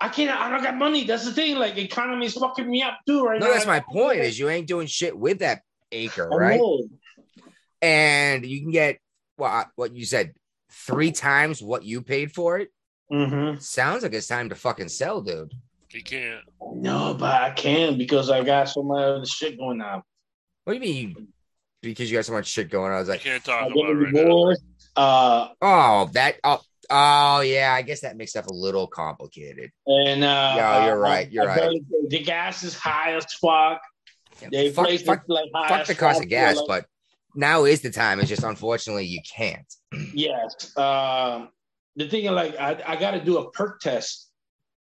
[0.00, 0.30] I can't.
[0.30, 1.04] I don't got money.
[1.04, 1.56] That's the thing.
[1.56, 3.46] Like economy's fucking me up too right now.
[3.46, 4.18] No, that's my point.
[4.18, 5.62] Is you ain't doing shit with that
[5.92, 6.58] acre, I right?
[6.60, 6.82] know.
[7.80, 8.98] And you can get
[9.36, 10.32] what what you said
[10.72, 12.70] three times what you paid for it.
[13.12, 13.60] Mhm.
[13.62, 15.52] Sounds like it's time to fucking sell, dude.
[15.92, 16.40] You can't.
[16.74, 20.02] No, but I can because I got so much other shit going on.
[20.64, 21.28] What do you mean?
[21.82, 22.96] You, because you got so much shit going on.
[22.96, 24.54] I was I like, can't talk Uh, about it right now.
[24.94, 26.60] Uh, oh, that, oh,
[26.90, 27.72] oh, yeah.
[27.76, 29.72] I guess that makes stuff a little complicated.
[29.86, 31.80] and uh, Yeah, you're uh, right, you're uh, right.
[31.90, 33.80] The, the gas is high as fuck.
[34.50, 36.66] They fuck, place fuck, it, like high fuck as the cost fuck, of gas, like-
[36.68, 36.86] but
[37.34, 38.20] now is the time.
[38.20, 39.66] It's just unfortunately you can't.
[40.14, 40.76] Yes.
[40.76, 41.48] Um,
[41.96, 44.30] the thing is, like, I, I got to do a perc test,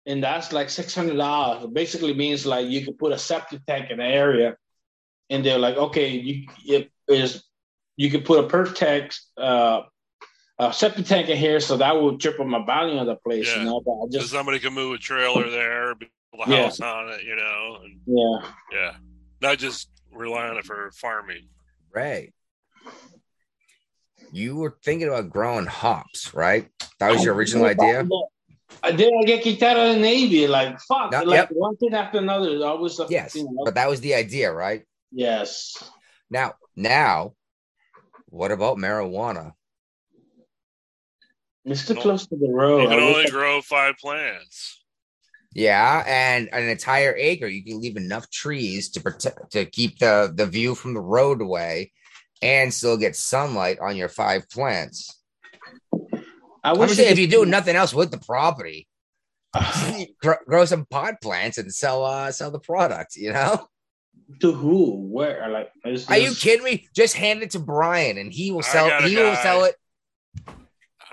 [0.06, 1.66] and that's like six hundred dollars.
[1.72, 4.56] Basically means like you can put a septic tank in the area,
[5.30, 7.42] and they're like, okay, you it is
[7.96, 9.82] you can put a perk tank, uh,
[10.58, 13.46] a septic tank in here, so that will triple my value of the place.
[13.48, 13.58] Yeah.
[13.60, 16.10] You know, but I So just somebody can move a trailer there, build
[16.46, 16.62] a Yeah.
[16.64, 18.50] house on it, you know, and yeah.
[18.72, 18.96] yeah,
[19.40, 21.48] not just rely on it for farming.
[21.94, 22.32] Right.
[24.30, 26.68] You were thinking about growing hops, right?
[27.00, 28.06] That was your original idea.
[28.82, 29.10] I did.
[29.10, 30.46] I get kicked out of the Navy.
[30.46, 31.48] Like fuck, No, like yep.
[31.52, 32.50] one thing after another.
[32.50, 34.84] It's always a, Yes, you know, but that was the idea, right?
[35.10, 35.74] Yes.
[36.30, 37.34] Now, now,
[38.26, 39.52] what about marijuana?
[41.66, 41.94] Mr.
[41.94, 42.00] No.
[42.00, 42.82] Close to the road.
[42.82, 44.82] You can only I- grow five plants.
[45.54, 50.30] Yeah, and an entire acre, you can leave enough trees to protect to keep the
[50.32, 51.90] the view from the roadway,
[52.42, 55.20] and still get sunlight on your five plants.
[56.62, 58.86] I I'm wish saying if you do nothing else with the property,
[60.22, 63.16] grow, grow some pot plants and sell uh sell the product.
[63.16, 63.66] You know?
[64.40, 64.96] To who?
[65.10, 65.48] Where?
[65.48, 66.88] Like, is Are you kidding me?
[66.94, 68.88] Just hand it to Brian, and he will sell.
[68.88, 69.74] got a He will sell it.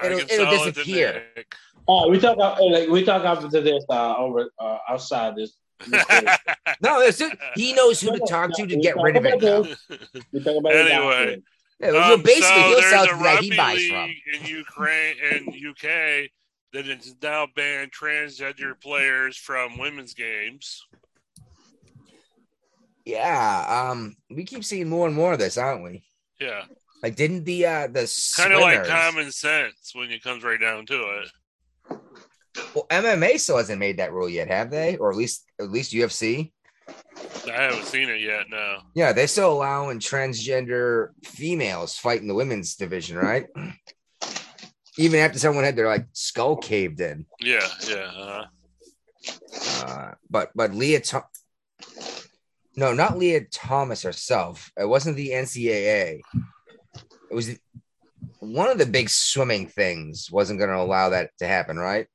[0.04, 1.24] It'll- it'll sell disappear.
[1.36, 1.54] Nick.
[1.88, 5.56] Oh, we talk about like we talk after this uh, over uh, outside this.
[5.88, 6.04] this.
[6.82, 9.42] No, it's just, he knows who to talk to to get rid of it.
[9.42, 9.62] Now.
[10.34, 11.42] we talk about it Anyway.
[11.80, 14.10] Yeah, well, Um, basically, so he'll there's sell to the guy he buys from.
[14.34, 16.30] in Ukraine and UK
[16.74, 20.86] that has now banned transgender players from women's games.
[23.06, 26.04] Yeah, um, we keep seeing more and more of this, aren't we?
[26.40, 26.64] Yeah,
[27.04, 30.86] Like, didn't the uh the kind of like common sense when it comes right down
[30.88, 31.30] to it.
[32.74, 34.98] Well, MMA still hasn't made that rule yet, have they?
[34.98, 36.52] Or at least at least UFC.
[37.48, 38.50] I haven't seen it yet.
[38.50, 38.80] No.
[38.96, 43.46] Yeah, they're still allowing transgender females fighting the women's division, right?
[44.98, 47.26] Even after someone had their like skull caved in.
[47.40, 48.12] Yeah, yeah.
[48.18, 48.46] Uh,
[49.84, 51.02] Uh, but but Lia,
[52.76, 54.72] no, not Lia Thomas herself.
[54.78, 56.22] It wasn't the NCAA.
[57.32, 57.58] It was
[58.40, 60.30] one of the big swimming things.
[60.32, 62.08] Wasn't going to allow that to happen, right?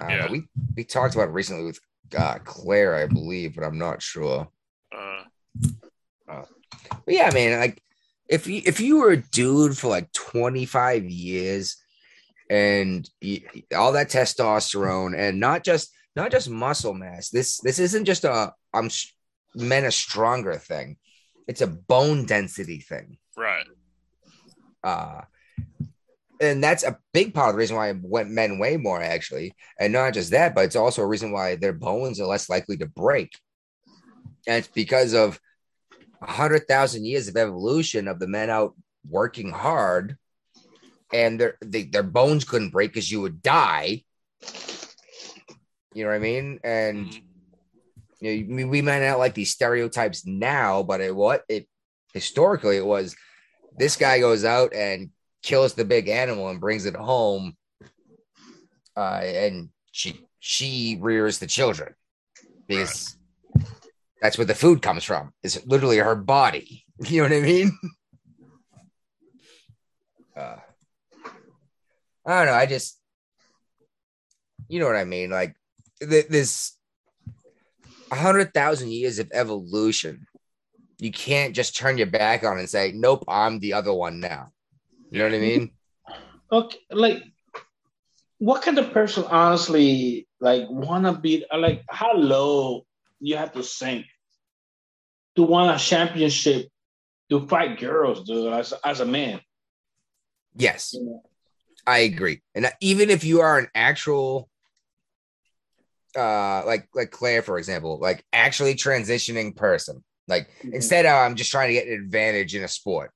[0.00, 0.10] Don't.
[0.10, 0.30] Yeah.
[0.30, 1.80] we we talked about it recently with
[2.16, 4.48] uh, Claire, I believe, but I'm not sure.
[6.28, 6.42] uh,
[7.04, 7.80] But yeah, man, like
[8.28, 11.76] if you if you were a dude for like 25 years
[12.50, 13.40] and you,
[13.74, 17.28] all that testosterone and not just not just muscle mass.
[17.30, 18.90] This this isn't just a I'm
[19.54, 20.96] men are stronger thing.
[21.46, 23.18] It's a bone density thing.
[23.36, 23.66] right.
[24.82, 25.22] Uh
[26.40, 29.54] and that's a big part of the reason why went men weigh more actually.
[29.80, 32.76] And not just that, but it's also a reason why their bones are less likely
[32.78, 33.30] to break.
[34.46, 35.40] And it's because of
[36.22, 38.74] a hundred thousand years of evolution of the men out
[39.08, 40.16] working hard,
[41.12, 44.04] and their they, their bones couldn't break because you would die.
[45.96, 46.60] You know what I mean?
[46.62, 47.22] And Mhm.
[48.20, 51.66] you know, we, might not like these stereotypes now, but it what it
[52.12, 53.16] historically it was
[53.78, 55.10] this guy goes out and
[55.42, 57.56] kills the big animal and brings it home,
[58.94, 61.94] uh, and she she rears the children
[62.68, 63.16] because
[64.20, 65.32] that's where the food comes from.
[65.42, 66.84] It's literally her body.
[67.08, 67.78] You know what I mean?
[70.36, 70.56] Uh,
[72.26, 72.58] I don't know.
[72.58, 72.98] I just,
[74.68, 75.28] you know what I mean?
[75.30, 75.54] Like
[76.00, 76.76] th- this,
[78.10, 80.26] a hundred thousand years of evolution.
[80.98, 84.52] You can't just turn your back on and say, "Nope, I'm the other one now."
[85.10, 85.70] You know what I mean?
[86.50, 87.22] Okay, like
[88.38, 92.86] what kind of person honestly like wanna be like how low
[93.18, 94.06] you have to sink
[95.36, 96.68] to win a championship
[97.30, 99.40] to fight girls, dude, as, as a man.
[100.54, 101.22] Yes, You know?
[101.86, 102.42] I agree.
[102.54, 104.48] And even if you are an actual,
[106.16, 111.50] uh, like like Claire, for example, like actually transitioning person, like instead of I'm just
[111.50, 113.12] trying to get an advantage in a sport.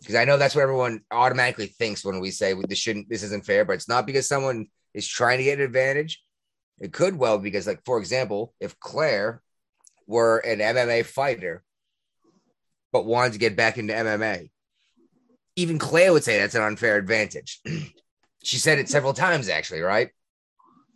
[0.00, 3.46] Because I know that's what everyone automatically thinks when we say this shouldn't, this isn't
[3.46, 6.22] fair, but it's not because someone is trying to get an advantage.
[6.78, 9.42] It could well because, like, for example, if Claire
[10.06, 11.64] were an MMA fighter
[12.92, 14.50] but wanted to get back into MMA,
[15.56, 17.60] even Claire would say that's an unfair advantage.
[18.42, 20.10] she said it several times, actually, right?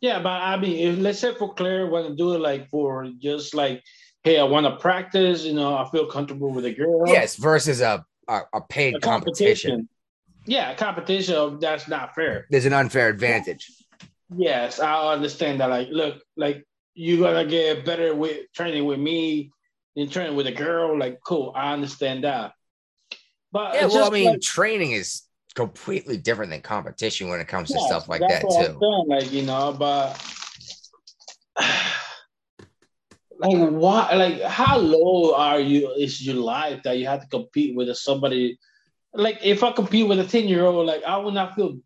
[0.00, 3.10] Yeah, but I mean, if let's say for Claire want to do it like for
[3.18, 3.82] just like
[4.22, 5.44] hey, I want to practice.
[5.44, 7.06] You know, I feel comfortable with a girl.
[7.06, 9.88] Yes, versus a a, a paid A competition.
[10.46, 11.58] Yeah, competition.
[11.60, 12.46] That's not fair.
[12.50, 13.70] There's an unfair advantage.
[14.34, 15.70] Yes, I understand that.
[15.70, 16.64] Like, look, like
[16.94, 19.50] you gotta get better with training with me
[19.96, 20.98] than training with a girl.
[20.98, 22.52] Like, cool, I understand that.
[23.52, 25.22] But Yeah, well, I mean, like- training is
[25.54, 28.78] completely different than competition when it comes to stuff like that too.
[28.80, 30.14] saying, Like you know, but
[33.38, 34.12] like why?
[34.14, 35.90] Like how low are you?
[35.92, 38.58] Is your life that you have to compete with somebody?
[39.12, 41.78] Like if I compete with a ten year old, like I would not feel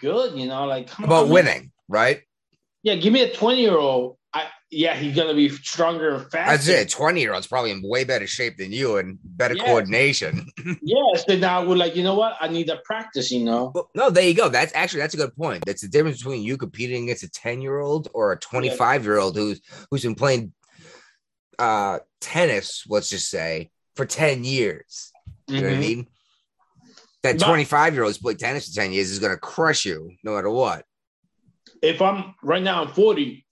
[0.00, 0.38] good.
[0.38, 1.32] You know, like About on, man.
[1.32, 2.22] winning, right?
[2.82, 4.16] Yeah, give me a twenty year old.
[4.72, 6.72] I yeah, he's gonna be stronger and faster.
[6.72, 6.90] That's it.
[6.90, 9.64] 20 year old's probably in way better shape than you and better Yes.
[9.64, 10.46] coordination.
[10.84, 12.36] Yes, then I would like you know what?
[12.40, 13.30] I need to practice.
[13.30, 13.70] You know.
[13.74, 14.48] Well, no, there you go.
[14.48, 15.64] That's actually that's a good point.
[15.64, 19.18] That's the difference between you competing against a 10 year old or a 25 year
[19.18, 20.52] old who's who's been playing
[21.58, 25.12] uh tennis, let's just say, for 10 years.
[25.46, 25.80] You know what I Mhm.
[25.80, 26.06] mean?
[27.22, 30.50] That 25 year old's played tennis for 10 years is gonna crush you no matter
[30.50, 30.84] what.
[31.80, 33.46] If I'm right now, I'm forty,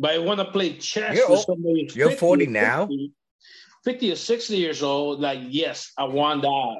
[0.00, 1.84] but I want to play chess You're with somebody.
[1.84, 2.86] who's you're 40 now?
[2.86, 3.12] 50,
[3.84, 6.76] 50 or 60 years old, like, yes, I want that.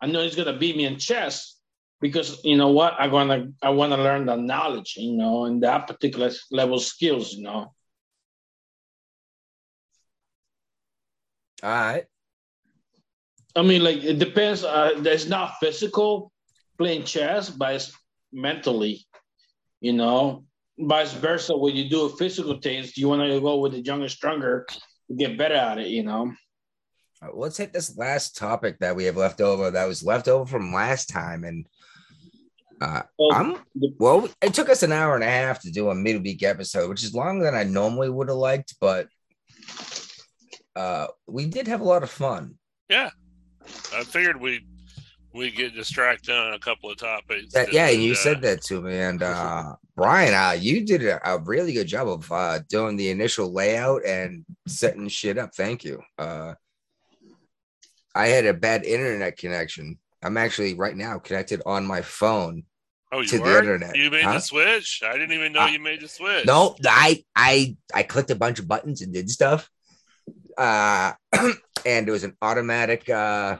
[0.00, 1.58] I know he's gonna beat me in chess
[2.00, 2.94] because you know what?
[2.98, 7.42] I wanna I wanna learn the knowledge, you know, and that particular level skills, you
[7.42, 7.74] know.
[11.62, 12.04] All right.
[13.54, 14.64] I mean, like it depends.
[14.64, 16.32] Uh, it's not physical
[16.78, 17.92] playing chess, but it's
[18.32, 19.06] mentally,
[19.80, 20.44] you know.
[20.78, 24.08] Vice versa, when you do a physical things, you want to go with the younger,
[24.08, 24.66] stronger
[25.08, 26.32] to get better at it, you know.
[27.22, 30.26] All right, let's hit this last topic that we have left over that was left
[30.28, 31.44] over from last time.
[31.44, 31.66] And
[32.80, 33.56] uh, So, I'm
[33.98, 37.04] well, it took us an hour and a half to do a midweek episode, which
[37.04, 39.08] is longer than I normally would have liked, but
[40.74, 42.58] uh, we did have a lot of fun.
[42.88, 43.10] Yeah.
[43.94, 44.66] I figured we
[45.34, 47.52] we get distracted on a couple of topics.
[47.52, 48.98] That, yeah, and you uh, said that to me.
[48.98, 53.10] And uh, Brian, uh, you did a, a really good job of uh, doing the
[53.10, 55.54] initial layout and setting shit up.
[55.54, 56.00] Thank you.
[56.16, 56.54] Uh,
[58.14, 59.98] I had a bad internet connection.
[60.22, 62.62] I'm actually right now connected on my phone.
[63.12, 64.34] Oh, you to the internet, You made huh?
[64.34, 65.02] the switch.
[65.04, 66.46] I didn't even know Uh, you made the switch.
[66.46, 69.70] No, I I I clicked a bunch of buttons and did stuff.
[70.56, 71.12] Uh
[71.86, 73.58] and it was an automatic uh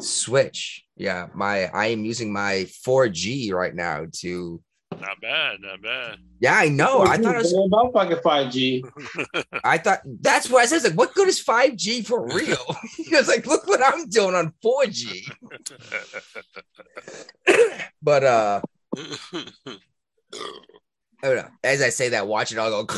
[0.00, 0.84] switch.
[0.96, 4.60] Yeah, my I am using my 4G right now to
[5.00, 6.18] not bad, not bad.
[6.40, 7.02] Yeah, I know.
[7.02, 8.84] I thought it was about fucking five G.
[9.64, 10.84] I thought that's what I said.
[10.84, 12.76] Like, what good is 5G for real?
[12.96, 15.30] he was like, look what I'm doing on 4G.
[18.02, 18.60] but uh
[21.22, 21.48] I don't know.
[21.62, 22.96] As I say that, watch it all go.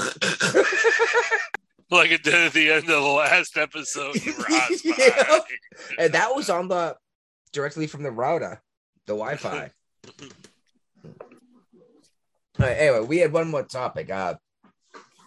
[1.91, 4.17] like it did at the end of the last episode.
[4.85, 5.39] Yeah.
[5.99, 6.97] and that was on the
[7.53, 8.63] directly from the router,
[9.07, 9.71] the Wi-Fi.
[12.59, 14.11] All right, anyway, we had one more topic.
[14.11, 14.35] Uh,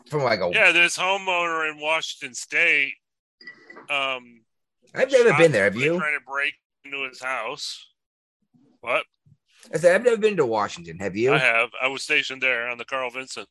[0.10, 2.94] from like a, Yeah, this homeowner in Washington State.
[3.90, 4.41] Um,
[4.95, 5.65] I've never been there.
[5.65, 5.98] Have you?
[5.98, 6.53] Trying to break
[6.84, 7.86] into his house.
[8.81, 9.03] What?
[9.73, 10.98] I said I've never been to Washington.
[10.99, 11.34] Have you?
[11.34, 11.69] I have.
[11.81, 13.45] I was stationed there on the Carl Vinson.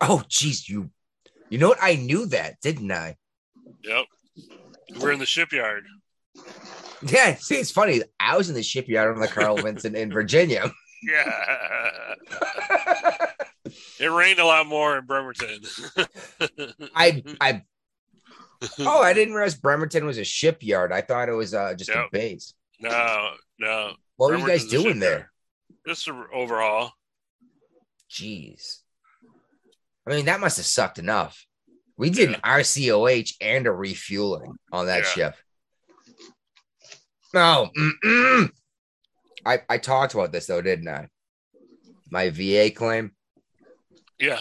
[0.00, 0.90] Oh, geez, you.
[1.50, 1.78] You know what?
[1.80, 3.16] I knew that, didn't I?
[3.82, 4.04] Yep.
[5.00, 5.84] We're in the shipyard.
[7.06, 7.34] Yeah.
[7.34, 8.00] See, it's funny.
[8.18, 10.72] I was in the shipyard on the Carl Vinson in Virginia.
[11.06, 12.14] Yeah.
[14.00, 15.60] it rained a lot more in Bremerton.
[16.96, 17.62] I, I.
[18.78, 20.92] Oh, I didn't realize Bremerton was a shipyard.
[20.92, 22.54] I thought it was uh, just a base.
[22.80, 23.92] no, no.
[24.16, 25.30] What were you guys doing there?
[25.86, 26.92] Just a overhaul.
[28.10, 28.78] Jeez.
[30.06, 31.44] I mean, that must have sucked enough.
[31.96, 35.08] We did an RCOH and a refueling on that Yeah.
[35.10, 35.34] ship.
[37.32, 37.70] No.
[37.76, 38.50] mm-mm.
[39.46, 41.08] I, I talked about this though, didn't I?
[42.10, 43.12] My VA claim.
[44.18, 44.40] Yeah.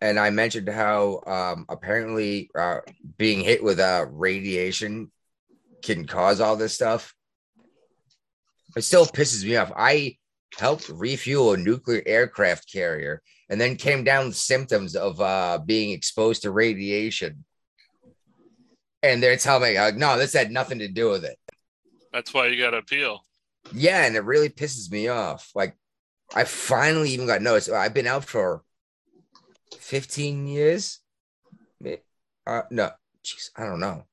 [0.00, 2.78] And I mentioned how um, apparently uh,
[3.18, 5.10] being hit with uh, radiation
[5.82, 7.14] can cause all this stuff.
[8.76, 9.72] It still pisses me off.
[9.76, 10.16] I
[10.58, 15.90] helped refuel a nuclear aircraft carrier and then came down with symptoms of uh, being
[15.90, 17.44] exposed to radiation.
[19.02, 21.36] And they're telling me, no, this had nothing to do with it.
[22.12, 23.24] That's why you got to appeal.
[23.74, 25.50] Yeah, and it really pisses me off.
[25.54, 25.76] Like,
[26.34, 27.70] I finally even got noticed.
[27.70, 28.62] I've been out for
[29.78, 31.00] 15 years.
[32.46, 32.90] Uh, no,
[33.24, 34.04] jeez, I don't know.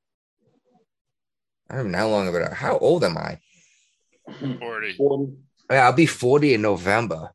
[1.70, 2.52] I don't even know how long I've been out.
[2.54, 3.38] How old am I?
[4.96, 5.32] 40.
[5.70, 7.30] Yeah, I'll be 40 in November.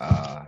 [0.00, 0.44] Uh,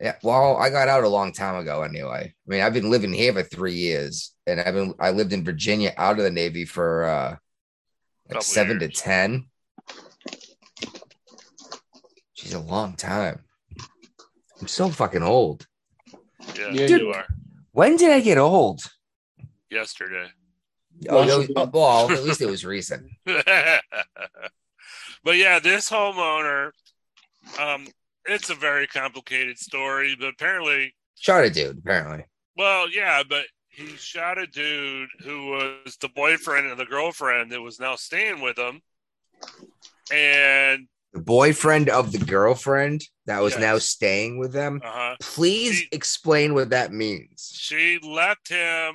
[0.00, 2.34] Yeah, well, I got out a long time ago anyway.
[2.34, 5.44] I mean, I've been living here for three years, and I've been I lived in
[5.44, 7.38] Virginia out of the Navy for uh like
[8.30, 8.94] Couple seven years.
[8.94, 9.46] to ten.
[12.34, 13.44] She's a long time.
[14.60, 15.66] I'm so fucking old.
[16.58, 17.26] Yeah, Yeah, you you- are.
[17.72, 18.80] When did I get old?
[19.70, 20.28] Yesterday.
[21.08, 23.08] Oh, Well, no, oh, well, at least it was recent.
[23.24, 23.80] but
[25.36, 26.72] yeah, this homeowner,
[27.58, 27.86] um,
[28.26, 32.24] it's a very complicated story, but apparently, Shot a dude, apparently.
[32.56, 37.60] well, yeah, but he shot a dude who was the boyfriend of the girlfriend that
[37.60, 38.80] was now staying with him.
[40.12, 43.60] And The boyfriend of the girlfriend that was Yes.
[43.60, 44.80] now staying with them.
[44.82, 47.52] uh-huh, Please She- explain what that means.
[47.54, 48.94] she left him,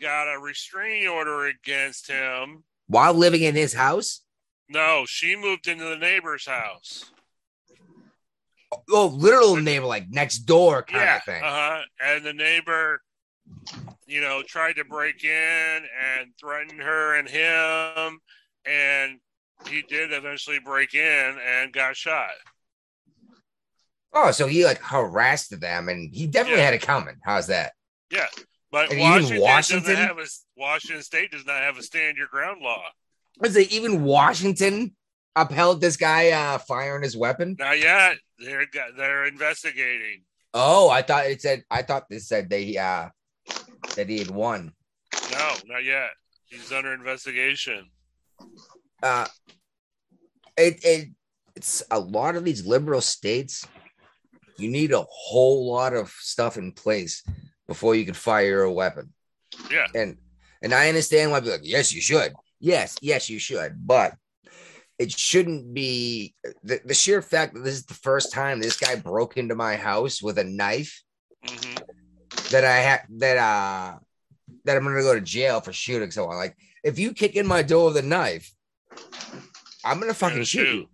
[0.00, 2.64] got a restraining order against him.
[2.86, 4.22] While living in his house?
[4.68, 7.10] No, she moved into the neighbor's house.
[8.90, 11.42] Oh, literal neighbor, like next door kind yeah, of thing.
[11.42, 11.82] Uh-huh.
[12.00, 13.00] And the neighbor,
[14.06, 18.18] you know, tried to break in and threaten her and him,
[18.64, 19.18] and
[19.68, 22.30] he did eventually break in and got shot.
[24.12, 26.66] Oh, so he like harassed them, and he definitely Yeah.
[26.66, 27.16] had it coming.
[27.24, 27.72] How's that?
[28.10, 28.26] Yeah,
[28.70, 29.94] but And Washington, Washington?
[29.94, 30.26] doesn't have a
[30.56, 32.82] Washington State does not have a stand your ground law.
[33.38, 34.96] Was it even Washington
[35.36, 37.56] upheld this guy uh firing his weapon?
[37.58, 38.16] Not yet.
[38.38, 40.22] They're they're investigating.
[40.54, 41.64] Oh, I thought it said.
[41.70, 43.08] I thought this said they uh
[43.94, 44.72] that he had won.
[45.32, 46.10] No, not yet.
[46.46, 47.90] He's under investigation.
[49.02, 49.26] uh
[50.56, 51.08] it, it
[51.54, 53.66] it's a lot of these liberal states
[54.58, 57.22] you need a whole lot of stuff in place
[57.66, 59.12] before you can fire a weapon
[59.70, 59.86] Yeah.
[59.94, 60.16] and
[60.62, 64.14] and i understand why people are like yes you should yes yes you should but
[64.98, 68.96] it shouldn't be the, the sheer fact that this is the first time this guy
[68.96, 71.02] broke into my house with a knife
[71.44, 71.74] hmm
[72.50, 73.98] that i had that uh
[74.64, 77.62] that i'm gonna go to jail for shooting someone like if you kick in my
[77.62, 78.52] door with a knife
[79.84, 80.88] i'm gonna fucking Gonna shoot you shoot.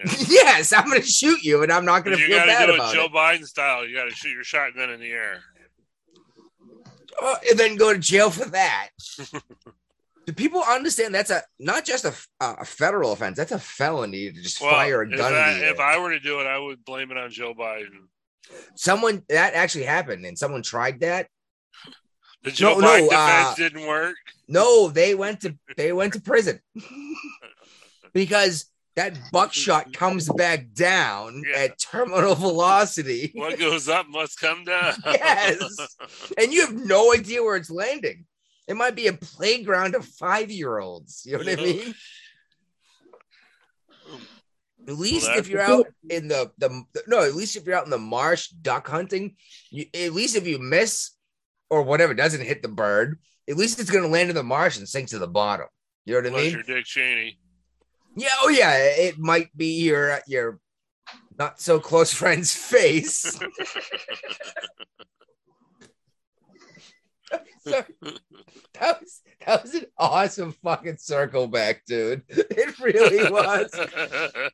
[0.28, 0.42] Yeah.
[0.58, 2.94] yes, I'm gonna shoot you, and I'm not gonna You feel bad do it about
[2.94, 3.12] Joe it.
[3.12, 3.84] Biden style.
[3.84, 5.40] You got to shoot your shotgun in the air.
[7.20, 8.90] Oh, and then go to jail for that.
[10.28, 13.38] Do people understand that's a not just a, a federal offense?
[13.38, 15.32] That's a felony to just Well, fire a if, gun.
[15.32, 15.72] I, the air.
[15.72, 18.08] if I were to do it, I would blame it on Joe Biden.
[18.76, 21.28] someone that actually happened, and someone tried that.
[22.42, 24.16] The Joe No, no, Biden uh, defense didn't work.
[24.48, 26.60] No, they went to they went to prison
[28.12, 31.58] because that buckshot comes back down Yeah.
[31.60, 34.94] at terminal velocity, What goes up must come down.
[35.06, 35.58] Yes.
[36.36, 38.26] and you have no idea where it's landing.
[38.68, 41.22] It might be a playground of five year olds.
[41.24, 41.94] You know what I mean?
[44.86, 47.84] At least that- if you're out in the, the no, at least if you're out
[47.84, 49.36] in the marsh duck hunting,
[49.70, 51.10] you, at least if you miss
[51.70, 53.18] or whatever doesn't hit the bird,
[53.48, 55.66] at least it's gonna land in the marsh and sink to the bottom.
[56.04, 56.52] You know what I mean?
[56.52, 57.38] you're Dick Cheney.
[58.16, 60.60] Yeah, oh yeah, it might be your your
[61.38, 63.38] not so close friend's face.
[67.66, 67.84] So,
[68.80, 72.22] that was that was an awesome fucking circle back, dude.
[72.30, 73.68] It really was.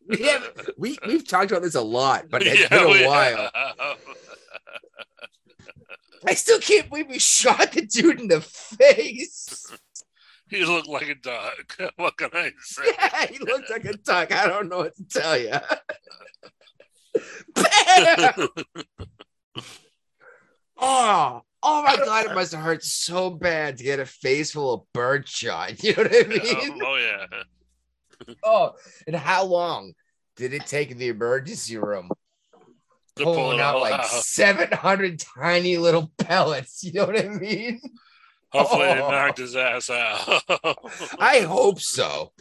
[0.09, 3.51] We have we we've talked about this a lot, but it's Yeah, been a while.
[3.55, 3.99] have.
[6.27, 9.67] I still can't believe we shot the dude in the face.
[10.49, 11.53] He looked like a dog.
[11.97, 12.85] What can I say?
[12.99, 14.33] Yeah, he looked like a duck.
[14.33, 15.53] I don't know what to tell you.
[20.77, 24.75] Oh, oh my god, it must have hurt so bad to get a face full
[24.75, 25.73] of bird shot.
[25.83, 26.81] You know what I oh, mean?
[26.85, 27.27] oh yeah.
[28.45, 28.73] Oh,
[29.07, 29.95] and how long
[30.37, 32.11] did it take in the emergency room?
[33.17, 34.07] To pull Pulling it out like out.
[34.07, 36.83] 700 tiny little pellets.
[36.83, 37.81] You know what I mean?
[38.53, 39.11] Hopefully it Oh.
[39.11, 40.43] knocked his ass out.
[41.19, 42.33] I hope so.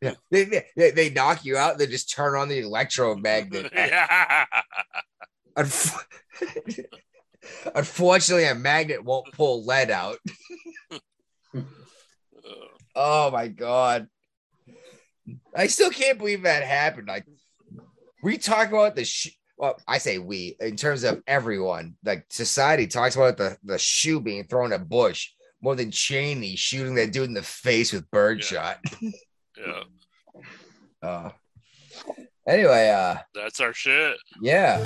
[0.00, 3.70] Yeah, they, they, they knock you out, they just turn on the electromagnet.
[3.72, 4.46] yeah.
[7.44, 10.18] Unf- Unfortunately, a magnet won't pull lead out.
[12.94, 14.08] Oh my god.
[15.56, 17.08] I still can't believe that happened.
[17.08, 17.24] Like
[18.22, 21.96] we talk about the sh- well, I say we in terms of everyone.
[22.04, 25.30] Like society talks about the, the shoe being thrown at Bush
[25.62, 28.78] more than Cheney shooting that dude in the face with birdshot.
[29.56, 29.82] Yeah.
[31.02, 31.30] Uh,
[32.46, 34.16] anyway, uh That's our shit.
[34.40, 34.78] yeah.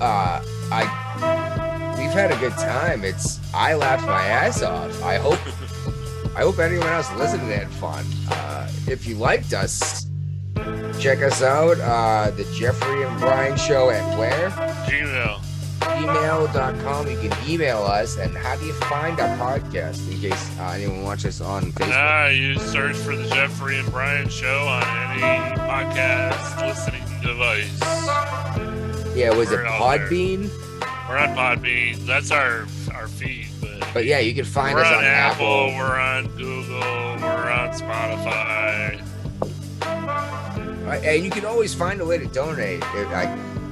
[0.00, 1.54] Uh I
[2.08, 3.04] we've had a good time.
[3.04, 5.02] It's I laughed my ass off.
[5.02, 5.38] I hope
[6.36, 8.04] I hope anyone else listening had fun.
[8.30, 10.06] Uh if you liked us,
[10.98, 14.50] Check us out, uh, the Jeffrey and Brian Show at where?
[14.88, 15.38] Gmail.
[15.78, 17.08] Gmail.com.
[17.08, 18.16] You can email us.
[18.16, 21.92] And how do you find our podcast in case uh, anyone watches on Facebook?
[21.94, 24.82] Ah, you search for the Jeffrey and Brian Show on
[25.12, 27.80] any podcast listening device.
[29.16, 30.08] yeah, was it out there.
[31.08, 32.04] We're on Podbean.
[32.06, 35.68] That's our our feed, but But yeah, you can find we're us on on Apple,
[35.68, 35.78] Apple.
[35.78, 36.80] We're on Google.
[36.80, 39.00] We're on Spotify.
[41.04, 42.82] And you can always find a way to donate.
[42.94, 43.28] If, like,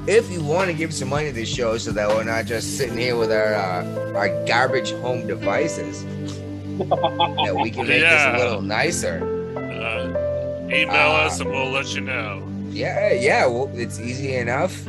[0.07, 2.77] if you want to give some money to the show so that we're not just
[2.77, 6.05] sitting here with our uh, our garbage home devices,
[6.79, 8.33] that we can make Yeah.
[8.33, 9.19] this a little nicer.
[9.57, 12.43] Uh, email Uh, us and we'll let you know.
[12.71, 14.87] Yeah, yeah, well, it's easy enough.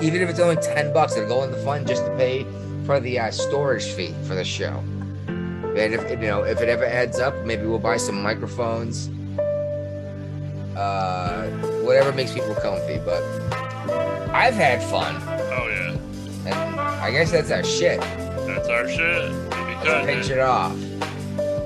[0.00, 2.46] Even if it's only ten bucks, it'll go in the fund just to pay
[2.86, 4.82] for the uh, storage fee for the show.
[5.26, 9.08] And if you know, if it ever adds up, maybe we'll buy some microphones.
[10.76, 11.48] Uh,
[11.84, 12.98] whatever makes people comfy.
[13.04, 13.22] But
[14.32, 18.00] I've had fun, Oh yeah, and I guess that's our shit.
[18.00, 19.32] that's our shit.
[19.50, 20.72] Be Pinch it off.